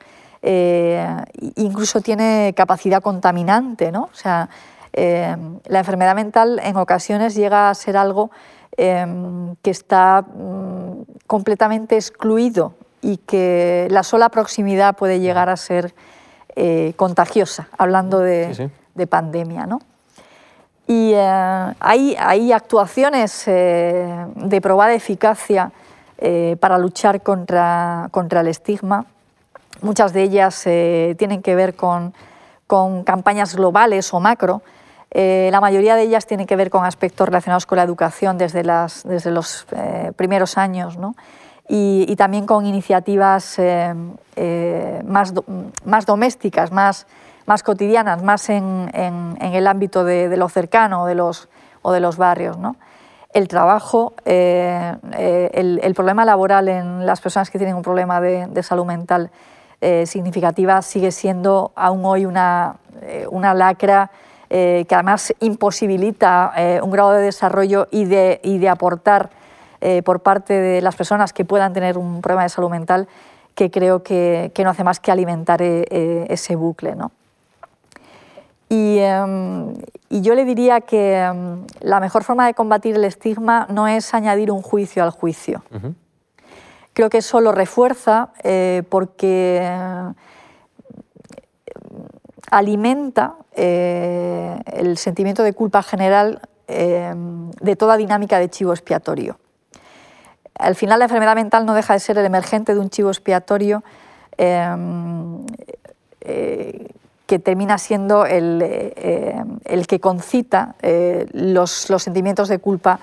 incluso 1.57 2.01
tiene 2.01 2.55
capacidad 2.57 3.03
contaminante. 3.03 3.91
¿no? 3.91 4.05
O 4.13 4.15
sea, 4.15 4.49
la 4.93 5.79
enfermedad 5.79 6.15
mental 6.15 6.61
en 6.63 6.77
ocasiones 6.77 7.35
llega 7.35 7.71
a 7.71 7.75
ser 7.75 7.97
algo 7.97 8.31
que 8.77 9.71
está 9.71 10.23
mm, 10.23 10.78
completamente 11.27 11.97
excluido 11.97 12.75
y 13.01 13.19
que 13.19 13.89
la 13.91 14.03
sola 14.03 14.29
proximidad 14.29 14.97
puede 14.97 15.21
llegar 15.21 15.49
a 15.49 15.57
ser 15.57 15.95
eh, 16.57 16.93
contagiosa, 16.97 17.69
hablando 17.79 18.19
de, 18.19 18.71
pandemia. 19.09 19.67
¿no? 19.67 19.81
Y 20.87 21.13
eh, 21.15 21.75
hay, 21.79 22.53
actuaciones 22.53 23.45
eh, 23.47 24.27
de 24.35 24.61
probada 24.61 24.95
eficacia 24.95 25.71
para 26.59 26.79
luchar 26.79 27.23
contra, 27.23 28.09
contra, 28.11 28.41
el 28.41 28.49
estigma. 28.49 29.07
Muchas 29.83 30.13
de 30.13 30.25
ellas 30.25 30.65
tienen 30.65 31.43
que 31.43 31.55
ver 31.55 31.77
con, 31.77 32.13
con, 32.67 33.05
campañas 33.05 33.55
globales 33.55 34.13
o 34.13 34.19
macro. 34.19 34.63
La 35.11 35.61
mayoría 35.61 35.97
de 35.97 36.03
ellas 36.03 36.27
tienen 36.27 36.47
que 36.47 36.57
ver 36.57 36.71
con 36.71 36.85
aspectos 36.85 37.27
relacionados 37.27 37.67
con 37.67 37.77
la 37.77 37.83
educación 37.83 38.37
desde, 38.37 38.63
las, 38.63 39.05
desde 39.05 39.31
los 39.31 39.67
primeros 40.17 40.59
años. 40.59 40.99
y, 41.69 42.15
también 42.17 42.47
con 42.47 42.67
iniciativas 42.67 43.59
eh, 43.59 43.95
eh, 44.37 45.03
más, 45.07 45.33
más 45.85 46.07
domésticas, 46.07 46.73
más, 46.73 47.07
más 47.47 47.63
cotidianas, 47.63 48.23
más 48.23 48.49
en, 48.51 48.91
en, 48.93 49.37
el 49.41 49.67
ámbito 49.67 50.05
de, 50.05 50.35
lo 50.37 50.49
cercano 50.49 51.07
de 51.07 51.15
los, 51.15 51.49
o 51.83 51.93
de 51.93 52.01
los 52.01 52.17
barrios. 52.17 52.57
El 53.33 53.49
trabajo, 53.49 54.15
eh, 54.25 54.97
el, 55.53 55.95
problema 55.95 56.25
laboral 56.25 56.69
en 56.69 57.07
las 57.07 57.21
personas 57.21 57.51
que 57.51 57.59
tienen 57.59 57.77
un 57.77 57.83
problema 57.83 58.21
de, 58.21 58.47
de 58.47 58.63
salud 58.63 58.85
mental 58.85 59.31
significativa 60.07 60.83
sigue 60.83 61.13
siendo 61.13 61.71
aún 61.77 62.05
hoy 62.05 62.25
una, 62.27 62.77
una 63.31 63.55
lacra 63.55 64.11
que 64.49 64.87
además 64.91 65.35
imposibilita 65.41 66.53
un 66.83 66.91
grado 66.91 67.11
de 67.11 67.23
desarrollo 67.23 67.89
y 67.91 68.07
de, 68.07 68.41
y 68.43 68.59
de 68.59 68.69
aportar 68.69 69.31
eh, 69.81 70.03
por 70.03 70.21
parte 70.21 70.55
de 70.55 70.81
las 70.81 70.97
personas 70.97 71.33
que 71.33 71.45
puedan 71.45 71.73
tener 71.73 71.99
un 71.99 72.21
problema 72.21 72.43
de 72.43 72.49
salud 72.49 72.69
mental 72.69 73.07
que 73.55 73.71
creo 73.71 74.03
que, 74.03 74.53
no 74.65 74.71
hace 74.71 74.83
más 74.83 74.99
que 74.99 75.13
alimentar 75.13 75.63
eh, 75.63 75.85
eh, 75.89 76.27
ese 76.31 76.57
bucle. 76.57 76.97
¿no? 76.97 77.13
Em, 78.69 79.75
y, 80.09 80.21
yo 80.21 80.35
le 80.35 80.45
diría 80.45 80.81
que 80.81 81.21
em, 81.21 81.65
la 81.81 82.01
mejor 82.01 82.25
forma 82.25 82.47
de 82.47 82.55
combatir 82.55 82.97
el 82.97 83.05
estigma 83.05 83.67
no 83.71 83.87
es 83.87 84.15
añadir 84.15 84.51
un 84.51 84.63
juicio 84.63 85.05
al 85.05 85.11
juicio. 85.11 85.63
Creo 86.93 87.09
que 87.09 87.19
eso 87.19 87.41
lo 87.41 87.53
refuerza 87.53 88.31
porque 88.89 89.63
alimenta 92.51 93.35
el 93.55 94.97
sentimiento 94.99 95.43
de 95.43 95.53
culpa 95.53 95.83
general 95.83 96.41
em, 96.69 97.51
de 97.51 97.77
toda 97.77 97.97
dinámica 97.97 98.39
de 98.39 98.49
chivo 98.49 98.73
expiatorio. 98.73 99.39
Al 100.59 100.75
final 100.75 100.99
la 100.99 101.07
enfermedad 101.07 101.35
mental 101.35 101.67
no 101.67 101.75
deja 101.75 101.95
de 101.95 102.01
ser 102.01 102.19
el 102.19 102.27
emergente 102.27 102.75
de 102.75 102.81
un 102.81 102.91
chivo 102.91 103.11
expiatorio 103.11 103.83
eh, 106.31 106.89
que 107.27 107.39
termina 107.39 107.77
siendo 107.77 108.25
el, 108.25 108.61
eh, 108.63 109.45
que 109.87 110.01
concita 110.01 110.77
eh, 110.81 111.27
los, 111.33 111.71
sentimientos 111.71 112.49
de 112.49 112.59
culpa 112.59 113.01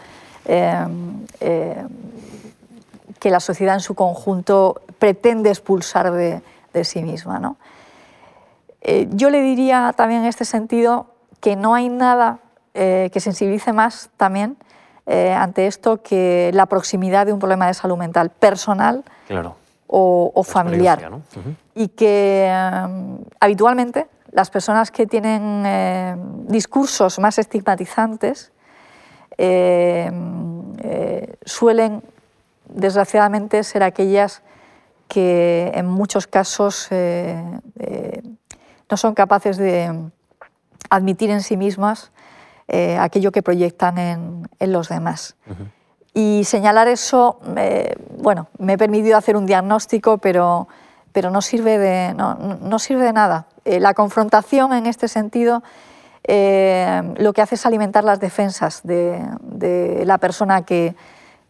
que 3.20 3.30
la 3.30 3.40
sociedad 3.40 3.76
en 3.76 3.82
su 3.82 3.94
conjunto 3.94 4.82
pretende 4.98 5.50
expulsar 5.50 6.12
de, 6.12 6.42
sí 6.84 7.04
misma. 7.04 7.40
¿no? 7.40 7.58
Yo 9.12 9.30
le 9.30 9.42
diría 9.42 9.94
también 9.96 10.22
en 10.22 10.28
este 10.28 10.46
sentido 10.46 11.08
que 11.40 11.56
no 11.56 11.74
hay 11.74 11.90
nada 11.90 12.40
que 12.74 13.20
sensibilice 13.20 13.74
más 13.74 14.10
también 14.18 14.58
ante 15.08 15.66
esto 15.68 16.02
que 16.04 16.52
la 16.54 16.66
proximidad 16.66 17.26
de 17.26 17.34
un 17.34 17.40
problema 17.40 17.68
de 17.68 17.74
salud 17.74 17.98
mental 17.98 18.30
personal 18.30 19.04
claro. 19.28 19.56
o, 19.88 20.44
familiar. 20.44 21.10
Y 21.74 21.88
que 21.90 22.52
habitualmente 23.40 24.08
las 24.36 24.50
personas 24.50 24.92
que 24.92 25.08
tienen 25.08 25.64
eh, 25.66 26.16
discursos 26.48 27.20
más 27.20 27.40
estigmatizantes 27.40 28.52
eh, 29.38 30.12
eh, 30.80 31.36
suelen, 31.46 32.04
desgraciadamente, 32.68 33.64
ser 33.64 33.82
aquellas 33.84 34.42
que 35.08 35.72
en 35.74 35.86
muchos 35.86 36.28
casos 36.28 36.90
no 38.90 38.98
son 38.98 39.14
capaces 39.14 39.58
de 39.58 40.10
admitir 40.90 41.30
en 41.30 41.42
sí 41.42 41.58
mismas 41.58 42.12
aquello 43.00 43.32
que 43.32 43.44
proyectan 43.44 43.98
en, 43.98 44.72
los 44.72 44.90
demás. 44.90 45.36
Y 46.14 46.44
señalar 46.46 46.88
eso, 46.88 47.40
bueno, 48.18 48.48
me 48.58 48.74
he 48.74 48.78
permitido 48.78 49.18
hacer 49.18 49.36
un 49.36 49.46
diagnóstico, 49.46 50.18
pero, 50.18 50.68
pero 51.16 51.30
no, 51.30 51.42
sirve 51.42 51.78
de, 51.78 52.14
no, 52.14 52.80
sirve 52.80 53.04
de 53.04 53.14
nada. 53.14 53.48
Eh, 53.64 53.80
la 53.80 53.94
confrontación 53.94 54.74
en 54.74 54.86
este 54.86 55.08
sentido 55.08 55.64
eh, 56.26 57.14
lo 57.18 57.32
que 57.32 57.42
hace 57.42 57.56
es 57.56 57.66
alimentar 57.66 58.04
las 58.04 58.20
defensas 58.20 58.82
de, 58.84 60.04
la 60.06 60.18
persona 60.18 60.64
que, 60.64 60.96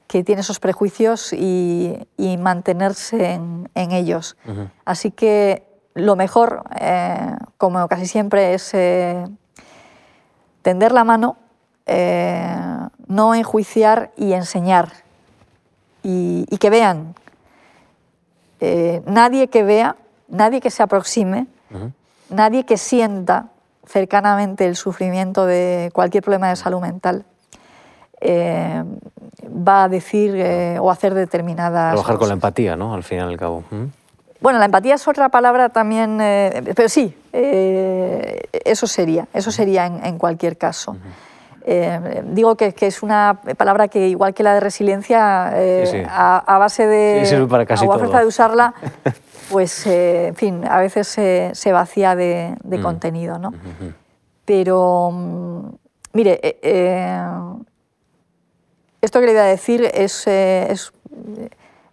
que, 0.07 0.23
tiene 0.23 0.41
esos 0.41 0.59
prejuicios 0.59 1.33
y, 1.33 1.97
mantenerse 2.39 3.33
en, 3.33 3.91
ellos. 3.91 4.37
Así 4.85 5.09
que 5.09 5.63
lo 5.95 6.15
mejor, 6.15 6.63
eh, 6.79 7.35
como 7.57 7.87
casi 7.87 8.05
siempre, 8.05 8.53
es 8.53 8.71
tender 10.61 10.91
la 10.91 11.03
mano 11.03 11.37
no 13.07 13.35
enjuiciar 13.35 14.11
y 14.17 14.33
enseñar. 14.33 14.91
Y, 16.03 16.45
que 16.59 16.69
vean. 16.69 17.15
Eh, 18.59 19.01
nadie 19.07 19.47
que 19.47 19.63
vea, 19.63 19.95
nadie 20.27 20.61
que 20.61 20.69
se 20.69 20.83
aproxime, 20.83 21.47
nadie 22.29 22.63
que 22.63 22.77
sienta 22.77 23.47
cercanamente 23.87 24.65
el 24.65 24.75
sufrimiento 24.75 25.45
de 25.45 25.89
cualquier 25.93 26.23
problema 26.23 26.49
de 26.49 26.55
salud 26.55 26.79
mental, 26.79 27.25
eh, 28.21 28.83
va 29.45 29.83
a 29.83 29.89
decir 29.89 30.33
eh, 30.35 30.77
o 30.79 30.91
hacer 30.91 31.13
determinadas. 31.13 31.93
Trabajar 31.93 32.17
con 32.17 32.27
la 32.27 32.33
empatía, 32.35 32.75
¿no? 32.75 32.93
Al 32.93 33.03
fin 33.03 33.17
y 33.17 33.21
al 33.21 33.37
cabo. 33.37 33.63
Bueno, 34.45 34.59
la 34.59 34.65
empatía 34.65 34.93
es 34.93 35.07
otra 35.07 35.29
palabra 35.29 35.69
también, 35.69 36.19
pero 36.75 36.87
sí, 36.87 37.17
eso 37.33 38.85
sería, 38.85 39.27
eso 39.33 39.49
sería 39.49 39.87
en, 39.87 40.19
cualquier 40.19 40.55
caso. 40.55 40.95
Eh, 41.63 42.21
digo 42.27 42.55
que, 42.55 42.75
es 42.79 43.01
una 43.01 43.39
palabra 43.57 43.87
que, 43.87 44.07
igual 44.07 44.35
que 44.35 44.43
la 44.43 44.53
de 44.53 44.59
resiliencia, 44.59 45.49
eh, 45.55 46.05
A, 46.07 46.57
base 46.59 46.85
de. 46.85 47.47
para 47.49 47.65
casi 47.65 47.85
a 47.85 47.87
fuerza 47.87 48.19
de 48.19 48.27
usarla, 48.27 48.75
pues, 49.49 49.87
eh, 49.87 50.27
en 50.27 50.35
fin, 50.35 50.61
a 50.69 50.77
veces 50.77 51.07
se, 51.07 51.71
vacía 51.71 52.15
de, 52.15 52.55
mm. 52.63 52.81
contenido, 52.83 53.39
¿no? 53.39 53.51
Pero, 54.45 55.09
mm, 55.11 55.69
mire, 56.13 56.39
esto 59.01 59.19
que 59.19 59.25
le 59.25 59.31
iba 59.31 59.41
a 59.41 59.45
decir 59.45 59.89
es, 59.91 60.27
es, 60.27 60.93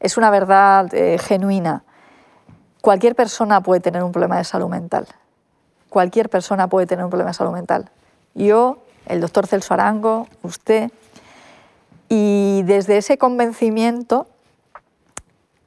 es 0.01 0.17
una 0.19 0.29
verdad 0.29 0.91
genuina. 1.19 1.85
Cualquier 2.83 3.15
persona 3.15 3.63
puede 3.63 3.81
tener 3.81 4.03
un 4.03 4.13
problema 4.13 4.37
de 4.37 4.45
salud 4.45 4.69
mental. 4.69 5.07
Cualquier 5.89 6.29
persona 6.29 6.69
puede 6.69 6.87
tener 6.87 7.05
un 7.05 7.11
problema 7.11 7.31
de 7.31 7.35
salud 7.35 7.53
mental. 7.53 7.91
Yo 8.35 8.79
el 9.07 9.21
doctor 9.21 9.47
Celso 9.47 9.75
Arango, 9.75 10.27
usted. 10.43 10.91
Y 12.09 12.63
desde 12.65 12.99
ese 12.99 13.19
convencimiento, 13.19 14.27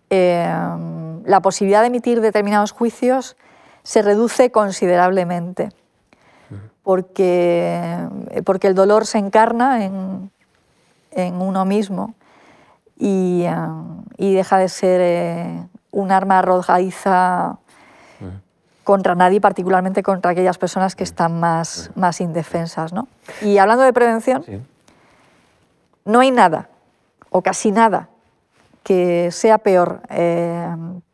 eh, 0.10 0.54
la 1.26 1.42
posibilidad 1.42 1.82
de 1.82 1.88
emitir 1.88 2.22
determinados 2.22 2.72
juicios 2.72 3.36
se 3.84 4.02
reduce 4.02 4.52
considerablemente, 4.52 5.70
porque, 6.84 8.08
porque 8.44 8.68
el 8.68 8.76
dolor 8.76 9.06
se 9.06 9.18
encarna 9.18 9.86
en, 9.86 10.32
uno 11.18 11.66
mismo 11.66 12.14
y, 12.98 13.44
eh, 13.46 13.56
deja 14.18 14.58
de 14.58 14.70
ser 14.70 15.02
eh, 15.02 15.68
un 15.96 16.12
arma 16.12 16.40
arrojadiza 16.40 17.58
contra 18.84 19.16
nadie, 19.16 19.42
particularmente 19.42 20.04
contra 20.04 20.32
aquellas 20.32 20.60
personas 20.60 20.96
que 20.96 21.04
están 21.04 21.40
más, 21.40 21.90
más 21.96 22.22
indefensas. 22.22 22.94
¿no? 22.94 23.08
Y 23.42 23.58
hablando 23.58 23.84
de 23.84 23.94
prevención, 23.94 24.44
no 26.04 26.20
hay 26.20 26.32
nada, 26.32 26.70
o 27.32 27.42
casi 27.42 27.72
nada, 27.72 28.10
que 28.84 29.32
sea 29.32 29.58
peor 29.58 30.02
eh, 30.10 30.68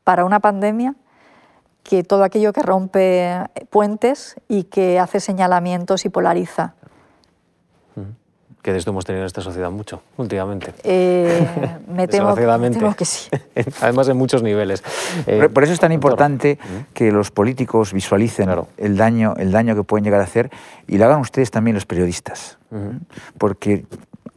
para 0.03 0.25
una 0.25 0.41
pandemia 0.41 0.95
que 1.83 2.03
todo 2.03 2.23
aquello 2.23 2.51
que 2.51 2.61
rompe 2.61 3.37
puentes 3.69 4.35
y 4.47 4.65
que 4.65 4.99
hace 4.99 5.19
señalamientos 5.19 6.05
y 6.05 6.09
polariza 6.09 6.75
que 8.61 8.71
de 8.71 8.79
esto 8.79 8.91
hemos 8.91 9.05
tenido 9.05 9.23
en 9.23 9.27
esta 9.27 9.41
sociedad 9.41 9.71
mucho 9.71 10.01
últimamente. 10.17 10.73
Eh, 10.83 11.47
me, 11.87 12.07
temo, 12.07 12.35
que 12.95 13.05
sí. 13.05 13.29
Además 13.81 14.07
en 14.09 14.17
muchos 14.17 14.43
niveles. 14.43 14.83
Eh, 15.27 15.49
por, 15.49 15.63
eso 15.63 15.73
es 15.73 15.79
tan 15.79 15.91
importante 15.91 16.59
que 16.93 17.11
los 17.11 17.31
políticos 17.31 17.93
visualicen 17.93 18.49
el, 18.77 18.97
daño, 18.97 19.33
el 19.37 19.51
daño 19.51 19.75
que 19.75 19.83
pueden 19.83 20.03
llegar 20.03 20.21
a 20.21 20.25
hacer 20.25 20.49
y 20.87 20.97
lo 20.97 21.05
hagan 21.05 21.19
ustedes 21.21 21.51
también 21.51 21.75
los 21.75 21.85
periodistas. 21.85 22.57
Porque 23.37 23.85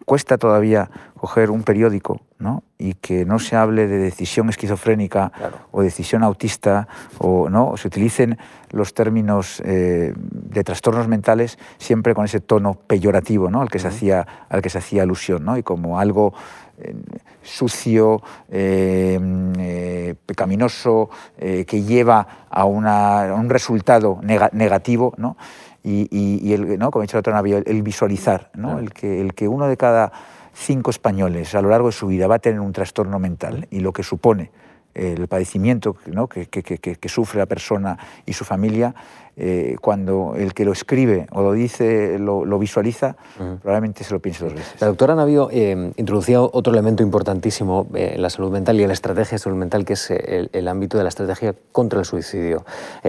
cuesta 0.04 0.38
todavía 0.38 0.90
coger 1.24 1.50
un 1.50 1.62
periódico 1.62 2.20
¿no? 2.38 2.64
y 2.76 2.92
que 2.92 3.24
no 3.24 3.38
se 3.38 3.56
hable 3.56 3.86
de 3.86 3.96
decisión 3.96 4.50
esquizofrénica 4.50 5.32
o 5.72 5.80
decisión 5.80 6.22
autista 6.22 6.86
o 7.16 7.48
no 7.48 7.78
se 7.78 7.88
utilicen 7.88 8.36
los 8.72 8.92
términos 8.92 9.62
eh, 9.64 10.12
de 10.14 10.64
trastornos 10.64 11.08
mentales 11.08 11.58
siempre 11.78 12.14
con 12.14 12.26
ese 12.26 12.40
tono 12.40 12.74
peyorativo 12.74 13.48
¿no? 13.48 13.62
al, 13.62 13.70
que 13.70 13.78
se 13.78 13.88
hacía, 13.88 14.26
al 14.50 14.60
que 14.60 14.68
se 14.68 14.76
hacía 14.76 15.02
alusión 15.02 15.46
¿no? 15.46 15.56
y 15.56 15.62
como 15.62 15.98
algo 15.98 16.34
eh, 16.76 16.94
sucio, 17.42 18.20
eh, 18.50 20.14
pecaminoso, 20.26 21.08
que 21.38 21.82
lleva 21.84 22.46
a, 22.50 22.64
un 22.66 23.48
resultado 23.48 24.20
negativo. 24.22 25.14
¿no? 25.16 25.36
y, 25.84 26.52
el, 26.52 26.78
¿no? 26.78 26.90
como 26.90 27.02
ha 27.02 27.04
dicho 27.04 27.16
la 27.16 27.20
otra 27.20 27.40
el, 27.40 27.82
visualizar, 27.82 28.50
¿no? 28.54 28.78
el, 28.78 28.92
que, 28.92 29.20
el 29.20 29.34
que 29.34 29.48
uno 29.48 29.66
de 29.68 29.76
cada 29.76 30.12
cinco 30.54 30.90
españoles 30.90 31.54
a 31.54 31.62
lo 31.62 31.68
largo 31.68 31.88
de 31.88 31.92
su 31.92 32.06
vida 32.06 32.26
va 32.26 32.36
a 32.36 32.38
tener 32.38 32.60
un 32.60 32.72
trastorno 32.72 33.18
mental 33.18 33.66
y 33.70 33.80
lo 33.80 33.92
que 33.92 34.02
supone 34.02 34.50
el 34.94 35.26
padecimiento 35.26 35.94
que, 35.94 37.08
sufre 37.08 37.40
la 37.40 37.46
persona 37.46 37.98
y 38.24 38.32
su 38.32 38.44
familia 38.44 38.94
eh, 39.36 39.76
cuando 39.80 40.34
el 40.36 40.54
que 40.54 40.64
lo 40.64 40.70
escribe 40.70 41.26
o 41.32 41.42
lo 41.42 41.52
dice, 41.52 42.20
lo, 42.20 42.58
visualiza, 42.58 43.16
probablemente 43.36 44.04
se 44.04 44.14
lo 44.14 44.20
piense 44.20 44.44
dos 44.44 44.54
veces. 44.54 44.80
La 44.80 44.86
doctora 44.86 45.16
Navio 45.16 45.48
eh, 45.50 45.92
introducía 45.96 46.40
otro 46.40 46.72
elemento 46.72 47.02
importantísimo 47.02 47.88
eh, 47.94 48.12
en 48.14 48.22
la 48.22 48.30
salud 48.30 48.52
mental 48.52 48.78
y 48.78 48.82
en 48.82 48.88
la 48.88 48.94
estrategia 48.94 49.32
de 49.32 49.38
salud 49.40 49.56
mental, 49.56 49.84
que 49.84 49.94
es 49.94 50.10
el, 50.10 50.68
ámbito 50.68 50.96
de 50.96 51.02
la 51.02 51.08
estrategia 51.08 51.54
contra 51.72 51.98
el 51.98 52.04
suicidio. 52.04 52.64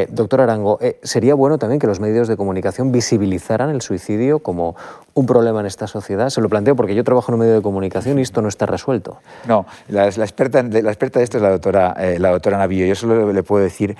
doctor 0.09 0.41
Arango, 0.41 0.79
¿sería 1.03 1.35
bueno 1.35 1.57
también 1.57 1.79
que 1.79 1.87
los 1.87 1.99
medios 1.99 2.27
de 2.27 2.35
comunicación 2.35 2.91
visibilizaran 2.91 3.69
el 3.69 3.81
suicidio 3.81 4.39
como 4.39 4.75
un 5.13 5.25
problema 5.25 5.61
en 5.61 5.67
esta 5.67 5.87
sociedad? 5.87 6.29
Se 6.29 6.41
lo 6.41 6.49
planteo 6.49 6.75
porque 6.75 6.95
yo 6.95 7.03
trabajo 7.03 7.31
en 7.31 7.35
un 7.35 7.39
medio 7.41 7.53
de 7.53 7.61
comunicación 7.61 8.19
y 8.19 8.23
esto 8.23 8.41
no 8.41 8.49
está 8.49 8.65
resuelto. 8.65 9.19
No, 9.47 9.65
la, 9.87 10.07
experta, 10.07 10.63
la 10.63 10.91
experta 10.91 11.19
de 11.19 11.23
esto 11.23 11.37
es 11.37 11.43
la 11.43 11.51
doctora, 11.51 11.95
la 12.17 12.31
doctora 12.31 12.57
Navío. 12.57 12.85
Yo 12.85 12.95
solo 12.95 13.31
le 13.31 13.43
puedo 13.43 13.63
decir 13.63 13.95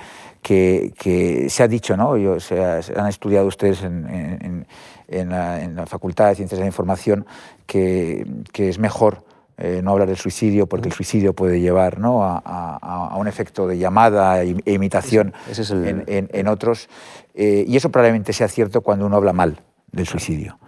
que, 0.46 1.46
se 1.48 1.62
ha 1.62 1.68
dicho, 1.68 1.96
¿no? 1.96 2.38
se, 2.38 2.62
han 2.62 3.08
estudiado 3.08 3.46
ustedes 3.46 3.82
en, 3.82 4.66
la, 5.08 5.86
Facultad 5.86 6.28
de 6.28 6.36
Ciencias 6.36 6.58
de 6.58 6.64
la 6.64 6.68
Información 6.68 7.26
que, 7.66 8.24
es 8.54 8.78
mejor 8.78 9.24
eh, 9.58 9.80
no 9.82 9.92
hablar 9.92 10.06
del 10.06 10.18
suicidio 10.18 10.68
porque 10.68 10.88
el 10.88 10.94
suicidio 10.94 11.32
puede 11.32 11.60
llevar 11.60 11.98
¿no? 11.98 12.22
a, 12.22 13.16
un 13.18 13.26
efecto 13.26 13.66
de 13.66 13.78
llamada 13.78 14.42
e, 14.42 14.56
imitación 14.66 15.34
en, 15.48 16.48
otros. 16.48 16.88
Eh, 17.34 17.64
y 17.66 17.76
eso 17.76 17.90
probablemente 17.90 18.32
sea 18.32 18.46
cierto 18.46 18.82
cuando 18.82 19.06
uno 19.06 19.16
habla 19.16 19.32
mal 19.32 19.62
del 19.90 20.06
suicidio. 20.06 20.58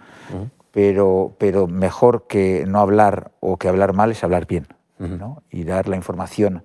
Pero, 0.71 1.35
pero 1.37 1.67
mejor 1.67 2.27
que 2.27 2.65
no 2.67 2.79
hablar 2.79 3.31
o 3.39 3.57
que 3.57 3.69
hablar 3.69 3.93
mal 3.93 4.11
es 4.11 4.23
hablar 4.23 4.45
bien 4.45 4.67
¿no? 4.99 5.41
y 5.49 5.63
dar 5.63 5.87
la 5.87 5.95
información 5.95 6.63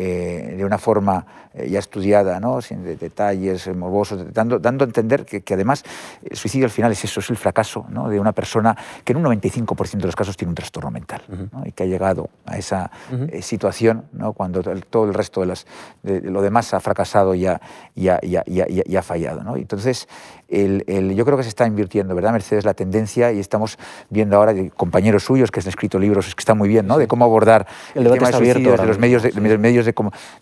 eh, 0.00 0.54
de 0.56 0.64
una 0.64 0.78
forma 0.78 1.26
eh, 1.52 1.68
ya 1.68 1.80
estudiada, 1.80 2.38
¿no? 2.38 2.62
sin 2.62 2.84
detalles 2.84 3.66
morbosos, 3.74 4.32
dando, 4.32 4.60
dando 4.60 4.84
a 4.84 4.86
entender 4.86 5.24
que, 5.24 5.40
que, 5.40 5.54
además 5.54 5.82
el 6.22 6.36
suicidio 6.36 6.66
al 6.66 6.70
final 6.70 6.92
es 6.92 7.02
eso, 7.02 7.18
es 7.18 7.30
el 7.30 7.36
fracaso 7.36 7.84
¿no? 7.88 8.08
de 8.08 8.20
una 8.20 8.30
persona 8.30 8.76
que 9.02 9.12
en 9.12 9.26
un 9.26 9.40
95% 9.40 9.98
de 9.98 10.06
los 10.06 10.14
casos 10.14 10.36
tiene 10.36 10.50
un 10.50 10.54
trastorno 10.54 10.92
mental 10.92 11.22
¿no? 11.52 11.64
y 11.66 11.72
que 11.72 11.82
ha 11.82 11.86
llegado 11.86 12.30
a 12.46 12.56
esa 12.58 12.92
eh, 13.10 13.42
situación 13.42 14.04
¿no? 14.12 14.34
cuando 14.34 14.62
todo 14.62 15.06
el 15.06 15.14
resto 15.14 15.40
de, 15.40 15.46
las, 15.46 15.66
de, 16.04 16.20
lo 16.20 16.42
demás 16.42 16.72
ha 16.74 16.78
fracasado 16.78 17.34
y 17.34 17.46
ha, 17.46 17.60
y 17.96 18.06
ha, 18.06 18.20
y 18.22 18.36
ha, 18.36 18.44
y 18.46 18.96
ha 18.96 19.02
fallado. 19.02 19.42
¿no? 19.42 19.56
Entonces, 19.56 20.06
el, 20.48 20.84
el, 20.86 21.14
yo 21.14 21.24
creo 21.24 21.36
que 21.36 21.42
se 21.42 21.50
está 21.50 21.66
invirtiendo, 21.66 22.14
¿verdad, 22.14 22.32
Mercedes? 22.32 22.64
La 22.64 22.74
tendencia 22.74 23.32
y 23.32 23.38
estamos 23.38 23.78
viendo 24.08 24.36
ahora 24.36 24.54
de 24.54 24.70
compañeros 24.70 25.24
suyos 25.24 25.50
que 25.50 25.60
han 25.60 25.68
escrito 25.68 25.98
libros 25.98 26.34
que 26.34 26.40
están 26.40 26.56
muy 26.56 26.68
bien, 26.68 26.86
¿no? 26.86 26.98
De 26.98 27.06
cómo 27.06 27.24
abordar 27.24 27.66
el, 27.94 28.06
el 28.06 28.12
tema 28.12 28.28
de 28.28 28.36
suicidios 28.36 28.80
de 28.80 28.86
los 28.86 28.98
medios 28.98 29.22
de, 29.22 29.30
de, 29.30 29.58
medios 29.58 29.84
de, 29.84 29.94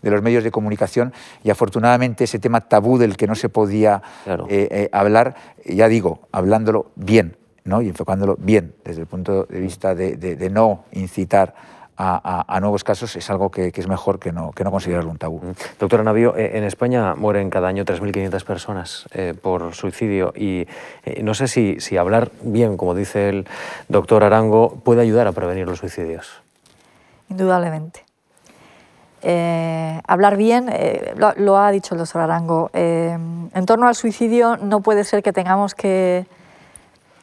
de, 0.02 0.10
los 0.10 0.22
medios 0.22 0.44
de 0.44 0.50
comunicación 0.50 1.12
y 1.42 1.50
afortunadamente 1.50 2.24
ese 2.24 2.38
tema 2.38 2.60
tabú 2.60 2.98
del 2.98 3.16
que 3.16 3.26
no 3.26 3.34
se 3.34 3.48
podía 3.48 4.02
claro. 4.24 4.46
eh, 4.48 4.68
eh, 4.70 4.88
hablar, 4.92 5.34
ya 5.64 5.88
digo, 5.88 6.28
hablándolo 6.30 6.92
bien, 6.94 7.36
¿no? 7.64 7.82
Y 7.82 7.88
enfocándolo 7.88 8.36
bien 8.38 8.74
desde 8.84 9.00
el 9.00 9.06
punto 9.08 9.44
de 9.44 9.60
vista 9.60 9.94
de 9.94 10.50
no 10.50 10.84
incitar 10.92 11.54
a, 11.96 12.44
a, 12.46 12.56
a, 12.56 12.60
nuevos 12.60 12.84
casos 12.84 13.16
es 13.16 13.30
algo 13.30 13.50
que, 13.50 13.72
que, 13.72 13.80
es 13.80 13.88
mejor 13.88 14.18
que 14.18 14.32
no, 14.32 14.52
que 14.52 14.64
no 14.64 14.70
considerarlo 14.70 15.10
un 15.10 15.18
tabú. 15.18 15.40
Doctora 15.78 16.02
Navío, 16.02 16.36
eh, 16.36 16.58
en 16.58 16.64
España 16.64 17.14
mueren 17.14 17.50
cada 17.50 17.68
año 17.68 17.84
3.500 17.84 18.44
personas 18.44 19.08
eh, 19.12 19.34
por 19.40 19.74
suicidio 19.74 20.32
y 20.36 20.66
eh, 21.04 21.22
no 21.22 21.34
sé 21.34 21.48
si, 21.48 21.80
si 21.80 21.96
hablar 21.96 22.30
bien, 22.42 22.76
como 22.76 22.94
dice 22.94 23.28
el 23.28 23.46
doctor 23.88 24.24
Arango, 24.24 24.80
puede 24.84 25.02
ayudar 25.02 25.26
a 25.26 25.32
prevenir 25.32 25.66
los 25.66 25.78
suicidios. 25.78 26.42
Indudablemente. 27.28 28.06
Eh, 29.22 30.00
hablar 30.06 30.36
bien, 30.36 30.68
eh, 30.70 31.14
lo, 31.16 31.32
lo, 31.36 31.58
ha 31.58 31.70
dicho 31.72 31.94
el 31.94 31.98
doctor 31.98 32.22
Arango, 32.22 32.70
eh, 32.72 33.10
en 33.52 33.66
torno 33.66 33.88
al 33.88 33.94
suicidio 33.94 34.56
no 34.56 34.82
puede 34.82 35.02
ser 35.04 35.22
que 35.22 35.32
tengamos 35.32 35.74
que 35.74 36.26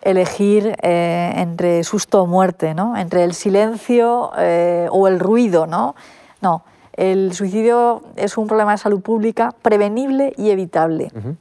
elegir 0.04 0.76
eh, 0.82 1.34
entre 1.38 1.84
susto 1.84 2.24
o 2.24 2.28
muerte, 2.28 2.74
¿no? 2.74 2.98
entre 2.98 3.24
el 3.24 3.34
silencio 3.34 4.32
eh, 4.38 4.88
o 4.92 5.08
el 5.08 5.20
ruido. 5.20 5.66
¿no? 5.66 5.96
no, 6.42 6.64
el 6.94 7.34
suicidio 7.34 8.04
es 8.16 8.38
un 8.38 8.48
problema 8.48 8.74
de 8.74 8.78
salud 8.78 9.02
pública 9.02 9.54
prevenible 9.62 10.34
y 10.38 10.52
evitable. 10.52 11.10
Uh 11.16 11.20
-huh. 11.20 11.36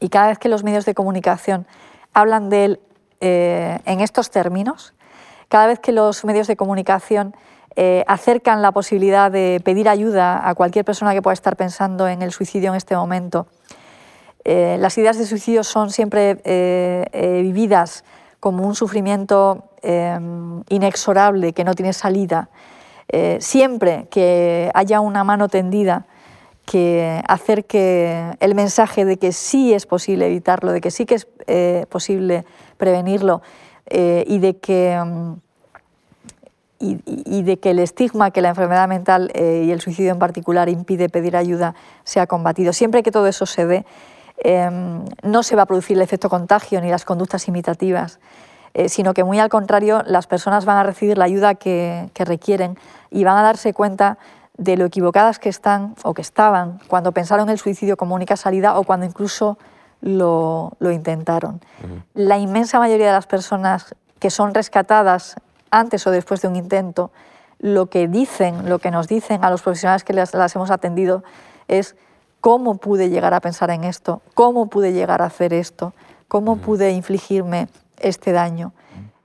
Y 0.00 0.08
cada 0.08 0.28
vez 0.28 0.38
que 0.38 0.48
los 0.48 0.64
medios 0.64 0.84
de 0.86 0.94
comunicación 0.94 1.66
hablan 2.14 2.50
de 2.50 2.64
él 2.64 2.80
eh, 3.20 3.78
en 3.84 4.00
estos 4.00 4.30
términos, 4.30 4.94
cada 5.48 5.66
vez 5.66 5.78
que 5.78 5.92
los 5.92 6.24
medios 6.24 6.46
de 6.46 6.56
comunicación 6.56 7.34
acercan 8.08 8.60
la 8.60 8.72
posibilidad 8.72 9.30
de 9.30 9.60
pedir 9.64 9.88
ayuda 9.88 10.48
a 10.48 10.56
cualquier 10.56 10.84
persona 10.84 11.14
que 11.14 11.22
pueda 11.22 11.34
estar 11.34 11.54
pensando 11.54 12.08
en 12.08 12.22
el 12.22 12.32
suicidio 12.32 12.70
en 12.70 12.74
este 12.74 12.96
momento, 12.96 13.46
eh, 14.44 14.76
las 14.80 14.96
ideas 14.98 15.18
de 15.18 15.26
suicidio 15.26 15.64
son 15.64 15.90
siempre 15.90 16.38
eh, 16.44 17.04
eh, 17.12 17.40
vividas 17.42 18.04
como 18.40 18.66
un 18.66 18.74
sufrimiento 18.74 19.64
inexorable 20.68 21.52
que 21.52 21.62
no 21.62 21.74
tiene 21.74 21.92
salida. 21.92 22.48
siempre 23.38 24.08
que 24.10 24.72
haya 24.74 25.00
una 25.00 25.22
mano 25.22 25.48
tendida 25.48 26.06
que 26.66 27.22
acerque 27.28 28.36
el 28.40 28.56
mensaje 28.56 29.04
de 29.04 29.18
que 29.18 29.30
sí 29.30 29.72
es 29.72 29.86
posible 29.86 30.26
evitarlo, 30.26 30.72
de 30.72 30.80
que 30.80 30.90
sí 30.90 31.06
que 31.06 31.14
es 31.14 31.86
posible 31.86 32.44
prevenirlo 32.76 33.40
y 33.88 34.38
de 34.38 34.56
que... 34.56 35.00
Y, 36.80 37.42
de 37.42 37.58
que 37.58 37.70
el 37.70 37.80
estigma 37.80 38.30
que 38.30 38.40
la 38.40 38.50
enfermedad 38.50 38.86
mental 38.88 39.32
y 39.34 39.70
el 39.70 39.80
suicidio 39.80 40.12
en 40.12 40.20
particular 40.20 40.68
impide 40.68 41.08
pedir 41.08 41.36
ayuda 41.36 41.74
sea 42.04 42.28
combatido. 42.28 42.72
Siempre 42.72 43.02
que 43.02 43.10
todo 43.10 43.26
eso 43.26 43.46
se 43.46 43.66
dé, 43.66 43.84
eh, 44.44 44.70
no 45.22 45.42
se 45.42 45.56
va 45.56 45.62
a 45.62 45.66
producir 45.66 45.96
el 45.96 46.02
efecto 46.02 46.28
contagio 46.28 46.80
ni 46.80 46.90
las 46.90 47.04
conductas 47.04 47.48
imitativas, 47.48 48.20
eh, 48.74 48.88
sino 48.88 49.14
que 49.14 49.24
muy 49.24 49.38
al 49.38 49.48
contrario, 49.48 50.02
las 50.06 50.26
personas 50.26 50.64
van 50.64 50.76
a 50.76 50.82
recibir 50.82 51.18
la 51.18 51.24
ayuda 51.24 51.54
que, 51.54 52.10
que, 52.14 52.24
requieren 52.24 52.78
y 53.10 53.24
van 53.24 53.36
a 53.36 53.42
darse 53.42 53.72
cuenta 53.72 54.18
de 54.56 54.76
lo 54.76 54.84
equivocadas 54.84 55.38
que 55.38 55.48
están 55.48 55.94
o 56.02 56.14
que 56.14 56.22
estaban 56.22 56.80
cuando 56.88 57.12
pensaron 57.12 57.48
el 57.48 57.58
suicidio 57.58 57.96
como 57.96 58.14
única 58.14 58.36
salida 58.36 58.78
o 58.78 58.84
cuando 58.84 59.06
incluso 59.06 59.58
lo, 60.00 60.72
lo 60.78 60.90
intentaron. 60.90 61.60
Uh 61.82 61.86
-huh. 61.86 62.02
La 62.14 62.38
inmensa 62.38 62.78
mayoría 62.78 63.06
de 63.06 63.12
las 63.12 63.26
personas 63.26 63.94
que 64.18 64.30
son 64.30 64.54
rescatadas 64.54 65.36
antes 65.70 66.06
o 66.06 66.10
después 66.10 66.42
de 66.42 66.48
un 66.48 66.56
intento, 66.56 67.10
lo 67.58 67.86
que 67.86 68.08
dicen, 68.08 68.68
lo 68.68 68.78
que 68.78 68.90
nos 68.90 69.08
dicen 69.08 69.44
a 69.44 69.50
los 69.50 69.62
profesionales 69.62 70.04
que 70.04 70.12
las, 70.12 70.34
las 70.34 70.54
hemos 70.54 70.70
atendido 70.70 71.22
es 71.66 71.96
cómo 72.40 72.76
pude 72.76 73.10
llegar 73.10 73.34
a 73.34 73.40
pensar 73.40 73.70
en 73.70 73.84
esto, 73.84 74.22
cómo 74.34 74.68
pude 74.68 74.92
llegar 74.92 75.22
a 75.22 75.26
hacer 75.26 75.52
esto, 75.52 75.92
cómo 76.28 76.56
pude 76.56 76.92
infligirme 76.92 77.68
este 77.98 78.32
daño. 78.32 78.72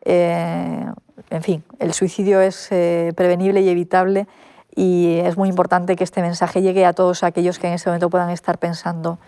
Eh, 0.06 0.86
en 1.30 1.44
fin, 1.44 1.64
el 1.80 1.94
suicidio 1.94 2.42
es 2.42 2.68
eh, 2.72 3.14
prevenible 3.16 3.62
y 3.62 3.70
evitable 3.70 4.28
y 4.76 5.20
es 5.20 5.38
muy 5.38 5.50
importante 5.50 5.96
que 5.96 6.04
este 6.04 6.22
mensaje 6.22 6.62
llegue 6.62 6.86
a 6.86 6.94
todos 6.94 7.24
aquellos 7.24 7.60
que 7.60 7.68
en 7.68 7.74
este 7.74 7.90
momento 7.90 8.10
puedan 8.10 8.30
estar 8.30 8.58
pensando 8.58 9.20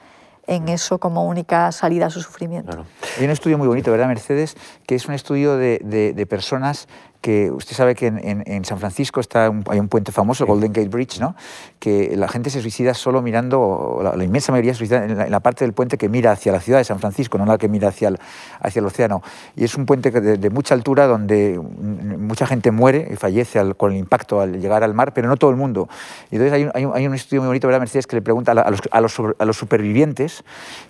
en 0.48 0.70
eso 0.70 1.00
como 1.00 1.26
única 1.26 1.72
salida 1.72 2.08
a 2.08 2.10
su 2.10 2.22
sufrimiento. 2.22 2.72
Claro. 2.72 2.86
Hay 3.18 3.26
un 3.26 3.32
estudio 3.32 3.58
muy 3.58 3.68
bonito, 3.68 3.92
¿verdad, 3.92 4.08
Mercedes? 4.08 4.56
Que 4.86 4.96
es 4.96 5.08
un 5.08 5.14
estudio 5.14 5.58
de, 5.58 5.80
de, 5.84 6.14
de 6.14 6.26
personas 6.26 6.88
que 7.26 7.50
usted 7.50 7.76
sabe 7.76 7.96
que 7.96 8.06
en, 8.06 8.20
en, 8.20 8.44
en 8.46 8.66
San 8.66 8.78
Francisco 8.78 9.20
está 9.20 9.50
un, 9.50 9.64
hay 9.68 9.80
un 9.80 9.88
puente 9.88 10.12
famoso. 10.12 10.46
Golden 10.46 10.72
Gate 10.72 10.90
Bridge, 10.90 11.20
¿no? 11.20 11.36
que 11.80 12.16
la 12.16 12.28
gente 12.28 12.52
se 12.52 12.62
suicida 12.62 12.94
solo 12.94 13.24
mirando, 13.24 14.00
la, 14.04 14.16
la 14.16 14.24
inmensa 14.24 14.52
mayoría 14.52 14.74
se 14.74 14.78
suicida 14.78 15.04
en 15.06 15.18
la, 15.18 15.26
en 15.26 15.32
la, 15.32 15.40
parte 15.40 15.66
del 15.66 15.74
puente 15.74 15.98
que 15.98 16.08
mira 16.08 16.32
hacia 16.32 16.52
la 16.52 16.60
ciudad 16.60 16.78
de 16.78 16.84
San 16.84 17.00
Francisco, 17.00 17.40
no 17.40 17.48
la 17.48 17.58
que 17.58 17.68
mira 17.68 17.88
hacia 17.88 18.10
el, 18.10 18.20
hacia 18.60 18.80
el 18.80 18.86
océano. 18.86 19.24
Y 19.56 19.64
es 19.64 19.74
un 19.74 19.88
puente 19.88 20.12
de, 20.12 20.38
de, 20.38 20.50
mucha 20.52 20.76
altura 20.76 21.08
donde 21.08 21.60
mucha 21.60 22.46
gente 22.46 22.70
muere 22.70 23.10
y 23.12 23.16
fallece 23.16 23.58
al, 23.58 23.76
con 23.76 23.94
el 23.94 23.98
impacto 23.98 24.40
al 24.40 24.62
llegar 24.62 24.84
al 24.84 24.94
mar, 24.94 25.12
pero 25.16 25.28
no 25.28 25.36
todo 25.36 25.50
el 25.50 25.56
mundo. 25.56 25.90
Y 26.30 26.36
entonces 26.36 26.54
hay 26.54 26.66
un, 26.66 26.72
hay 26.76 26.86
un, 26.86 26.96
hay 26.96 27.08
un 27.08 27.16
estudio 27.16 27.42
muy 27.42 27.48
bonito, 27.48 27.66
¿verdad, 27.66 27.80
Mercedes, 27.80 28.06
que 28.06 28.18
le 28.18 28.22
pregunta 28.22 28.52
a, 28.52 28.70
los, 28.70 28.82
a, 28.92 29.02
los, 29.02 29.20
a 29.40 29.46
los 29.46 29.58
supervivientes 29.58 30.44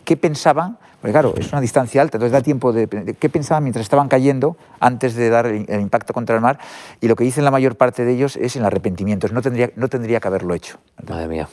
qué 0.04 0.18
pensaban 0.18 0.80
porque 1.06 1.14
claro, 1.14 1.36
es 1.38 1.52
una 1.52 1.62
distancia 1.62 2.02
alta, 2.02 2.18
entonces 2.18 2.32
da 2.32 2.42
tiempo 2.42 2.74
de, 2.74 2.88
qué 2.88 3.30
pensaban 3.30 3.62
mientras 3.62 3.84
estaban 3.84 4.08
cayendo 4.08 4.58
antes 4.80 5.14
de 5.14 5.30
dar 5.30 5.46
el, 5.46 5.80
impacto 5.80 6.14
contra 6.14 6.34
el 6.36 6.42
mar. 6.42 6.58
Y 7.00 7.08
lo 7.08 7.16
que 7.16 7.24
dicen 7.24 7.46
la 7.46 7.52
mayor 7.52 7.76
parte 7.76 8.06
de 8.06 8.12
ellos 8.12 8.36
es 8.38 8.56
el 8.56 8.66
arrepentimiento. 8.66 9.28
No 9.28 9.44
tendría, 9.44 9.70
no 9.76 9.88
tendría 9.88 10.20
que 10.20 10.28
haberlo 10.28 10.56
hecho. 10.56 10.80
Madre 11.08 11.28
mía. 11.28 11.48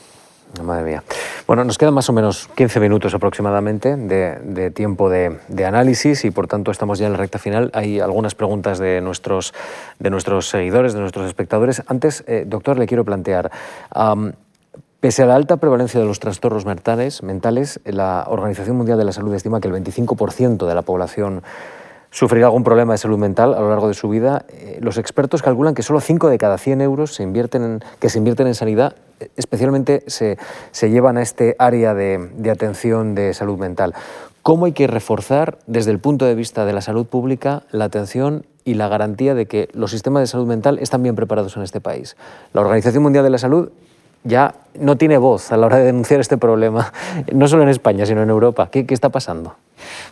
Madre 0.63 0.83
mía. 0.83 1.03
Bueno, 1.45 1.63
nos 1.65 1.77
quedan 1.77 1.93
más 1.93 2.09
o 2.09 2.13
menos 2.13 2.49
15 2.55 2.79
minutos 2.79 3.13
aproximadamente 3.13 3.95
de, 3.95 4.71
tiempo 4.71 5.07
de, 5.07 5.37
análisis 5.63 6.25
y 6.25 6.31
por 6.31 6.47
tanto 6.47 6.71
estamos 6.71 6.97
ya 6.97 7.05
en 7.05 7.11
la 7.11 7.19
recta 7.19 7.37
final. 7.37 7.69
Hay 7.75 7.99
algunas 7.99 8.33
preguntas 8.33 8.79
de 8.79 9.01
nuestros, 9.01 9.53
de 9.99 10.09
nuestros 10.09 10.49
seguidores, 10.49 10.93
de 10.93 10.99
nuestros 10.99 11.27
espectadores. 11.27 11.83
Antes, 11.85 12.23
eh, 12.25 12.45
doctor, 12.47 12.79
le 12.79 12.87
quiero 12.87 13.05
plantear, 13.05 13.51
Pese 15.03 15.21
a 15.21 15.25
la 15.25 15.35
alta 15.35 15.57
prevalencia 15.57 15.99
de 15.99 16.05
los 16.05 16.21
trastornos 16.21 16.65
mentales, 16.65 17.81
la 17.83 18.23
Organización 18.29 18.77
Mundial 18.77 18.97
de 18.97 19.03
la 19.03 19.11
Salud 19.11 19.33
estima 19.33 19.59
que 19.59 19.67
el 19.67 19.73
25% 19.73 20.65
de 20.65 20.73
la 20.73 20.81
población 20.81 21.43
sufrirá 22.09 22.45
algún 22.45 22.63
problema 22.63 22.93
de 22.93 22.99
salud 22.99 23.17
mental 23.17 23.53
a 23.53 23.59
lo 23.59 23.67
largo 23.69 23.89
de 23.89 23.95
su 23.95 24.07
vida. 24.07 24.45
Eh, 24.47 24.77
los 24.79 24.97
expertos 24.97 25.41
calculan 25.41 25.75
que 25.75 25.83
solo 25.83 25.99
5 25.99 26.29
de 26.29 26.37
cada 26.37 26.57
100 26.57 26.79
euros 26.79 27.15
se 27.15 27.23
invierten 27.23 27.63
en, 27.63 27.83
que 27.99 28.07
se 28.07 28.17
invierten 28.17 28.47
en 28.47 28.55
sanidad 28.55 28.95
eh, 29.19 29.27
especialmente 29.35 30.05
se, 30.07 30.37
se 30.71 30.89
llevan 30.89 31.17
a 31.17 31.21
este 31.21 31.57
área 31.59 31.93
de, 31.93 32.29
de 32.37 32.49
atención 32.49 33.13
de 33.13 33.33
salud 33.33 33.59
mental. 33.59 33.93
¿Cómo 34.41 34.67
hay 34.67 34.71
que 34.71 34.87
reforzar 34.87 35.57
desde 35.67 35.91
el 35.91 35.99
punto 35.99 36.23
de 36.23 36.35
vista 36.35 36.63
de 36.63 36.71
la 36.71 36.79
salud 36.79 37.07
pública 37.07 37.63
la 37.71 37.83
atención 37.83 38.45
y 38.63 38.75
la 38.75 38.87
garantía 38.87 39.35
de 39.35 39.47
que 39.47 39.67
los 39.73 39.91
sistemas 39.91 40.21
de 40.21 40.27
salud 40.27 40.47
mental 40.47 40.79
están 40.79 41.03
bien 41.03 41.15
preparados 41.15 41.57
en 41.57 41.63
este 41.63 41.81
país? 41.81 42.15
La 42.53 42.61
Organización 42.61 43.03
Mundial 43.03 43.25
de 43.25 43.31
la 43.31 43.37
Salud 43.37 43.69
ya 44.23 44.55
no 44.79 44.95
tiene 44.97 45.17
voz 45.17 45.51
a 45.51 45.57
la 45.57 45.67
hora 45.67 45.77
de 45.77 45.85
denunciar 45.85 46.19
este 46.19 46.37
problema, 46.37 46.91
no 47.33 47.47
solo 47.47 47.63
en 47.63 47.69
España, 47.69 48.05
sino 48.05 48.23
en 48.23 48.29
Europa. 48.29 48.69
¿Qué, 48.71 48.85
qué 48.85 48.93
está 48.93 49.09
pasando? 49.09 49.55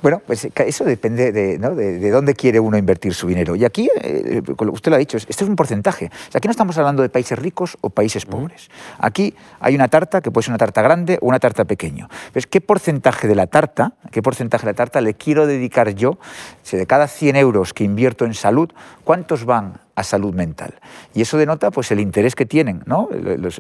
Bueno, 0.02 0.22
pues 0.26 0.48
eso 0.56 0.84
depende 0.84 1.32
de, 1.32 1.58
¿no? 1.58 1.76
de, 1.76 2.00
de, 2.00 2.10
dónde 2.10 2.34
quiere 2.34 2.60
uno 2.60 2.78
invertir 2.78 3.14
su 3.14 3.28
dinero. 3.28 3.56
Y 3.56 3.66
aquí, 3.66 3.90
eh, 4.02 4.42
usted 4.72 4.92
lo 4.92 4.96
ha 4.96 5.00
dicho, 5.00 5.18
este 5.18 5.44
es 5.44 5.50
un 5.50 5.56
porcentaje. 5.56 6.06
O 6.06 6.32
sea, 6.32 6.40
aquí 6.40 6.48
no 6.48 6.52
estamos 6.52 6.78
hablando 6.78 7.02
de 7.02 7.10
países 7.10 7.38
ricos 7.38 7.78
o 7.82 7.90
países 7.90 8.26
pobres. 8.26 8.70
Aquí 9.00 9.36
hay 9.60 9.76
una 9.76 9.88
tarta 9.88 10.22
que 10.22 10.32
puede 10.32 10.46
ser 10.46 10.52
una 10.52 10.58
tarta 10.58 10.82
grande 10.82 11.18
o 11.22 11.28
una 11.28 11.40
tarta 11.40 11.66
pequeña. 11.66 12.10
Pues, 12.34 12.48
¿Qué 12.48 12.62
porcentaje 12.62 13.28
de 13.28 13.36
la 13.36 13.48
tarta, 13.48 13.94
qué 14.12 14.22
porcentaje 14.22 14.66
de 14.66 14.72
la 14.72 14.76
tarta 14.76 15.02
le 15.02 15.14
quiero 15.14 15.48
dedicar 15.48 15.94
yo? 15.96 16.18
Si 16.64 16.78
de 16.78 16.86
cada 16.86 17.08
100 17.08 17.36
euros 17.36 17.74
que 17.74 17.84
invierto 17.84 18.26
en 18.26 18.34
salud, 18.34 18.70
¿cuántos 19.04 19.46
van 19.46 19.80
a 19.96 20.04
salud 20.04 20.34
mental. 20.34 20.74
Y 21.14 21.22
eso 21.22 21.38
denota 21.38 21.72
pues, 21.72 21.92
el 21.92 22.00
interés 22.00 22.36
que 22.36 22.46
tienen, 22.46 22.82
¿no? 22.86 23.10
el, 23.12 23.52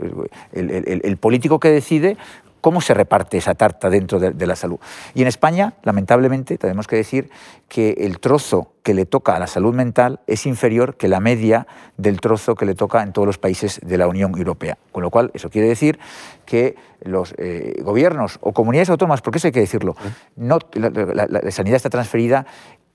el, 0.53 0.71
el, 0.71 1.01
el 1.03 1.17
político 1.17 1.59
que 1.59 1.69
decide 1.69 2.17
cómo 2.61 2.79
se 2.79 2.93
reparte 2.93 3.37
esa 3.37 3.55
tarta 3.55 3.89
dentro 3.89 4.19
de, 4.19 4.47
la 4.47 4.55
salud. 4.55 4.79
Y 5.13 5.21
en 5.23 5.27
España, 5.27 5.73
lamentablemente, 5.83 6.57
tenemos 6.57 6.87
que 6.87 6.95
decir 6.95 7.29
que 7.67 7.91
el 7.99 8.19
trozo 8.19 8.73
que 8.83 8.93
le 8.93 9.05
toca 9.05 9.35
a 9.35 9.39
la 9.39 9.47
salud 9.47 9.73
mental 9.73 10.19
es 10.27 10.45
inferior 10.45 10.95
que 10.95 11.07
la 11.07 11.19
media 11.19 11.67
del 11.97 12.21
trozo 12.21 12.55
que 12.55 12.65
le 12.65 12.75
toca 12.75 13.01
en 13.03 13.13
todos 13.13 13.25
los 13.25 13.37
países 13.37 13.81
de 13.83 13.97
la 13.97 14.07
Unión 14.07 14.37
Europea. 14.37 14.77
Con 14.91 15.03
lo 15.03 15.09
cual, 15.09 15.31
eso 15.33 15.49
quiere 15.49 15.67
decir 15.67 15.99
que 16.45 16.75
los 17.01 17.33
eh, 17.37 17.81
gobiernos 17.83 18.37
o 18.41 18.53
comunidades 18.53 18.89
autónomas, 18.89 19.21
porque 19.21 19.39
eso 19.39 19.47
hay 19.47 19.51
que 19.51 19.59
decirlo, 19.59 19.95
no, 20.35 20.59
la, 20.73 21.51
sanidad 21.51 21.75
está 21.75 21.89
transferida 21.89 22.45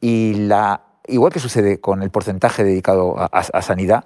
y 0.01 0.35
la, 0.35 0.83
igual 1.07 1.33
que 1.33 1.41
sucede 1.41 1.81
con 1.81 2.03
el 2.03 2.11
porcentaje 2.11 2.63
dedicado 2.63 3.17
a, 3.19 3.63
sanidad, 3.63 4.05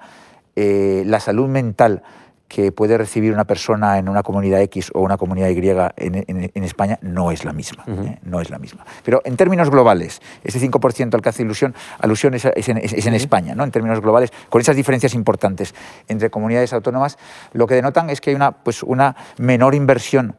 eh, 0.56 1.02
la 1.06 1.20
salud 1.20 1.48
mental 1.48 2.02
que 2.50 2.72
puede 2.72 2.98
recibir 2.98 3.32
una 3.32 3.44
persona 3.44 3.96
en 3.98 4.08
una 4.08 4.24
comunidad 4.24 4.60
X 4.62 4.90
o 4.92 5.02
una 5.02 5.16
comunidad 5.16 5.50
Y 5.50 5.68
en, 5.68 6.64
España 6.64 6.98
no 7.00 7.30
es 7.30 7.44
la 7.44 7.52
misma. 7.52 7.84
¿eh? 7.86 8.18
No 8.24 8.40
es 8.40 8.50
la 8.50 8.58
misma. 8.58 8.84
Pero 9.04 9.22
en 9.24 9.36
términos 9.36 9.70
globales, 9.70 10.20
ese 10.42 10.58
5% 10.58 11.14
al 11.14 11.22
que 11.22 11.28
hace 11.28 11.44
ilusión, 11.44 11.76
alusión 12.00 12.34
es, 12.34 12.44
en, 12.46 13.14
España, 13.14 13.54
¿no? 13.54 13.62
en 13.62 13.70
términos 13.70 14.00
globales, 14.00 14.32
con 14.48 14.60
esas 14.60 14.74
diferencias 14.74 15.14
importantes 15.14 15.76
entre 16.08 16.28
comunidades 16.28 16.72
autónomas, 16.72 17.18
lo 17.52 17.68
que 17.68 17.76
denotan 17.76 18.10
es 18.10 18.20
que 18.20 18.30
hay 18.30 18.36
una, 18.36 18.50
pues, 18.50 18.82
una 18.82 19.14
menor 19.38 19.76
inversión 19.76 20.34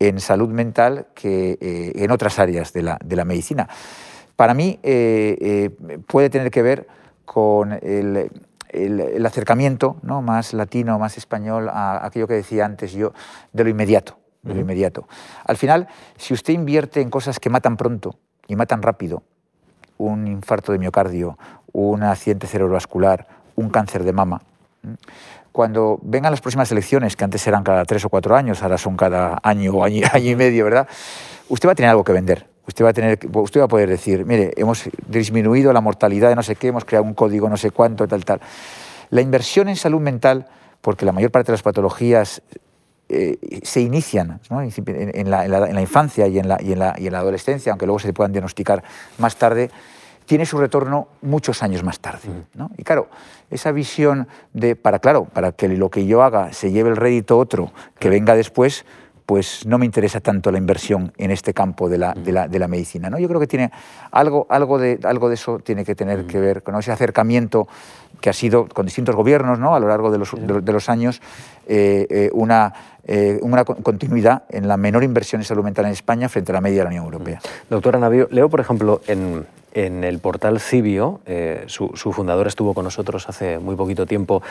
en 0.00 0.18
salud 0.18 0.48
mental 0.48 1.06
que 1.14 1.58
eh, 1.60 1.92
en 1.94 2.10
otras 2.10 2.40
áreas 2.40 2.72
de 2.72 2.82
la, 2.82 2.98
de 3.04 3.14
la 3.14 3.24
medicina. 3.24 3.68
Para 4.34 4.52
mí 4.52 4.80
eh, 4.82 5.70
puede 6.08 6.28
tener 6.28 6.50
que 6.50 6.62
ver 6.62 6.88
con 7.24 7.72
el 7.72 8.32
el, 8.72 9.24
acercamiento 9.24 9.96
¿no? 10.02 10.22
más 10.22 10.52
latino, 10.54 10.98
más 10.98 11.18
español 11.18 11.68
a 11.68 12.04
aquello 12.04 12.26
que 12.26 12.34
decía 12.34 12.64
antes 12.64 12.92
yo, 12.92 13.12
de 13.52 13.64
lo 13.64 13.70
inmediato. 13.70 14.18
De 14.42 14.54
lo 14.54 14.60
inmediato. 14.60 15.06
Al 15.44 15.56
final, 15.56 15.86
si 16.16 16.34
usted 16.34 16.52
invierte 16.52 17.00
en 17.00 17.10
cosas 17.10 17.38
que 17.38 17.48
matan 17.48 17.76
pronto 17.76 18.16
y 18.48 18.56
matan 18.56 18.82
rápido, 18.82 19.22
un 19.98 20.26
infarto 20.26 20.72
de 20.72 20.78
miocardio, 20.78 21.38
un 21.72 22.02
accidente 22.02 22.48
cerebrovascular, 22.48 23.28
un 23.54 23.70
cáncer 23.70 24.02
de 24.02 24.12
mama, 24.12 24.42
cuando 25.52 26.00
vengan 26.02 26.32
las 26.32 26.40
próximas 26.40 26.72
elecciones, 26.72 27.14
que 27.14 27.22
antes 27.22 27.46
eran 27.46 27.62
cada 27.62 27.84
tres 27.84 28.04
o 28.04 28.08
cuatro 28.08 28.34
años, 28.34 28.62
ahora 28.64 28.78
son 28.78 28.96
cada 28.96 29.38
año 29.44 29.74
o 29.74 29.84
año, 29.84 30.08
año 30.12 30.30
y 30.30 30.36
medio, 30.36 30.64
¿verdad? 30.64 30.88
Usted 31.48 31.68
va 31.68 31.72
a 31.72 31.76
tener 31.76 31.90
algo 31.90 32.02
que 32.02 32.12
vender 32.12 32.51
usted 32.66 32.84
va 32.84 32.90
a 32.90 32.92
tener, 32.92 33.18
usted 33.32 33.60
va 33.60 33.64
a 33.64 33.68
poder 33.68 33.88
decir, 33.88 34.24
mire, 34.24 34.52
hemos 34.56 34.88
disminuido 35.06 35.72
la 35.72 35.80
mortalidad 35.80 36.28
de 36.28 36.36
no 36.36 36.42
sé 36.42 36.56
qué, 36.56 36.68
hemos 36.68 36.84
creado 36.84 37.04
un 37.04 37.14
código 37.14 37.48
no 37.48 37.56
sé 37.56 37.70
cuánto, 37.70 38.06
tal, 38.06 38.24
tal. 38.24 38.40
La 39.10 39.20
inversión 39.20 39.68
en 39.68 39.76
salud 39.76 40.00
mental, 40.00 40.46
porque 40.80 41.04
la 41.04 41.12
mayor 41.12 41.30
parte 41.30 41.52
de 41.52 41.54
las 41.54 41.62
patologías 41.62 42.42
eh, 43.08 43.38
se 43.62 43.80
inician 43.80 44.40
en, 44.48 45.30
la, 45.30 45.80
infancia 45.80 46.26
y 46.28 46.38
en 46.38 46.48
la, 46.48 46.58
y, 46.60 46.68
y 46.68 47.06
en 47.06 47.12
la 47.12 47.18
adolescencia, 47.18 47.72
aunque 47.72 47.86
luego 47.86 47.98
se 47.98 48.12
puedan 48.12 48.32
diagnosticar 48.32 48.82
más 49.18 49.36
tarde, 49.36 49.70
tiene 50.26 50.46
su 50.46 50.58
retorno 50.58 51.08
muchos 51.20 51.62
años 51.62 51.82
más 51.82 52.00
tarde. 52.00 52.28
Y 52.78 52.84
claro, 52.84 53.08
esa 53.50 53.72
visión 53.72 54.28
de, 54.52 54.76
para 54.76 54.98
claro, 54.98 55.24
para 55.24 55.52
que 55.52 55.68
lo 55.68 55.90
que 55.90 56.06
yo 56.06 56.22
haga 56.22 56.52
se 56.52 56.72
lleve 56.72 56.90
el 56.90 56.96
rédito 56.96 57.38
otro 57.38 57.72
que 57.98 58.08
venga 58.08 58.34
después, 58.34 58.84
pues 59.26 59.66
no 59.66 59.78
me 59.78 59.86
interesa 59.86 60.20
tanto 60.20 60.50
la 60.50 60.58
inversión 60.58 61.12
en 61.16 61.30
este 61.30 61.54
campo 61.54 61.88
de 61.88 61.98
la, 61.98 62.14
de 62.14 62.58
la, 62.58 62.68
medicina. 62.68 63.10
¿no? 63.10 63.18
Yo 63.18 63.28
creo 63.28 63.40
que 63.40 63.46
tiene 63.46 63.70
algo, 64.10 64.46
algo, 64.48 64.78
de, 64.78 64.98
algo 65.04 65.28
de 65.28 65.34
eso 65.34 65.58
tiene 65.58 65.84
que 65.84 65.94
tener 65.94 66.26
que 66.26 66.40
ver 66.40 66.62
con 66.62 66.74
ese 66.76 66.92
acercamiento 66.92 67.68
que 68.20 68.30
ha 68.30 68.32
sido 68.32 68.66
con 68.66 68.86
distintos 68.86 69.14
gobiernos 69.14 69.58
¿no? 69.58 69.74
a 69.74 69.80
lo 69.80 69.88
largo 69.88 70.10
de 70.10 70.18
los, 70.18 70.32
de, 70.32 70.72
los 70.72 70.88
años 70.88 71.20
eh, 71.66 72.06
eh, 72.08 72.30
una, 72.32 72.72
eh, 73.04 73.38
una 73.42 73.64
continuidad 73.64 74.44
en 74.48 74.68
la 74.68 74.76
menor 74.76 75.04
inversión 75.04 75.40
en 75.40 75.44
salud 75.44 75.64
mental 75.64 75.86
en 75.86 75.92
España 75.92 76.28
frente 76.28 76.52
a 76.52 76.54
la 76.54 76.60
media 76.60 76.78
de 76.78 76.84
la 76.84 76.90
Unión 76.90 77.04
Europea. 77.04 77.40
Doctora 77.68 77.98
Navío, 77.98 78.28
leo, 78.30 78.48
por 78.48 78.60
ejemplo, 78.60 79.00
en, 79.06 79.46
en 79.72 80.04
el 80.04 80.18
portal 80.20 80.60
Cibio, 80.60 81.20
su, 81.66 81.90
su, 81.94 82.12
fundador 82.12 82.46
estuvo 82.46 82.74
con 82.74 82.84
nosotros 82.84 83.28
hace 83.28 83.58
muy 83.58 83.74
poquito 83.74 84.06
tiempo, 84.06 84.42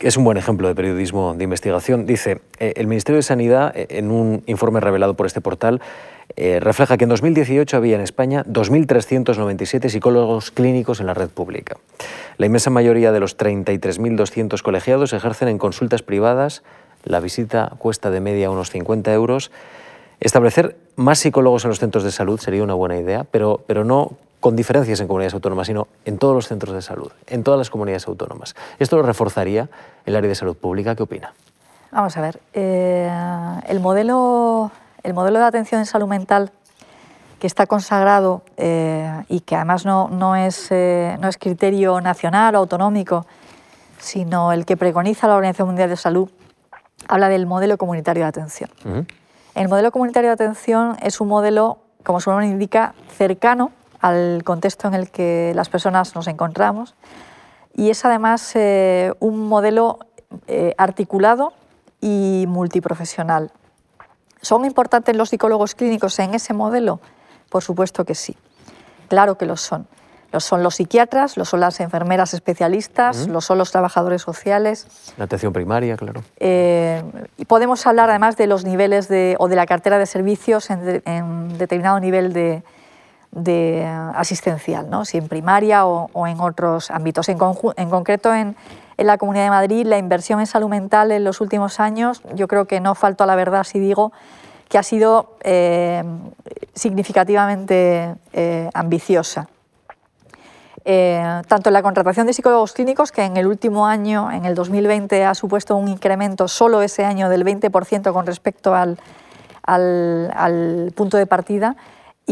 es 0.00 0.16
un 0.16 0.24
buen 0.24 0.38
ejemplo 0.38 0.66
de 0.66 0.74
periodismo 0.74 1.34
de 1.34 1.44
investigación. 1.44 2.06
Dice, 2.06 2.40
eh, 2.58 2.72
el 2.76 2.86
Ministerio 2.86 3.16
de 3.16 3.22
Sanidad, 3.22 3.76
eh, 3.76 3.86
en 3.90 4.10
un 4.10 4.42
informe 4.46 4.80
revelado 4.80 5.14
por 5.14 5.26
este 5.26 5.40
portal, 5.40 5.80
eh, 6.36 6.58
refleja 6.60 6.96
que 6.96 7.04
en 7.04 7.10
2018 7.10 7.76
había 7.76 7.96
en 7.96 8.00
España 8.00 8.44
2.397 8.46 9.90
psicólogos 9.90 10.50
clínicos 10.50 11.00
en 11.00 11.06
la 11.06 11.14
red 11.14 11.28
pública. 11.28 11.76
La 12.38 12.46
inmensa 12.46 12.70
mayoría 12.70 13.12
de 13.12 13.20
los 13.20 13.36
33.200 13.36 14.62
colegiados 14.62 15.12
ejercen 15.12 15.48
en 15.48 15.58
consultas 15.58 16.02
privadas. 16.02 16.62
La 17.04 17.20
visita 17.20 17.72
cuesta 17.78 18.10
de 18.10 18.20
media 18.20 18.50
unos 18.50 18.70
50 18.70 19.12
euros. 19.12 19.50
Establecer 20.20 20.76
más 20.96 21.18
psicólogos 21.18 21.64
en 21.64 21.70
los 21.70 21.78
centros 21.78 22.04
de 22.04 22.10
salud 22.10 22.40
sería 22.40 22.62
una 22.62 22.74
buena 22.74 22.98
idea, 22.98 23.24
pero, 23.24 23.62
pero 23.66 23.84
no 23.84 24.12
con 24.40 24.56
diferencias 24.56 24.98
en 25.00 25.06
comunidades 25.06 25.34
autónomas, 25.34 25.66
sino 25.66 25.86
en 26.04 26.18
todos 26.18 26.34
los 26.34 26.48
centros 26.48 26.74
de 26.74 26.82
salud, 26.82 27.12
en 27.26 27.44
todas 27.44 27.58
las 27.58 27.70
comunidades 27.70 28.08
autónomas. 28.08 28.56
¿Esto 28.78 28.96
lo 28.96 29.02
reforzaría 29.02 29.68
el 30.06 30.16
área 30.16 30.28
de 30.28 30.34
salud 30.34 30.56
pública? 30.56 30.96
¿Qué 30.96 31.02
opina? 31.02 31.34
Vamos 31.92 32.16
a 32.16 32.20
ver, 32.20 32.40
eh, 32.54 33.10
el, 33.66 33.80
modelo, 33.80 34.70
el 35.02 35.12
modelo 35.12 35.38
de 35.40 35.44
atención 35.44 35.80
en 35.80 35.86
salud 35.86 36.06
mental 36.06 36.52
que 37.38 37.46
está 37.46 37.66
consagrado 37.66 38.42
eh, 38.56 39.24
y 39.28 39.40
que 39.40 39.56
además 39.56 39.84
no, 39.84 40.08
no, 40.08 40.36
es, 40.36 40.68
eh, 40.70 41.16
no 41.20 41.28
es 41.28 41.36
criterio 41.36 42.00
nacional 42.00 42.54
o 42.54 42.58
autonómico, 42.58 43.26
sino 43.98 44.52
el 44.52 44.64
que 44.64 44.76
preconiza 44.76 45.26
la 45.26 45.34
Organización 45.34 45.68
Mundial 45.68 45.90
de 45.90 45.96
Salud, 45.96 46.30
habla 47.08 47.28
del 47.28 47.46
modelo 47.46 47.76
comunitario 47.76 48.22
de 48.22 48.28
atención. 48.28 48.70
El 49.54 49.68
modelo 49.68 49.90
comunitario 49.90 50.30
de 50.30 50.34
atención 50.34 50.96
es 51.02 51.20
un 51.20 51.28
modelo, 51.28 51.78
como 52.04 52.20
su 52.20 52.30
nombre 52.30 52.46
indica, 52.46 52.94
cercano 53.16 53.72
al 54.00 54.42
contexto 54.44 54.88
en 54.88 54.94
el 54.94 55.10
que 55.10 55.52
las 55.54 55.68
personas 55.68 56.14
nos 56.14 56.26
encontramos 56.26 56.94
y 57.74 57.90
es 57.90 58.04
además 58.04 58.52
eh, 58.54 59.12
un 59.20 59.48
modelo 59.48 59.98
eh, 60.46 60.74
articulado 60.78 61.52
y 62.00 62.44
multiprofesional. 62.48 63.52
¿Son 64.40 64.64
importantes 64.64 65.16
los 65.16 65.28
psicólogos 65.28 65.74
clínicos 65.74 66.18
en 66.18 66.34
ese 66.34 66.54
modelo? 66.54 67.00
Por 67.50 67.62
supuesto 67.62 68.04
que 68.04 68.14
sí, 68.14 68.36
claro 69.08 69.36
que 69.36 69.46
lo 69.46 69.56
son. 69.56 69.86
Lo 70.32 70.38
son 70.38 70.62
los 70.62 70.76
psiquiatras, 70.76 71.36
lo 71.36 71.44
son 71.44 71.58
las 71.58 71.80
enfermeras 71.80 72.34
especialistas, 72.34 73.26
lo 73.26 73.40
son 73.40 73.58
los 73.58 73.72
trabajadores 73.72 74.22
sociales. 74.22 74.86
La 75.16 75.24
atención 75.24 75.52
primaria, 75.52 75.96
claro. 75.96 76.22
Eh, 76.36 77.02
y 77.36 77.44
podemos 77.46 77.84
hablar 77.84 78.10
además 78.10 78.36
de 78.36 78.46
los 78.46 78.64
niveles 78.64 79.08
de, 79.08 79.34
o 79.40 79.48
de 79.48 79.56
la 79.56 79.66
cartera 79.66 79.98
de 79.98 80.06
servicios 80.06 80.70
en 80.70 81.58
determinado 81.58 81.98
nivel 81.98 82.32
de, 82.32 82.62
de 83.32 83.86
asistencial, 83.86 84.90
¿no? 84.90 85.04
si 85.04 85.18
en 85.18 85.28
primaria 85.28 85.86
o, 85.86 86.26
en 86.26 86.40
otros 86.40 86.90
ámbitos. 86.90 87.28
En, 87.28 87.38
concreto, 87.38 88.34
en, 88.34 88.56
la 88.98 89.18
Comunidad 89.18 89.44
de 89.44 89.50
Madrid, 89.50 89.86
la 89.86 89.98
inversión 89.98 90.40
en 90.40 90.46
salud 90.46 90.68
mental 90.68 91.12
en 91.12 91.24
los 91.24 91.40
últimos 91.40 91.80
años, 91.80 92.22
yo 92.34 92.48
creo 92.48 92.66
que 92.66 92.80
no 92.80 92.94
falto 92.94 93.24
a 93.24 93.26
la 93.26 93.36
verdad 93.36 93.64
si 93.64 93.78
digo 93.78 94.12
que 94.68 94.78
ha 94.78 94.82
sido 94.82 95.36
eh, 95.42 96.04
significativamente 96.74 98.14
eh, 98.32 98.70
ambiciosa. 98.72 99.48
Eh, 100.84 101.42
tanto 101.46 101.68
en 101.68 101.74
la 101.74 101.82
contratación 101.82 102.26
de 102.26 102.32
psicólogos 102.32 102.72
clínicos, 102.72 103.10
que 103.12 103.24
en 103.24 103.36
el 103.36 103.46
último 103.46 103.86
año, 103.86 104.30
en 104.30 104.44
el 104.44 104.54
2020, 104.54 105.24
ha 105.24 105.34
supuesto 105.34 105.76
un 105.76 105.88
incremento 105.88 106.46
solo 106.46 106.82
ese 106.82 107.04
año 107.04 107.28
del 107.28 107.44
20% 107.44 108.12
con 108.12 108.26
respecto 108.26 108.74
al 108.74 108.96
punto 110.94 111.16
de 111.16 111.26
partida, 111.26 111.76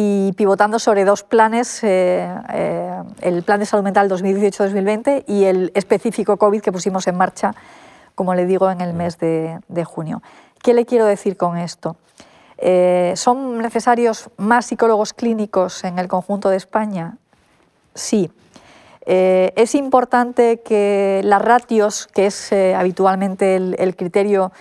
y 0.00 0.32
pivotando 0.34 0.78
sobre 0.78 1.04
dos 1.04 1.24
planes, 1.24 1.82
eh, 1.82 2.32
eh, 2.52 3.02
el 3.20 3.42
plan 3.42 3.58
de 3.58 3.66
salud 3.66 3.82
mental 3.82 4.08
2018-2020 4.08 5.24
y 5.26 5.42
el 5.42 5.72
específico 5.74 6.36
COVID 6.36 6.60
que 6.60 6.70
pusimos 6.70 7.08
en 7.08 7.16
marcha, 7.16 7.52
como 8.14 8.32
le 8.36 8.46
digo, 8.46 8.70
en 8.70 8.80
el 8.80 8.94
mes 8.94 9.18
de, 9.18 9.58
junio. 9.84 10.22
¿Qué 10.62 10.72
le 10.72 10.86
quiero 10.86 11.04
decir 11.04 11.36
con 11.36 11.58
esto? 11.58 11.96
Eh, 12.58 13.12
¿Son 13.16 13.58
necesarios 13.58 14.30
más 14.36 14.66
psicólogos 14.66 15.12
clínicos 15.12 15.82
en 15.82 15.98
el 15.98 16.06
conjunto 16.06 16.48
de 16.48 16.58
España? 16.58 17.16
Sí. 17.96 18.30
es 19.04 19.74
importante 19.74 20.60
que 20.60 21.22
las 21.24 21.42
ratios, 21.42 22.06
que 22.06 22.26
es 22.26 22.52
habitualmente 22.52 23.56
el, 23.56 23.96
criterio 23.96 24.52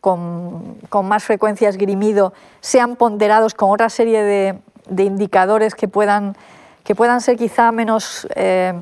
con, 0.00 1.06
más 1.06 1.24
frecuencia 1.24 1.68
esgrimido 1.68 2.34
sean 2.60 2.96
ponderados 2.96 3.54
con 3.54 3.70
otra 3.70 3.88
serie 3.88 4.22
de, 4.22 5.02
indicadores 5.02 5.74
que 5.74 5.88
puedan, 5.88 6.36
que 6.84 6.94
puedan 6.94 7.22
ser 7.22 7.38
quizá 7.38 7.72
menos, 7.72 8.28
eh, 8.34 8.74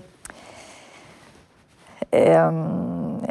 eh, 2.10 2.50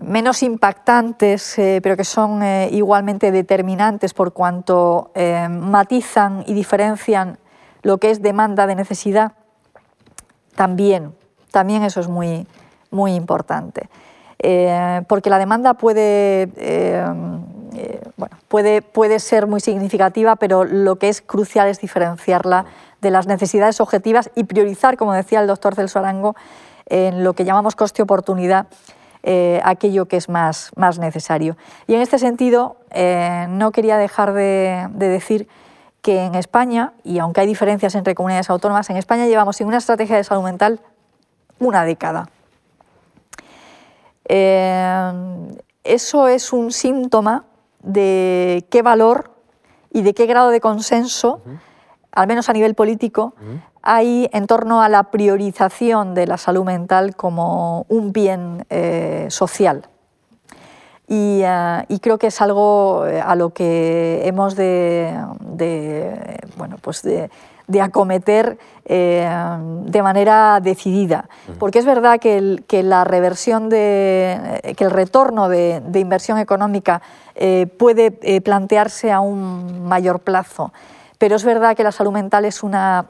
menos 0.04 0.42
impactantes, 0.42 1.60
eh, 1.60 1.82
pero 1.84 1.98
que 1.98 2.06
son 2.06 2.42
igualmente 2.72 3.32
determinantes 3.32 4.14
por 4.14 4.32
cuanto 4.32 5.12
matizan 5.50 6.46
y 6.48 6.54
diferencian 6.54 7.38
lo 7.84 7.98
que 7.98 8.12
es 8.12 8.22
demanda 8.22 8.68
de 8.68 8.76
necesidad, 8.76 9.34
también, 10.56 11.14
también 11.52 11.84
eso 11.84 12.00
es 12.00 12.08
muy, 12.08 12.48
muy 12.90 13.16
importante. 13.16 13.90
Porque 15.08 15.30
la 15.30 15.38
demanda 15.38 15.76
puede 15.76 16.50
bueno, 18.18 18.38
puede, 18.48 18.82
puede 18.82 19.20
ser 19.20 19.48
muy 19.48 19.60
significativa, 19.60 20.36
pero 20.36 20.64
lo 20.64 20.98
que 20.98 21.10
es 21.10 21.22
crucial 21.22 21.68
es 21.68 21.80
diferenciarla 21.80 22.66
de 23.02 23.12
las 23.12 23.28
necesidades 23.28 23.82
objetivas 23.82 24.30
y 24.36 24.44
priorizar, 24.44 24.98
como 24.98 25.14
decía 25.14 25.42
el 25.42 25.48
doctor 25.48 25.76
Celso 25.76 26.00
Arango, 26.00 26.36
en 26.88 27.24
lo 27.24 27.34
que 27.34 27.46
llamamos 27.46 27.76
coste-oportunidad, 27.76 28.68
eh, 29.24 29.62
aquello 29.64 30.08
que 30.08 30.18
es 30.18 30.30
más, 30.30 30.72
más 30.76 31.00
necesario. 31.00 31.58
Y 31.88 31.96
en 31.96 32.02
este 32.02 32.20
sentido, 32.20 32.78
eh, 32.92 33.48
no 33.50 33.72
quería 33.72 33.98
dejar 33.98 34.34
de, 34.34 34.88
decir 34.94 35.48
que 36.02 36.26
en 36.26 36.36
España, 36.36 36.94
y 37.04 37.20
aunque 37.20 37.42
hay 37.42 37.48
diferencias 37.48 37.96
entre 37.96 38.16
comunidades 38.16 38.50
autónomas, 38.50 38.90
en 38.90 38.98
España 38.98 39.28
llevamos 39.28 39.58
sin 39.58 39.68
una 39.68 39.78
estrategia 39.78 40.18
de 40.18 40.24
salud 40.24 40.44
mental 40.44 40.80
una 41.60 41.86
década. 41.86 42.28
Eh, 44.26 45.12
eso 45.84 46.28
es 46.28 46.54
un 46.54 46.72
síntoma 46.72 47.46
de 47.82 48.66
qué 48.70 48.82
valor 48.82 49.32
y 49.92 50.04
de 50.04 50.14
qué 50.14 50.26
grado 50.26 50.50
de 50.50 50.62
consenso 50.62 51.42
al 52.12 52.28
menos 52.28 52.50
a 52.50 52.54
nivel 52.54 52.76
político, 52.76 53.34
hay 53.82 54.30
en 54.34 54.48
torno 54.48 54.82
a 54.82 54.90
la 54.90 55.04
priorización 55.04 56.14
de 56.14 56.28
la 56.28 56.38
salud 56.38 56.64
mental 56.66 57.16
como 57.16 57.86
un 57.90 58.12
bien 58.12 58.66
eh, 58.70 59.28
social. 59.30 59.88
Eh, 61.08 61.86
y, 61.90 62.00
creo 62.00 62.18
que 62.18 62.28
es 62.28 62.42
algo 62.42 63.04
a 63.04 63.36
lo 63.36 63.50
que 63.50 64.22
hemos 64.26 64.56
de, 64.56 65.14
bueno, 66.56 66.78
pues 66.82 67.02
de, 67.02 67.30
acometer 67.82 68.58
de 68.86 70.02
manera 70.04 70.60
decidida. 70.62 71.30
Porque 71.60 71.80
es 71.80 71.86
verdad 71.86 72.20
que, 72.20 72.62
que 72.68 72.84
la 72.84 73.04
reversión 73.04 73.70
de, 73.70 74.74
que 74.76 74.84
el 74.84 74.92
retorno 74.92 75.48
de, 75.48 75.82
inversión 75.96 76.38
económica 76.40 77.02
puede 77.78 78.12
plantearse 78.42 79.12
a 79.12 79.22
un 79.22 79.88
mayor 79.88 80.20
plazo. 80.20 80.74
Pero 81.18 81.36
es 81.36 81.46
verdad 81.46 81.78
que 81.78 81.84
la 81.84 81.92
salud 81.92 82.12
mental 82.12 82.46
es 82.46 82.64
una, 82.64 83.06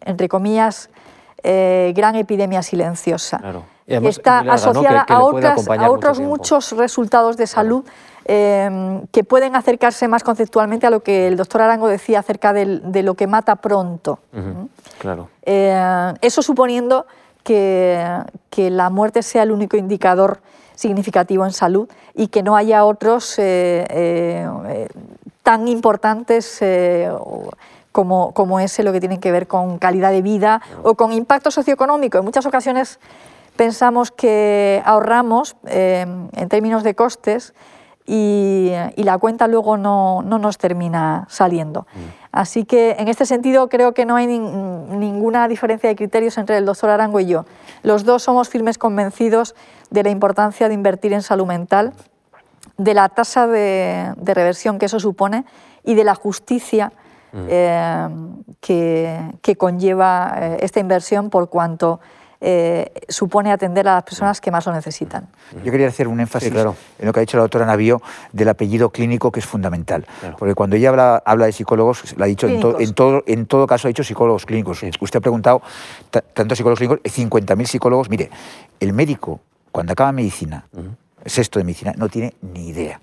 entre 0.00 0.28
comillas, 0.28 0.88
eh, 1.42 1.92
gran 1.94 2.16
epidemia 2.16 2.62
silenciosa. 2.62 3.40
que 3.86 4.08
está 4.08 4.40
asociada 4.40 5.02
a, 5.02 5.20
otros 5.22 6.18
muchos 6.18 6.72
resultados 6.72 7.36
de 7.36 7.46
salud 7.46 7.84
eh, 8.28 9.00
que 9.12 9.24
pueden 9.24 9.56
acercarse 9.56 10.08
más 10.08 10.22
conceptualmente 10.22 10.86
a 10.86 10.90
lo 10.90 11.00
que 11.00 11.28
el 11.28 11.36
doctor 11.36 11.62
Arango 11.62 11.88
decía 11.88 12.20
acerca 12.20 12.52
de, 12.52 13.02
lo 13.02 13.14
que 13.14 13.26
mata 13.26 13.56
pronto. 13.56 14.18
claro. 14.98 15.28
Eh, 15.42 16.14
eso 16.20 16.42
suponiendo 16.42 17.06
que, 17.42 18.04
que, 18.50 18.70
la 18.70 18.90
muerte 18.90 19.22
sea 19.22 19.44
el 19.44 19.52
único 19.52 19.76
indicador 19.76 20.40
significativo 20.74 21.44
en 21.44 21.52
salud 21.52 21.88
y 22.14 22.28
que 22.28 22.42
no 22.42 22.56
haya 22.56 22.84
otros 22.84 23.38
tan 25.46 25.68
importantes 25.68 26.58
eh, 26.60 27.08
como, 27.92 28.32
como, 28.32 28.58
ese, 28.58 28.82
lo 28.82 28.90
que 28.90 28.98
tienen 28.98 29.20
que 29.20 29.30
ver 29.30 29.46
con 29.46 29.78
calidad 29.78 30.10
de 30.10 30.20
vida 30.20 30.60
o 30.82 30.96
con 30.96 31.12
impacto 31.12 31.52
socioeconómico. 31.52 32.18
En 32.18 32.24
muchas 32.24 32.44
ocasiones 32.46 32.98
pensamos 33.54 34.10
que 34.10 34.82
ahorramos 34.84 35.54
eh, 35.68 36.04
en 36.32 36.48
términos 36.48 36.82
de 36.82 36.96
costes 36.96 37.54
y, 38.06 38.72
la 38.96 39.18
cuenta 39.18 39.48
luego 39.48 39.76
no, 39.76 40.22
no, 40.22 40.38
nos 40.38 40.58
termina 40.58 41.26
saliendo. 41.28 41.82
Mm. 41.82 42.26
Así 42.32 42.64
que 42.64 42.96
en 42.98 43.08
este 43.08 43.26
sentido 43.26 43.68
creo 43.68 43.94
que 43.94 44.04
no 44.04 44.16
hay 44.16 44.26
ninguna 44.26 45.48
diferencia 45.48 45.88
de 45.88 45.96
criterios 45.96 46.38
entre 46.38 46.58
el 46.58 46.64
doctor 46.64 46.90
Arango 46.90 47.20
y 47.20 47.26
yo. 47.26 47.46
Los 47.82 48.04
dos 48.04 48.22
somos 48.22 48.48
firmes 48.48 48.78
convencidos 48.78 49.54
de 49.90 50.02
la 50.02 50.10
importancia 50.10 50.68
de 50.68 50.74
invertir 50.74 51.12
en 51.12 51.22
salud 51.22 51.46
mental 51.46 51.92
de 52.76 52.94
la 52.94 53.08
tasa 53.08 53.46
de, 53.46 54.14
reversión 54.22 54.78
que 54.78 54.86
eso 54.86 55.00
supone 55.00 55.44
y 55.84 55.94
de 55.94 56.04
la 56.04 56.14
justicia 56.14 56.92
mm. 57.32 57.46
eh, 57.48 58.08
que, 58.60 59.56
conlleva 59.56 60.34
eh, 60.36 60.58
esta 60.60 60.80
inversión 60.80 61.30
por 61.30 61.48
cuanto 61.48 62.00
eh, 62.40 62.92
supone 63.08 63.50
atender 63.50 63.88
a 63.88 63.94
las 63.94 64.04
personas 64.04 64.40
que 64.40 64.50
más 64.50 64.66
lo 64.66 64.72
necesitan. 64.72 65.28
Yo 65.64 65.72
quería 65.72 65.88
hacer 65.88 66.08
un 66.08 66.20
énfasis 66.20 66.52
en 66.52 67.06
lo 67.06 67.12
que 67.12 67.20
ha 67.20 67.22
dicho 67.22 67.36
la 67.36 67.42
doctora 67.42 67.66
Navío 67.66 68.00
del 68.32 68.48
apellido 68.48 68.90
clínico, 68.90 69.32
que 69.32 69.40
es 69.40 69.46
fundamental. 69.46 70.06
Porque 70.38 70.54
cuando 70.54 70.76
ella 70.76 70.90
habla, 70.90 71.22
habla 71.24 71.46
de 71.46 71.52
psicólogos, 71.52 72.16
la 72.16 72.26
ha 72.26 72.28
dicho 72.28 72.48
en, 72.48 72.94
todo, 72.94 73.24
en 73.26 73.46
todo 73.46 73.66
caso 73.66 73.88
ha 73.88 73.90
dicho 73.90 74.04
psicólogos 74.04 74.46
clínicos. 74.46 74.82
Usted 75.00 75.18
ha 75.18 75.20
preguntado, 75.20 75.62
tanto 76.34 76.54
psicólogos 76.54 76.78
clínicos, 76.78 77.00
50.000 77.04 77.66
psicólogos. 77.66 78.10
Mire, 78.10 78.30
el 78.80 78.92
médico, 78.92 79.40
cuando 79.72 79.92
acaba 79.92 80.12
medicina, 80.12 80.66
sexto 81.24 81.58
de 81.58 81.64
medicina, 81.64 81.92
no 81.96 82.08
tiene 82.08 82.34
ni 82.42 82.68
idea 82.68 83.00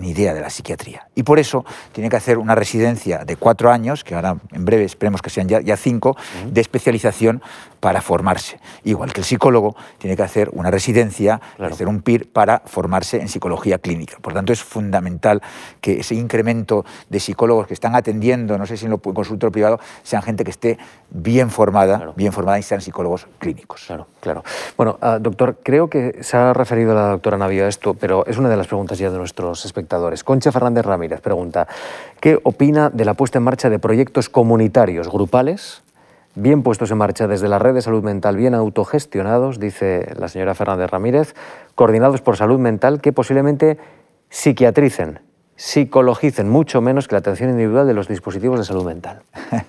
ni 0.00 0.10
idea 0.10 0.34
de 0.34 0.40
la 0.40 0.50
psiquiatría. 0.50 1.06
Y 1.14 1.22
por 1.22 1.38
eso 1.38 1.64
tiene 1.92 2.08
que 2.08 2.16
hacer 2.16 2.38
una 2.38 2.54
residencia 2.54 3.24
de 3.24 3.36
cuatro 3.36 3.70
años, 3.70 4.02
que 4.02 4.14
ahora 4.14 4.36
en 4.50 4.64
breve 4.64 4.84
esperemos 4.84 5.22
que 5.22 5.30
sean 5.30 5.46
ya, 5.46 5.76
cinco, 5.76 6.16
de 6.46 6.60
especialización 6.60 7.42
para 7.80 8.02
formarse. 8.02 8.60
Igual 8.84 9.12
que 9.12 9.20
el 9.20 9.24
psicólogo 9.24 9.74
tiene 9.98 10.16
que 10.16 10.22
hacer 10.22 10.50
una 10.52 10.70
residencia, 10.70 11.40
hacer 11.58 11.88
un 11.88 12.02
PIR 12.02 12.30
para 12.30 12.60
formarse 12.66 13.20
en 13.20 13.28
psicología 13.28 13.78
clínica. 13.78 14.18
Por 14.20 14.34
tanto, 14.34 14.52
es 14.52 14.62
fundamental 14.62 15.42
que 15.80 16.00
ese 16.00 16.14
incremento 16.14 16.84
de 17.08 17.18
psicólogos 17.20 17.66
que 17.66 17.74
están 17.74 17.94
atendiendo, 17.94 18.58
no 18.58 18.66
sé 18.66 18.76
si 18.76 18.86
en 18.86 18.92
el 18.92 19.00
consultorio 19.00 19.50
privado, 19.50 19.80
sean 20.02 20.22
gente 20.22 20.44
que 20.44 20.50
esté 20.50 20.78
bien 21.10 21.50
formada, 21.50 22.12
bien 22.16 22.32
formada 22.32 22.58
y 22.58 22.62
sean 22.62 22.80
psicólogos 22.80 23.26
clínicos. 23.38 23.84
Claro, 23.86 24.06
claro. 24.20 24.44
Bueno, 24.76 24.98
ah, 25.00 25.18
doctor, 25.20 25.58
creo 25.62 25.88
que 25.88 26.22
se 26.22 26.36
ha 26.36 26.52
referido 26.52 26.94
la 26.94 27.08
doctora 27.08 27.38
Navia 27.38 27.64
a 27.64 27.68
esto, 27.68 27.94
pero 27.94 28.26
es 28.26 28.38
una 28.38 28.48
de 28.48 28.56
las 28.56 28.66
preguntas 28.66 28.98
ya 28.98 29.10
de 29.10 29.18
nuestros 29.18 29.64
espectadores. 29.64 30.22
Concha 30.22 30.52
Fernández 30.52 30.84
Ramírez 30.84 31.20
pregunta, 31.20 31.66
¿qué 32.20 32.38
opina 32.42 32.90
de 32.90 33.04
la 33.04 33.14
puesta 33.14 33.38
en 33.38 33.44
marcha 33.44 33.70
de 33.70 33.78
proyectos 33.78 34.28
comunitarios 34.28 35.08
grupales 35.08 35.82
bien 36.34 36.62
puestos 36.62 36.90
en 36.90 36.98
marcha 36.98 37.26
desde 37.26 37.48
la 37.48 37.58
red 37.58 37.74
de 37.74 37.82
salud 37.82 38.02
mental, 38.02 38.36
bien 38.36 38.54
autogestionados, 38.54 39.58
dice 39.58 40.12
la 40.16 40.28
señora 40.28 40.54
Fernández 40.54 40.90
Ramírez, 40.90 41.34
coordinados 41.74 42.20
por 42.22 42.36
salud 42.36 42.58
mental 42.58 43.00
que 43.00 43.12
posiblemente 43.12 43.78
psiquiatricen 44.28 45.20
psicologicen 45.60 46.48
mucho 46.48 46.80
menos 46.80 47.06
que 47.06 47.14
la 47.14 47.18
atención 47.18 47.50
individual 47.50 47.86
de 47.86 47.92
los 47.92 48.08
dispositivos 48.08 48.58
de 48.58 48.64
salud 48.64 48.86
mental? 48.86 49.22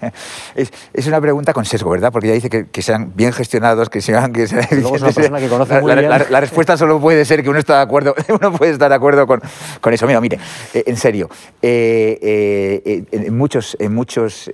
es, 0.55 0.71
una 1.05 1.19
pregunta 1.19 1.51
con 1.51 1.65
sesgo, 1.65 1.89
¿verdad? 1.89 2.13
Porque 2.13 2.29
ya 2.29 2.33
dice 2.33 2.49
que, 2.49 2.81
sean 2.81 3.11
bien 3.13 3.33
gestionados, 3.33 3.89
que 3.89 3.99
sean... 3.99 4.31
Que 4.31 4.47
sean 4.47 4.65
Luego 4.71 4.95
es 4.95 5.01
una 5.01 5.11
persona 5.11 5.39
que 5.39 5.49
conoce 5.49 5.81
muy 5.81 5.89
la, 5.93 5.95
bien. 5.99 6.09
La, 6.29 6.39
respuesta 6.39 6.77
solo 6.77 7.01
puede 7.01 7.25
ser 7.25 7.43
que 7.43 7.49
uno 7.49 7.59
está 7.59 7.75
de 7.75 7.81
acuerdo, 7.81 8.15
uno 8.29 8.53
puede 8.53 8.71
estar 8.71 8.87
de 8.87 8.95
acuerdo 8.95 9.27
con, 9.27 9.41
con 9.81 9.93
eso. 9.93 10.07
Mira, 10.07 10.21
mire, 10.21 10.39
eh, 10.73 10.83
en 10.85 10.95
serio, 10.95 11.29
eh, 11.61 12.81
eh, 12.85 13.03
en 13.11 13.37
muchos, 13.37 13.75
en 13.77 13.93
muchos 13.93 14.49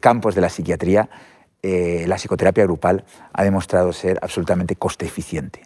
campos 0.00 0.34
de 0.34 0.40
la 0.40 0.48
psiquiatría, 0.48 1.10
la 1.62 2.16
psicoterapia 2.16 2.64
grupal 2.64 3.04
ha 3.34 3.44
demostrado 3.44 3.92
ser 3.92 4.18
absolutamente 4.22 4.76
coste 4.76 5.04
eficiente 5.04 5.60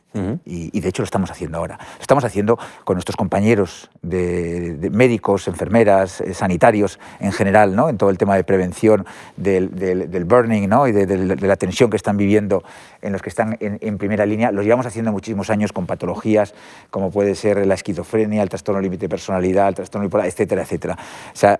y, 0.44 0.80
de 0.80 0.88
hecho 0.88 1.02
lo 1.02 1.04
estamos 1.04 1.30
haciendo 1.30 1.58
ahora. 1.58 1.78
Lo 1.78 2.00
estamos 2.00 2.24
haciendo 2.24 2.58
con 2.84 2.94
nuestros 2.96 3.16
compañeros 3.16 3.90
de, 4.02 4.88
médicos, 4.92 5.48
enfermeras, 5.48 6.20
eh, 6.20 6.34
sanitarios 6.34 6.98
en 7.20 7.32
general, 7.32 7.74
¿no? 7.74 7.88
en 7.88 7.98
todo 7.98 8.10
el 8.10 8.18
tema 8.18 8.36
de 8.36 8.44
prevención 8.44 9.06
del, 9.36 9.68
burning 10.26 10.68
¿no? 10.68 10.86
y 10.86 10.92
de, 10.92 11.36
la 11.36 11.56
tensión 11.56 11.90
que 11.90 11.96
están 11.96 12.16
viviendo 12.16 12.62
en 13.02 13.12
los 13.12 13.22
que 13.22 13.28
están 13.28 13.56
en, 13.60 13.98
primera 13.98 14.26
línea. 14.26 14.50
Lo 14.50 14.62
llevamos 14.62 14.86
haciendo 14.86 15.12
muchísimos 15.12 15.50
años 15.50 15.72
con 15.72 15.86
patologías 15.86 16.54
como 16.90 17.10
puede 17.10 17.34
ser 17.34 17.66
la 17.66 17.74
esquizofrenia, 17.74 18.42
el 18.42 18.48
trastorno 18.48 18.80
límite 18.80 19.02
de 19.02 19.08
personalidad, 19.08 19.68
el 19.68 19.74
trastorno 19.74 20.06
bipolar, 20.06 20.26
etcétera, 20.26 20.62
etcétera. 20.62 20.96
O 21.32 21.36
sea, 21.36 21.58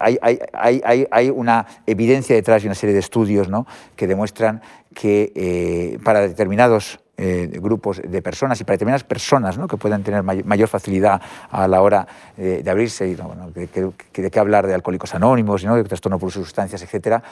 hay, 0.00 0.18
hay, 0.52 1.06
hay, 1.10 1.30
una 1.30 1.66
evidencia 1.86 2.34
detrás 2.34 2.62
y 2.64 2.66
una 2.66 2.74
serie 2.74 2.94
de 2.94 3.00
estudios 3.00 3.48
¿no? 3.48 3.66
que 3.96 4.06
demuestran 4.06 4.62
que 4.94 5.32
eh, 5.34 5.98
para 6.04 6.20
determinados 6.20 7.00
eh, 7.16 7.50
grupos 7.60 8.00
de 8.02 8.22
personas 8.22 8.60
y 8.60 8.64
para 8.64 8.74
determinadas 8.74 9.04
personas 9.04 9.58
que 9.68 9.76
puedan 9.76 10.02
tener 10.02 10.22
mayor 10.22 10.68
facilidad 10.68 11.20
a 11.50 11.68
la 11.68 11.82
hora 11.82 12.06
de 12.36 12.68
abrirse, 12.68 13.08
y, 13.08 13.14
de, 13.14 14.30
qué 14.30 14.40
hablar 14.40 14.66
de 14.66 14.74
alcohólicos 14.74 15.14
anónimos, 15.14 15.64
¿no? 15.64 15.76
de 15.76 15.84
trastorno 15.84 16.18
por 16.18 16.32
sustancias, 16.32 16.82
etc., 16.82 17.22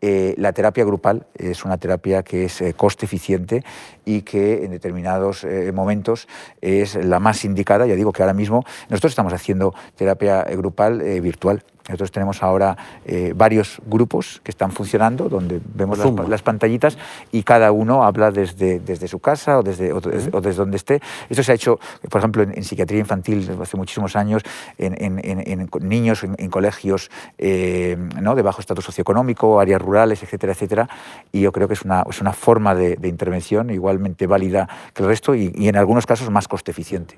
eh, 0.00 0.34
la 0.38 0.52
terapia 0.52 0.84
grupal 0.84 1.26
es 1.34 1.64
una 1.64 1.76
terapia 1.76 2.22
que 2.22 2.44
es 2.44 2.62
coste 2.76 3.06
eficiente 3.06 3.64
y 4.04 4.22
que 4.22 4.64
en 4.64 4.70
determinados 4.70 5.46
momentos 5.72 6.28
es 6.60 6.94
la 6.94 7.18
más 7.18 7.44
indicada. 7.44 7.86
Ya 7.86 7.94
digo 7.94 8.12
que 8.12 8.22
ahora 8.22 8.34
mismo 8.34 8.64
nosotros 8.88 9.12
estamos 9.12 9.32
haciendo 9.32 9.74
terapia 9.96 10.44
grupal 10.44 10.98
virtual 11.20 11.64
nosotros 11.88 12.12
tenemos 12.12 12.42
ahora 12.42 12.76
eh, 13.04 13.32
varios 13.34 13.80
grupos 13.86 14.40
que 14.44 14.50
están 14.50 14.72
funcionando, 14.72 15.28
donde 15.28 15.60
vemos 15.74 15.98
las, 16.28 16.42
pantallitas 16.42 16.98
y 17.32 17.42
cada 17.42 17.72
uno 17.72 18.04
habla 18.04 18.30
desde, 18.30 18.78
desde 18.80 19.08
su 19.08 19.18
casa 19.18 19.58
o 19.58 19.62
desde, 19.62 19.92
o, 19.92 20.00
desde, 20.00 20.52
donde 20.52 20.76
esté. 20.76 21.00
Esto 21.28 21.42
se 21.42 21.52
ha 21.52 21.54
hecho, 21.54 21.80
por 22.10 22.20
ejemplo, 22.20 22.42
en, 22.42 22.62
psiquiatría 22.62 23.00
infantil 23.00 23.50
hace 23.60 23.76
muchísimos 23.76 24.16
años, 24.16 24.42
en, 24.76 24.94
en 24.98 25.68
niños 25.80 26.24
en, 26.24 26.50
colegios 26.50 27.10
eh, 27.38 27.96
¿no? 28.20 28.34
de 28.34 28.42
bajo 28.42 28.60
estatus 28.60 28.84
socioeconómico, 28.84 29.60
áreas 29.60 29.80
rurales, 29.80 30.22
etcétera, 30.22 30.52
etcétera. 30.52 30.88
Y 31.32 31.40
yo 31.40 31.52
creo 31.52 31.68
que 31.68 31.74
es 31.74 31.82
una, 31.82 32.04
es 32.08 32.20
una 32.20 32.32
forma 32.32 32.74
de, 32.74 32.98
intervención 33.08 33.70
igualmente 33.70 34.26
válida 34.26 34.68
que 34.92 35.02
el 35.02 35.08
resto 35.08 35.34
y, 35.34 35.52
en 35.56 35.76
algunos 35.76 36.06
casos 36.06 36.30
más 36.30 36.46
coste 36.46 36.70
eficiente. 36.70 37.16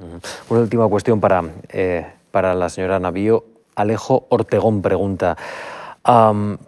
Una 0.49 0.61
última 0.61 0.89
cuestión 0.89 1.21
para... 1.21 1.43
Eh, 1.69 2.07
para 2.31 2.55
la 2.55 2.69
señora 2.69 2.99
Navío. 3.01 3.45
Alejo 3.81 4.27
Ortegón 4.29 4.83
pregunta, 4.83 5.37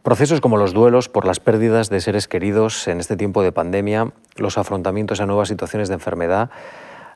procesos 0.03 0.41
como 0.41 0.57
los 0.57 0.73
duelos 0.73 1.09
por 1.09 1.27
las 1.27 1.41
pérdidas 1.41 1.91
de 1.91 2.01
seres 2.01 2.29
queridos 2.29 2.87
en 2.89 3.01
este 3.01 3.17
tiempo 3.17 3.43
de 3.43 3.53
pandemia, 3.53 4.13
los 4.37 4.59
afrontamientos 4.59 5.21
a 5.21 5.27
nuevas 5.27 5.49
situaciones 5.49 5.89
de 5.89 5.95
enfermedad 5.95 6.51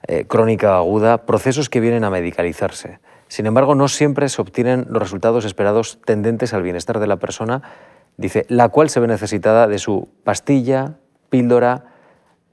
eh, 0.08 0.24
crónica 0.26 0.76
aguda, 0.76 1.26
procesos 1.26 1.68
que 1.68 1.80
vienen 1.80 2.04
a 2.04 2.10
medicalizarse. 2.10 3.00
Sin 3.28 3.46
embargo, 3.46 3.74
no 3.74 3.88
siempre 3.88 4.28
se 4.28 4.40
obtienen 4.40 4.86
los 4.88 5.02
resultados 5.02 5.44
esperados 5.44 5.98
tendentes 6.04 6.54
al 6.54 6.62
bienestar 6.62 7.00
de 7.00 7.06
la 7.08 7.16
persona, 7.16 7.62
dice, 8.16 8.46
la 8.48 8.68
cual 8.68 8.88
se 8.88 9.00
ve 9.00 9.08
necesitada 9.08 9.66
de 9.66 9.78
su 9.78 10.08
pastilla, 10.22 10.94
píldora, 11.28 11.86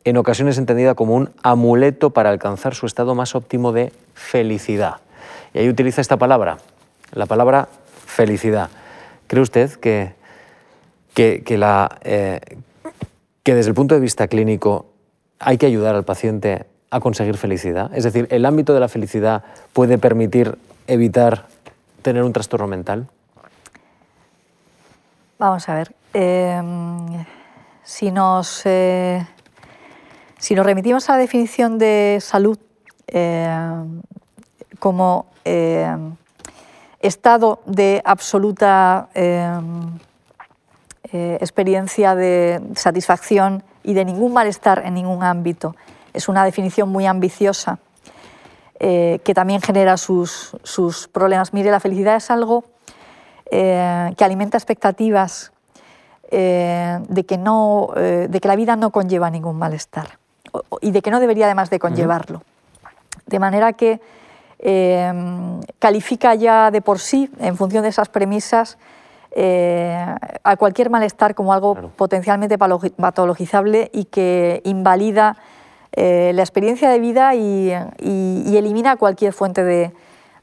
en 0.03 0.17
ocasiones 0.17 0.57
entendida 0.57 0.95
como 0.95 1.15
un 1.15 1.31
amuleto 1.43 2.09
para 2.09 2.29
alcanzar 2.29 2.75
su 2.75 2.85
estado 2.85 3.13
más 3.15 3.35
óptimo 3.35 3.71
de 3.71 3.93
felicidad. 4.13 4.97
Y 5.53 5.59
ahí 5.59 5.69
utiliza 5.69 6.01
esta 6.01 6.17
palabra, 6.17 6.57
la 7.13 7.25
palabra 7.25 7.69
felicidad. 8.05 8.69
¿Cree 9.27 9.41
usted 9.41 9.71
que, 9.71 10.13
que, 11.13 11.57
la, 11.57 11.97
eh, 12.01 12.39
que 13.43 13.55
desde 13.55 13.69
el 13.69 13.75
punto 13.75 13.95
de 13.95 14.01
vista 14.01 14.27
clínico 14.27 14.87
hay 15.39 15.57
que 15.57 15.65
ayudar 15.65 15.95
al 15.95 16.03
paciente 16.03 16.65
a 16.89 16.99
conseguir 16.99 17.37
felicidad? 17.37 17.91
Es 17.95 18.03
decir, 18.03 18.27
¿el 18.29 18.45
ámbito 18.45 18.73
de 18.73 18.79
la 18.79 18.87
felicidad 18.87 19.43
puede 19.73 19.97
permitir 19.97 20.57
evitar 20.87 21.47
tener 22.01 22.23
un 22.23 22.33
trastorno 22.33 22.67
mental? 22.67 23.07
Vamos 25.39 25.67
a 25.67 25.75
ver. 25.75 25.95
Em, 26.13 27.25
si, 27.83 28.11
nos, 28.11 28.61
eh, 28.65 29.25
si 30.37 30.53
nos 30.55 30.65
remitimos 30.65 31.09
a 31.09 31.13
la 31.13 31.17
definición 31.19 31.77
de 31.79 32.19
salud 32.21 32.57
em, 33.07 34.01
como 34.79 35.25
em, 35.43 36.15
estado 37.03 37.59
de 37.65 38.01
absoluta 38.05 39.09
eh, 41.15 41.37
experiencia 41.39 42.15
de 42.15 42.59
satisfacción 42.75 43.61
y 43.83 43.93
de 43.93 44.03
ningún 44.03 44.33
malestar 44.33 44.81
en 44.83 44.95
ningún 44.95 45.21
ámbito. 45.21 45.75
Es 46.11 46.27
una 46.27 46.43
definición 46.43 46.89
muy 46.89 47.05
ambiciosa 47.05 47.77
eh, 48.79 49.19
que 49.23 49.35
también 49.35 49.61
genera 49.61 49.97
sus, 49.97 50.57
sus, 50.63 51.07
problemas. 51.07 51.53
Mire, 51.53 51.69
la 51.69 51.79
felicidad 51.79 52.15
es 52.15 52.31
algo 52.31 52.63
eh, 53.51 54.11
que 54.17 54.23
alimenta 54.23 54.57
expectativas 54.57 55.51
de, 56.31 57.25
que 57.27 57.37
no, 57.37 57.89
de 57.95 58.39
que 58.41 58.47
la 58.47 58.55
vida 58.55 58.75
no 58.75 58.89
conlleva 58.89 59.29
ningún 59.29 59.55
malestar 59.55 60.17
y 60.81 60.89
de 60.89 61.03
que 61.03 61.11
no 61.11 61.19
debería 61.19 61.45
además 61.45 61.69
de 61.69 61.77
conllevarlo. 61.77 62.41
De 63.27 63.37
manera 63.37 63.73
que 63.73 64.01
Em, 64.65 65.59
califica 65.77 66.35
ya 66.35 66.71
de 66.71 66.81
por 66.81 66.99
sí, 66.99 67.29
en 67.39 67.57
función 67.57 67.83
de 67.83 67.89
esas 67.89 68.07
premisas, 68.07 68.77
eh, 69.31 69.93
a 70.41 70.55
cualquier 70.55 70.89
malestar 70.89 71.35
como 71.35 71.51
algo 71.51 71.91
potencialmente 71.97 72.57
patologizable 72.57 73.89
y 73.91 74.05
que 74.05 74.61
invalida 74.63 75.35
eh, 75.91 76.31
la 76.33 76.43
experiencia 76.43 76.89
de 76.89 76.99
vida 76.99 77.35
y, 77.35 77.73
elimina 78.55 78.95
cualquier 78.95 79.33
fuente 79.33 79.65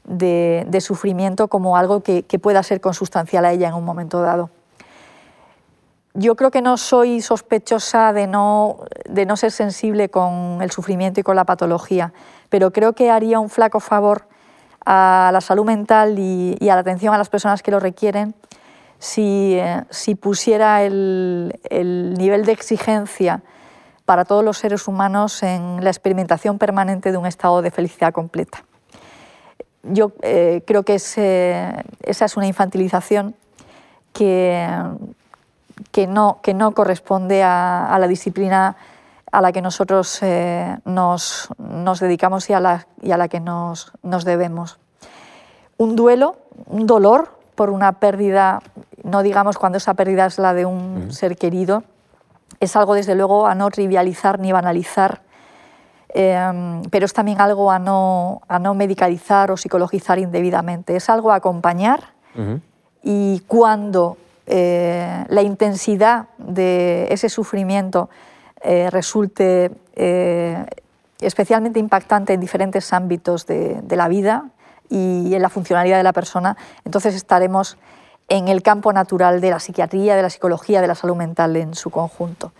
de, 0.03 0.81
sufrimiento 0.81 1.47
como 1.47 1.75
algo 1.75 2.03
que, 2.03 2.23
pueda 2.39 2.61
ser 2.61 2.79
consustancial 2.79 3.43
a 3.45 3.53
ella 3.53 3.69
en 3.69 3.73
un 3.73 3.85
momento 3.85 4.21
dado. 4.21 4.51
Yo 6.13 6.35
creo 6.35 6.51
que 6.51 6.61
no 6.61 6.77
soy 6.77 7.21
sospechosa 7.21 8.11
de 8.11 8.27
no, 8.27 8.79
de 9.09 9.25
no 9.25 9.37
ser 9.37 9.51
sensible 9.51 10.09
con 10.09 10.61
el 10.61 10.71
sufrimiento 10.71 11.19
y 11.21 11.23
con 11.23 11.35
la 11.35 11.45
patología 11.45 12.13
pero 12.51 12.71
creo 12.71 12.93
que 12.93 13.09
haría 13.09 13.39
un 13.39 13.49
flaco 13.49 13.79
favor 13.79 14.27
a 14.85 15.31
la 15.31 15.39
salud 15.39 15.65
mental 15.65 16.19
y, 16.19 16.57
a 16.69 16.75
la 16.75 16.81
atención 16.81 17.13
a 17.13 17.17
las 17.17 17.29
personas 17.29 17.63
que 17.63 17.71
lo 17.71 17.79
requieren 17.79 18.35
si, 18.99 19.55
eh, 19.55 19.85
pusiera 20.19 20.83
el, 20.83 21.53
nivel 22.17 22.45
de 22.45 22.51
exigencia 22.51 23.41
para 24.05 24.25
todos 24.25 24.43
los 24.43 24.57
seres 24.57 24.87
humanos 24.89 25.41
en 25.43 25.81
la 25.81 25.89
experimentación 25.89 26.57
permanente 26.57 27.13
de 27.13 27.17
un 27.17 27.25
estado 27.25 27.61
de 27.61 27.71
felicidad 27.71 28.11
completa. 28.11 28.65
Yo 29.83 30.11
eh, 30.21 30.61
creo 30.67 30.83
que 30.83 30.95
esa 30.95 31.83
es 32.03 32.37
una 32.37 32.47
infantilización 32.47 33.33
que, 34.11 34.67
que, 35.91 36.07
no, 36.07 36.39
que 36.41 36.53
no 36.53 36.71
corresponde 36.71 37.43
a 37.43 37.97
la 37.99 38.07
disciplina 38.07 38.75
a 39.31 39.41
la 39.41 39.51
que 39.51 39.61
nosotros 39.61 40.21
eh, 40.21 40.77
nos, 40.85 41.49
dedicamos 41.99 42.49
y 42.49 42.53
a 42.53 42.59
la, 42.59 42.87
y 43.01 43.11
a 43.11 43.17
la 43.17 43.27
que 43.29 43.39
nos, 43.39 43.93
debemos. 44.25 44.79
Un 45.77 45.95
duelo, 45.95 46.35
un 46.67 46.85
dolor 46.85 47.39
por 47.55 47.69
una 47.69 47.93
pérdida, 47.93 48.61
no 49.03 49.23
digamos 49.23 49.57
cuando 49.57 49.77
esa 49.77 49.93
pérdida 49.93 50.25
es 50.25 50.37
la 50.37 50.53
de 50.53 50.65
un 50.65 51.11
ser 51.11 51.37
querido, 51.37 51.83
es 52.59 52.75
algo 52.75 52.93
desde 52.93 53.15
luego 53.15 53.47
a 53.47 53.55
no 53.55 53.69
trivializar 53.69 54.39
ni 54.39 54.51
banalizar, 54.51 55.21
em, 56.09 56.83
pero 56.91 57.05
es 57.05 57.13
también 57.13 57.39
algo 57.39 57.71
a 57.71 57.79
no, 57.79 58.41
a 58.47 58.59
no 58.59 58.73
medicalizar 58.73 59.49
o 59.51 59.57
psicologizar 59.57 60.19
indebidamente, 60.19 60.95
es 60.95 61.09
algo 61.09 61.31
a 61.31 61.35
acompañar 61.35 62.13
y 63.03 63.41
cuando 63.41 64.17
eh, 64.47 65.25
la 65.29 65.41
intensidad 65.43 66.27
de 66.37 67.07
ese 67.11 67.29
sufrimiento 67.29 68.09
eh, 68.61 68.89
resulte 68.89 69.71
eh, 69.95 70.65
especialmente 71.19 71.79
impactante 71.79 72.33
en 72.33 72.39
diferentes 72.39 72.91
ámbitos 72.91 73.45
de, 73.45 73.81
la 73.89 74.07
vida 74.07 74.45
y 74.89 75.33
en 75.33 75.41
la 75.41 75.49
funcionalidad 75.49 75.97
de 75.97 76.03
la 76.03 76.13
persona, 76.13 76.57
entonces 76.83 77.15
estaremos 77.15 77.77
en 78.29 78.47
el 78.47 78.61
campo 78.61 78.91
natural 78.93 79.41
de 79.41 79.51
la 79.51 79.59
psiquiatría, 79.59 80.15
de 80.15 80.21
la 80.21 80.29
psicología, 80.29 80.81
de 80.81 80.87
la 80.87 80.95
salud 80.95 81.15
mental 81.15 81.55
en 81.55 81.75
su 81.75 81.89
conjunto. 81.89 82.51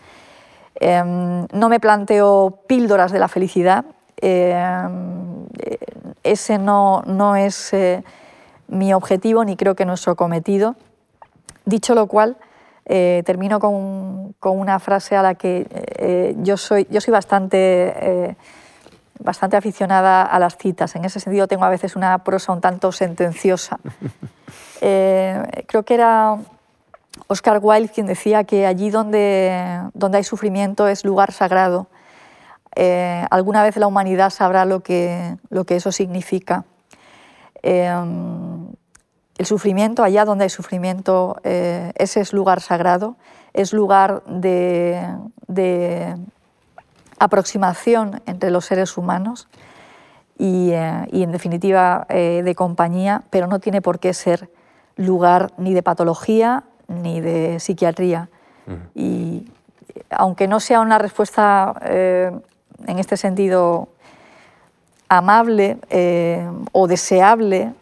Em, 0.75 1.47
no 1.51 1.69
me 1.69 1.79
planteo 1.79 2.59
píldoras 2.67 3.11
de 3.11 3.19
la 3.19 3.27
felicidad, 3.27 3.85
em, 4.17 5.45
ese 6.23 6.57
no, 6.57 7.01
no 7.05 7.35
es 7.35 7.73
mi 8.67 8.93
objetivo 8.93 9.43
ni 9.43 9.55
creo 9.55 9.75
que 9.75 9.85
nuestro 9.85 10.15
cometido. 10.15 10.75
Dicho 11.65 11.95
lo 11.95 12.07
cual, 12.07 12.37
eh, 12.85 13.21
termino 13.25 13.59
con, 13.59 14.33
una 14.41 14.79
frase 14.79 15.15
a 15.15 15.21
la 15.21 15.35
que 15.35 15.67
eh, 15.69 16.35
yo, 16.39 16.57
soy, 16.57 16.87
yo 16.89 16.99
soy 16.99 17.11
bastante, 17.11 17.57
eh, 17.95 18.35
bastante 19.19 19.55
aficionada 19.55 20.23
a 20.23 20.39
las 20.39 20.57
citas. 20.57 20.95
En 20.95 21.05
ese 21.05 21.19
sentido 21.19 21.47
tengo 21.47 21.63
a 21.63 21.69
veces 21.69 21.95
una 21.95 22.17
prosa 22.23 22.51
un 22.51 22.61
tanto 22.61 22.91
sentenciosa. 22.91 23.79
creo 24.81 25.83
que 25.85 25.93
era 25.93 26.37
Oscar 27.27 27.59
Wilde 27.61 27.89
quien 27.89 28.07
decía 28.07 28.45
que 28.45 28.65
allí 28.65 28.89
donde, 28.89 29.79
donde 29.93 30.17
hay 30.17 30.23
sufrimiento 30.23 30.87
es 30.87 31.05
lugar 31.05 31.31
sagrado. 31.31 31.87
alguna 33.29 33.63
vez 33.63 33.77
la 33.77 33.85
humanidad 33.85 34.31
sabrá 34.31 34.65
lo 34.65 34.81
que, 34.81 35.37
lo 35.49 35.65
que 35.65 35.75
eso 35.75 35.91
significa. 35.91 36.65
El 39.41 39.47
sufrimiento, 39.47 40.03
allá 40.03 40.23
donde 40.23 40.43
hay 40.43 40.51
sufrimiento, 40.51 41.37
eh, 41.43 41.93
ese 41.95 42.19
es 42.19 42.31
lugar 42.31 42.61
sagrado, 42.61 43.15
es 43.53 43.73
lugar 43.73 44.21
de, 44.27 45.03
aproximación 47.17 48.21
entre 48.27 48.51
los 48.51 48.65
seres 48.65 48.99
humanos 48.99 49.47
y, 50.37 50.69
eh, 50.73 51.07
en 51.11 51.31
definitiva 51.31 52.05
eh, 52.09 52.43
de 52.45 52.53
compañía, 52.53 53.23
pero 53.31 53.47
no 53.47 53.59
tiene 53.59 53.81
por 53.81 53.97
qué 53.97 54.13
ser 54.13 54.47
lugar 54.95 55.53
ni 55.57 55.73
de 55.73 55.81
patología 55.81 56.65
ni 56.87 57.19
de 57.19 57.59
psiquiatría. 57.59 58.29
Y 58.93 59.47
aunque 60.11 60.47
no 60.47 60.59
sea 60.59 60.81
una 60.81 60.99
respuesta 60.99 61.73
en 61.83 62.99
este 62.99 63.17
sentido 63.17 63.89
amable 65.09 65.79
o 66.73 66.85
deseable, 66.85 67.73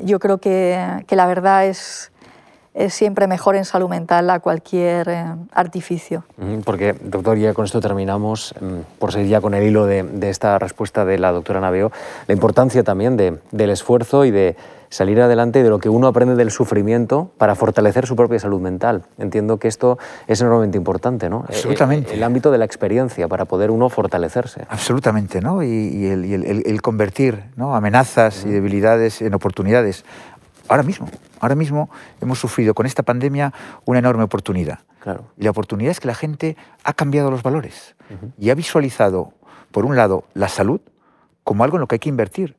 yo 0.00 0.18
creo 0.18 0.38
que, 0.38 1.04
la 1.08 1.26
verdad 1.26 1.66
es, 1.66 2.10
siempre 2.88 3.26
mejor 3.26 3.54
en 3.54 3.64
salud 3.64 3.88
mental 3.88 4.28
a 4.30 4.40
cualquier 4.40 5.08
eh, 5.08 5.24
artificio. 5.52 6.24
Porque, 6.64 6.94
doctor, 7.00 7.38
ya 7.38 7.54
con 7.54 7.64
esto 7.64 7.80
terminamos, 7.80 8.52
mm, 8.60 8.98
por 8.98 9.12
seguir 9.12 9.28
ya 9.28 9.40
con 9.40 9.54
el 9.54 9.62
hilo 9.62 9.86
de, 9.86 10.04
esta 10.28 10.58
respuesta 10.58 11.04
de 11.04 11.18
la 11.18 11.30
doctora 11.30 11.60
Naveo, 11.60 11.92
la 12.26 12.34
importancia 12.34 12.82
también 12.82 13.16
del 13.16 13.70
esfuerzo 13.70 14.24
y 14.24 14.32
de 14.32 14.56
salir 14.94 15.20
adelante 15.20 15.64
de 15.64 15.68
lo 15.70 15.80
que 15.80 15.88
uno 15.88 16.06
aprende 16.06 16.36
del 16.36 16.52
sufrimiento 16.52 17.32
para 17.36 17.56
fortalecer 17.56 18.06
su 18.06 18.14
propia 18.14 18.38
salud 18.38 18.60
mental. 18.60 19.02
Entiendo 19.18 19.58
que 19.58 19.66
esto 19.66 19.98
es 20.28 20.40
enormemente 20.40 20.78
importante, 20.78 21.28
¿no? 21.28 21.44
Absolutamente. 21.48 22.14
El, 22.14 22.22
ámbito 22.22 22.52
de 22.52 22.58
la 22.58 22.64
experiencia 22.64 23.26
para 23.26 23.44
poder 23.44 23.72
uno 23.72 23.88
fortalecerse. 23.88 24.66
Absolutamente, 24.68 25.40
¿no? 25.40 25.64
Y, 25.64 26.06
el, 26.06 26.80
convertir 26.80 27.42
¿no? 27.56 27.74
amenazas 27.74 28.44
y 28.44 28.50
debilidades 28.50 29.20
en 29.20 29.34
oportunidades. 29.34 30.04
Ahora 30.68 30.84
mismo, 30.84 31.08
ahora 31.40 31.56
mismo 31.56 31.90
hemos 32.20 32.38
sufrido 32.38 32.72
con 32.72 32.86
esta 32.86 33.02
pandemia 33.02 33.52
una 33.86 33.98
enorme 33.98 34.22
oportunidad. 34.22 34.78
Claro. 35.00 35.24
Y 35.36 35.42
la 35.42 35.50
oportunidad 35.50 35.90
es 35.90 35.98
que 35.98 36.06
la 36.06 36.14
gente 36.14 36.56
ha 36.84 36.92
cambiado 36.92 37.32
los 37.32 37.42
valores 37.42 37.96
y 38.38 38.50
ha 38.50 38.54
visualizado, 38.54 39.32
por 39.72 39.86
un 39.86 39.96
lado, 39.96 40.22
la 40.34 40.48
salud 40.48 40.80
como 41.42 41.64
algo 41.64 41.78
en 41.78 41.80
lo 41.80 41.88
que 41.88 41.96
hay 41.96 41.98
que 41.98 42.08
invertir 42.08 42.56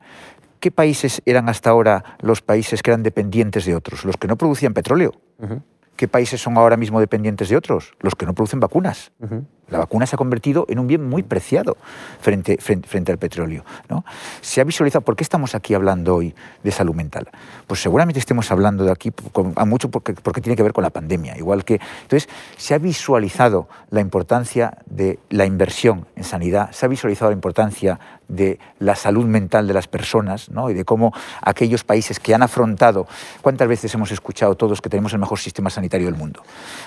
¿qué 0.60 0.72
países 0.72 1.22
eran 1.26 1.50
hasta 1.50 1.70
ahora 1.70 2.18
los 2.20 2.42
países 2.42 2.82
que 2.82 2.92
eran 2.92 3.04
dependientes 3.04 3.66
de 3.66 3.76
otros? 3.76 4.06
Los 4.06 4.18
que 4.18 4.28
no 4.28 4.38
producían 4.38 4.74
petróleo. 4.74 5.14
¿Qué 5.96 6.10
países 6.10 6.42
son 6.42 6.58
ahora 6.58 6.76
mismo 6.76 7.00
dependientes 7.00 7.48
de 7.48 7.56
otros? 7.56 7.94
Los 8.02 8.16
que 8.16 8.26
no 8.26 8.34
producen 8.34 8.60
vacunas. 8.60 9.12
La 9.70 9.80
vacuna 9.80 10.06
se 10.06 10.16
ha 10.16 10.18
convertido 10.18 10.66
en 10.70 10.78
un 10.78 10.88
bien 10.88 11.08
muy 11.08 11.24
preciado 11.24 11.78
frente, 12.20 12.58
frente, 12.60 13.12
al 13.12 13.18
petróleo. 13.18 13.64
¿no? 13.90 14.06
Se 14.42 14.62
ha 14.62 14.64
visualizado, 14.64 15.04
¿por 15.04 15.16
qué 15.16 15.24
estamos 15.24 15.56
aquí 15.56 15.74
hablando 15.74 16.16
hoy 16.16 16.36
de 16.64 16.72
salud 16.72 16.94
mental? 16.94 17.30
Pues 17.66 17.82
seguramente 17.82 18.20
estemos 18.20 18.52
hablando 18.52 18.84
de 18.84 18.92
aquí 18.92 19.12
a 19.56 19.66
mucho 19.66 19.90
porque, 19.90 20.14
porque 20.14 20.42
tiene 20.42 20.56
que 20.56 20.64
ver 20.64 20.74
con 20.74 20.84
la 20.84 20.92
pandemia. 20.92 21.38
Igual 21.38 21.64
que, 21.64 21.80
entonces, 22.02 22.30
se 22.58 22.74
ha 22.74 22.78
visualizado 22.78 23.68
la 23.90 24.02
importancia 24.02 24.78
de 24.86 25.18
la 25.30 25.46
inversión 25.46 26.06
en 26.16 26.26
sanidad, 26.26 26.72
se 26.72 26.86
ha 26.86 26.90
visualizado 26.90 27.32
la 27.32 27.36
importancia 27.36 28.00
de 28.28 28.60
la 28.80 28.96
salud 28.96 29.26
mental 29.26 29.68
de 29.68 29.74
las 29.74 29.88
personas 29.88 30.50
¿no? 30.50 30.70
y 30.70 30.74
de 30.74 30.86
cómo 30.86 31.14
aquellos 31.42 31.84
países 31.84 32.20
que 32.20 32.34
han 32.34 32.44
afrontado, 32.44 33.08
¿cuántas 33.42 33.68
veces 33.68 33.94
hemos 33.94 34.12
escuchado 34.12 34.56
todos 34.56 34.82
que 34.82 34.90
tenemos 34.90 35.14
el 35.14 35.20
mejor 35.20 35.40
sistema 35.40 35.70
sanitario 35.70 36.08
del 36.08 36.16
mundo? 36.16 36.42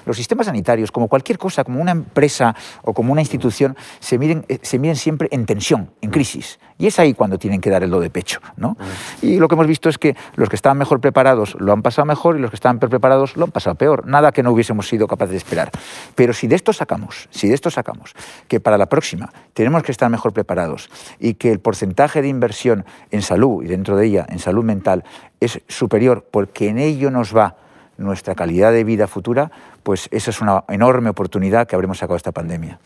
Los 0.07 0.17
sistemas 0.17 0.47
sanitarios, 0.47 0.91
como 0.93 1.09
cualquier 1.09 1.39
cosa, 1.39 1.65
como 1.65 1.81
una 1.81 1.93
empresa 1.93 2.55
o 2.83 2.93
como 2.93 3.13
una 3.13 3.21
institución 3.21 3.77
se 4.01 4.19
miren, 4.19 4.45
eh, 4.49 4.59
se 4.63 4.79
miren 4.79 4.97
siempre 4.97 5.29
en 5.31 5.47
tensión, 5.47 5.91
en 6.01 6.11
crisis. 6.11 6.59
Y 6.79 6.87
es 6.87 6.99
ahí 7.01 7.13
cuando 7.13 7.39
tienen 7.39 7.61
que 7.61 7.71
dar 7.71 7.83
el 7.83 7.91
do 7.91 8.01
de 8.01 8.09
pecho. 8.09 8.41
¿no? 8.57 8.77
Y 9.21 9.39
lo 9.39 9.49
que 9.49 9.55
hemos 9.57 9.67
visto 9.67 9.89
es 9.89 9.99
que 9.99 10.17
los 10.37 10.49
que 10.49 10.57
estaban 10.57 10.79
mejor 10.79 11.01
preparados 11.01 11.57
lo 11.59 11.73
han 11.73 11.83
pasado 11.83 12.07
mejor 12.07 12.37
y 12.37 12.41
los 12.41 12.51
que 12.51 12.57
estaban 12.57 12.79
peor 12.79 12.91
preparados 12.91 13.37
lo 13.37 13.45
han 13.45 13.51
pasado 13.51 13.75
peor. 13.75 14.07
Nada 14.07 14.31
que 14.33 14.43
no 14.43 14.53
hubiésemos 14.53 14.89
sido 14.89 15.09
capaces 15.09 15.33
de 15.33 15.39
esperar. 15.39 15.71
Pero 16.15 16.33
si 16.33 16.47
de 16.47 16.55
esto 16.55 16.73
sacamos, 16.73 17.29
si 17.31 17.49
de 17.49 17.55
esto 17.55 17.71
sacamos 17.71 18.15
que 18.47 18.61
para 18.61 18.79
la 18.79 18.87
próxima 18.87 19.33
tenemos 19.55 19.83
que 19.83 19.93
estar 19.93 20.09
mejor 20.09 20.33
preparados 20.33 20.89
y 21.19 21.28
que 21.35 21.51
el 21.51 21.61
porcentaje 21.61 22.23
de 22.23 22.29
inversión 22.29 22.85
en 23.11 23.23
salud 23.23 23.65
y 23.65 23.69
dentro 23.69 23.97
de 23.97 24.07
ella 24.07 24.27
en 24.29 24.39
salud 24.39 24.65
mental 24.65 25.05
es 25.41 25.61
superior 25.69 26.27
porque 26.31 26.69
en 26.69 26.79
ello 26.79 27.11
nos 27.11 27.37
va 27.37 27.57
nuestra 27.97 28.35
calidad 28.35 28.73
de 28.73 28.85
vida 28.85 29.07
futura, 29.07 29.51
pues 29.83 30.09
esa 30.13 30.31
es 30.31 30.41
una 30.41 30.65
enorme 30.69 31.11
oportunidad 31.11 31.67
que 31.67 31.75
habremos 31.75 31.99
sacado 31.99 32.17
esta 32.17 32.33
pandemia. 32.33 32.79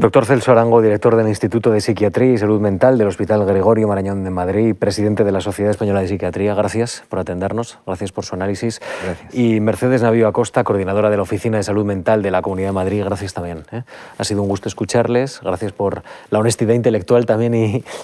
Doctor 0.00 0.26
Celso 0.26 0.52
Arango, 0.52 0.80
director 0.80 1.16
del 1.16 1.26
Instituto 1.26 1.72
de 1.72 1.80
Psiquiatría 1.80 2.32
y 2.32 2.38
Salud 2.38 2.60
Mental 2.60 2.98
del 2.98 3.08
Hospital 3.08 3.44
Gregorio 3.44 3.88
Marañón 3.88 4.22
de 4.22 4.30
Madrid, 4.30 4.76
presidente 4.78 5.24
de 5.24 5.32
la 5.32 5.40
Sociedad 5.40 5.72
Española 5.72 6.00
de 6.00 6.06
Psiquiatría, 6.06 6.54
gracias 6.54 7.02
por 7.08 7.18
atendernos, 7.18 7.80
gracias 7.84 8.12
por 8.12 8.24
su 8.24 8.36
análisis. 8.36 8.80
Gracias. 9.04 9.34
Y 9.34 9.58
Mercedes 9.58 10.02
Navío 10.02 10.28
Acosta, 10.28 10.62
coordinadora 10.62 11.10
de 11.10 11.16
la 11.16 11.24
Oficina 11.24 11.56
de 11.56 11.64
Salud 11.64 11.84
Mental 11.84 12.22
de 12.22 12.30
la 12.30 12.42
Comunidad 12.42 12.68
de 12.68 12.74
Madrid, 12.74 13.02
gracias 13.04 13.34
también. 13.34 13.64
¿eh? 13.72 13.82
Ha 14.18 14.22
sido 14.22 14.40
un 14.40 14.48
gusto 14.48 14.68
escucharles, 14.68 15.40
gracias 15.42 15.72
por 15.72 16.04
la 16.30 16.38
honestidad 16.38 16.74
intelectual 16.74 17.26
también 17.26 17.56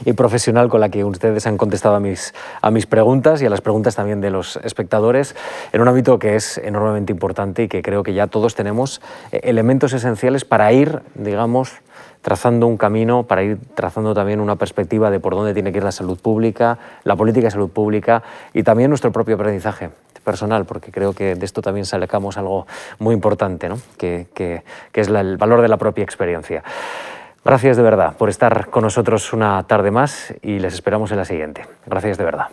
y, 0.05 0.13
profesional 0.15 0.69
con 0.69 0.81
la 0.81 0.89
que 0.89 1.05
ustedes 1.05 1.47
han 1.47 1.57
contestado 1.57 1.95
a 1.95 2.01
mis, 2.01 2.35
a 2.61 2.73
mis 2.73 2.87
preguntas 2.87 3.41
y 3.41 3.47
a 3.47 3.51
las 3.51 3.61
preguntas 3.61 3.95
también 3.95 4.21
de 4.21 4.31
los 4.31 4.57
espectadores, 4.65 5.37
en 5.73 5.81
un 5.81 5.87
ámbito 5.87 6.19
que 6.19 6.35
es 6.35 6.59
enormemente 6.59 7.13
importante 7.13 7.63
y 7.63 7.69
que 7.69 7.83
creo 7.83 8.03
que 8.03 8.15
ya 8.15 8.27
todos 8.27 8.57
tenemos 8.57 9.01
eh, 9.31 9.43
elementos 9.45 9.93
esenciales 9.93 10.45
para 10.45 10.73
ir, 10.73 11.01
digamos, 11.15 11.84
trazando 12.25 12.67
un 12.67 12.79
camino 12.79 13.25
para 13.25 13.43
ir 13.43 13.59
trazando 13.75 14.15
también 14.15 14.41
una 14.41 14.57
perspectiva 14.57 15.11
de 15.11 15.21
por 15.21 15.35
dónde 15.35 15.53
tiene 15.53 15.73
que 15.73 15.79
ir 15.79 15.85
la 15.85 15.93
salud 15.93 16.19
pública, 16.19 16.79
la 17.05 17.17
política 17.17 17.49
de 17.49 17.51
salud 17.51 17.69
pública 17.69 18.23
y 18.55 18.63
también 18.63 18.89
nuestro 18.89 19.13
propio 19.13 19.35
aprendizaje 19.35 19.91
personal, 20.25 20.65
porque 20.65 20.91
creo 20.91 21.13
que 21.13 21.35
de 21.35 21.45
esto 21.45 21.61
también 21.61 21.85
sacamos 21.85 22.39
algo 22.39 22.67
muy 22.99 23.15
importante, 23.15 23.69
¿no? 23.69 23.79
que, 23.99 24.27
que, 24.33 24.63
que, 24.91 25.03
es 25.03 25.09
el 25.09 25.37
valor 25.37 25.61
de 25.61 25.69
la 25.69 25.77
propia 25.77 26.03
experiencia. 26.03 26.65
Gracias 27.45 27.77
de 27.77 27.83
verdad 27.83 28.17
por 28.17 28.31
estar 28.31 28.71
con 28.71 28.85
nosotros 28.85 29.35
una 29.35 29.63
tarde 29.65 29.91
más 29.91 30.33
y 30.41 30.61
les 30.61 30.73
esperamos 30.73 31.13
en 31.13 31.19
la 31.19 31.27
siguiente. 31.27 31.67
Gracias 31.85 32.17
de 32.17 32.25
verdad. 32.25 32.47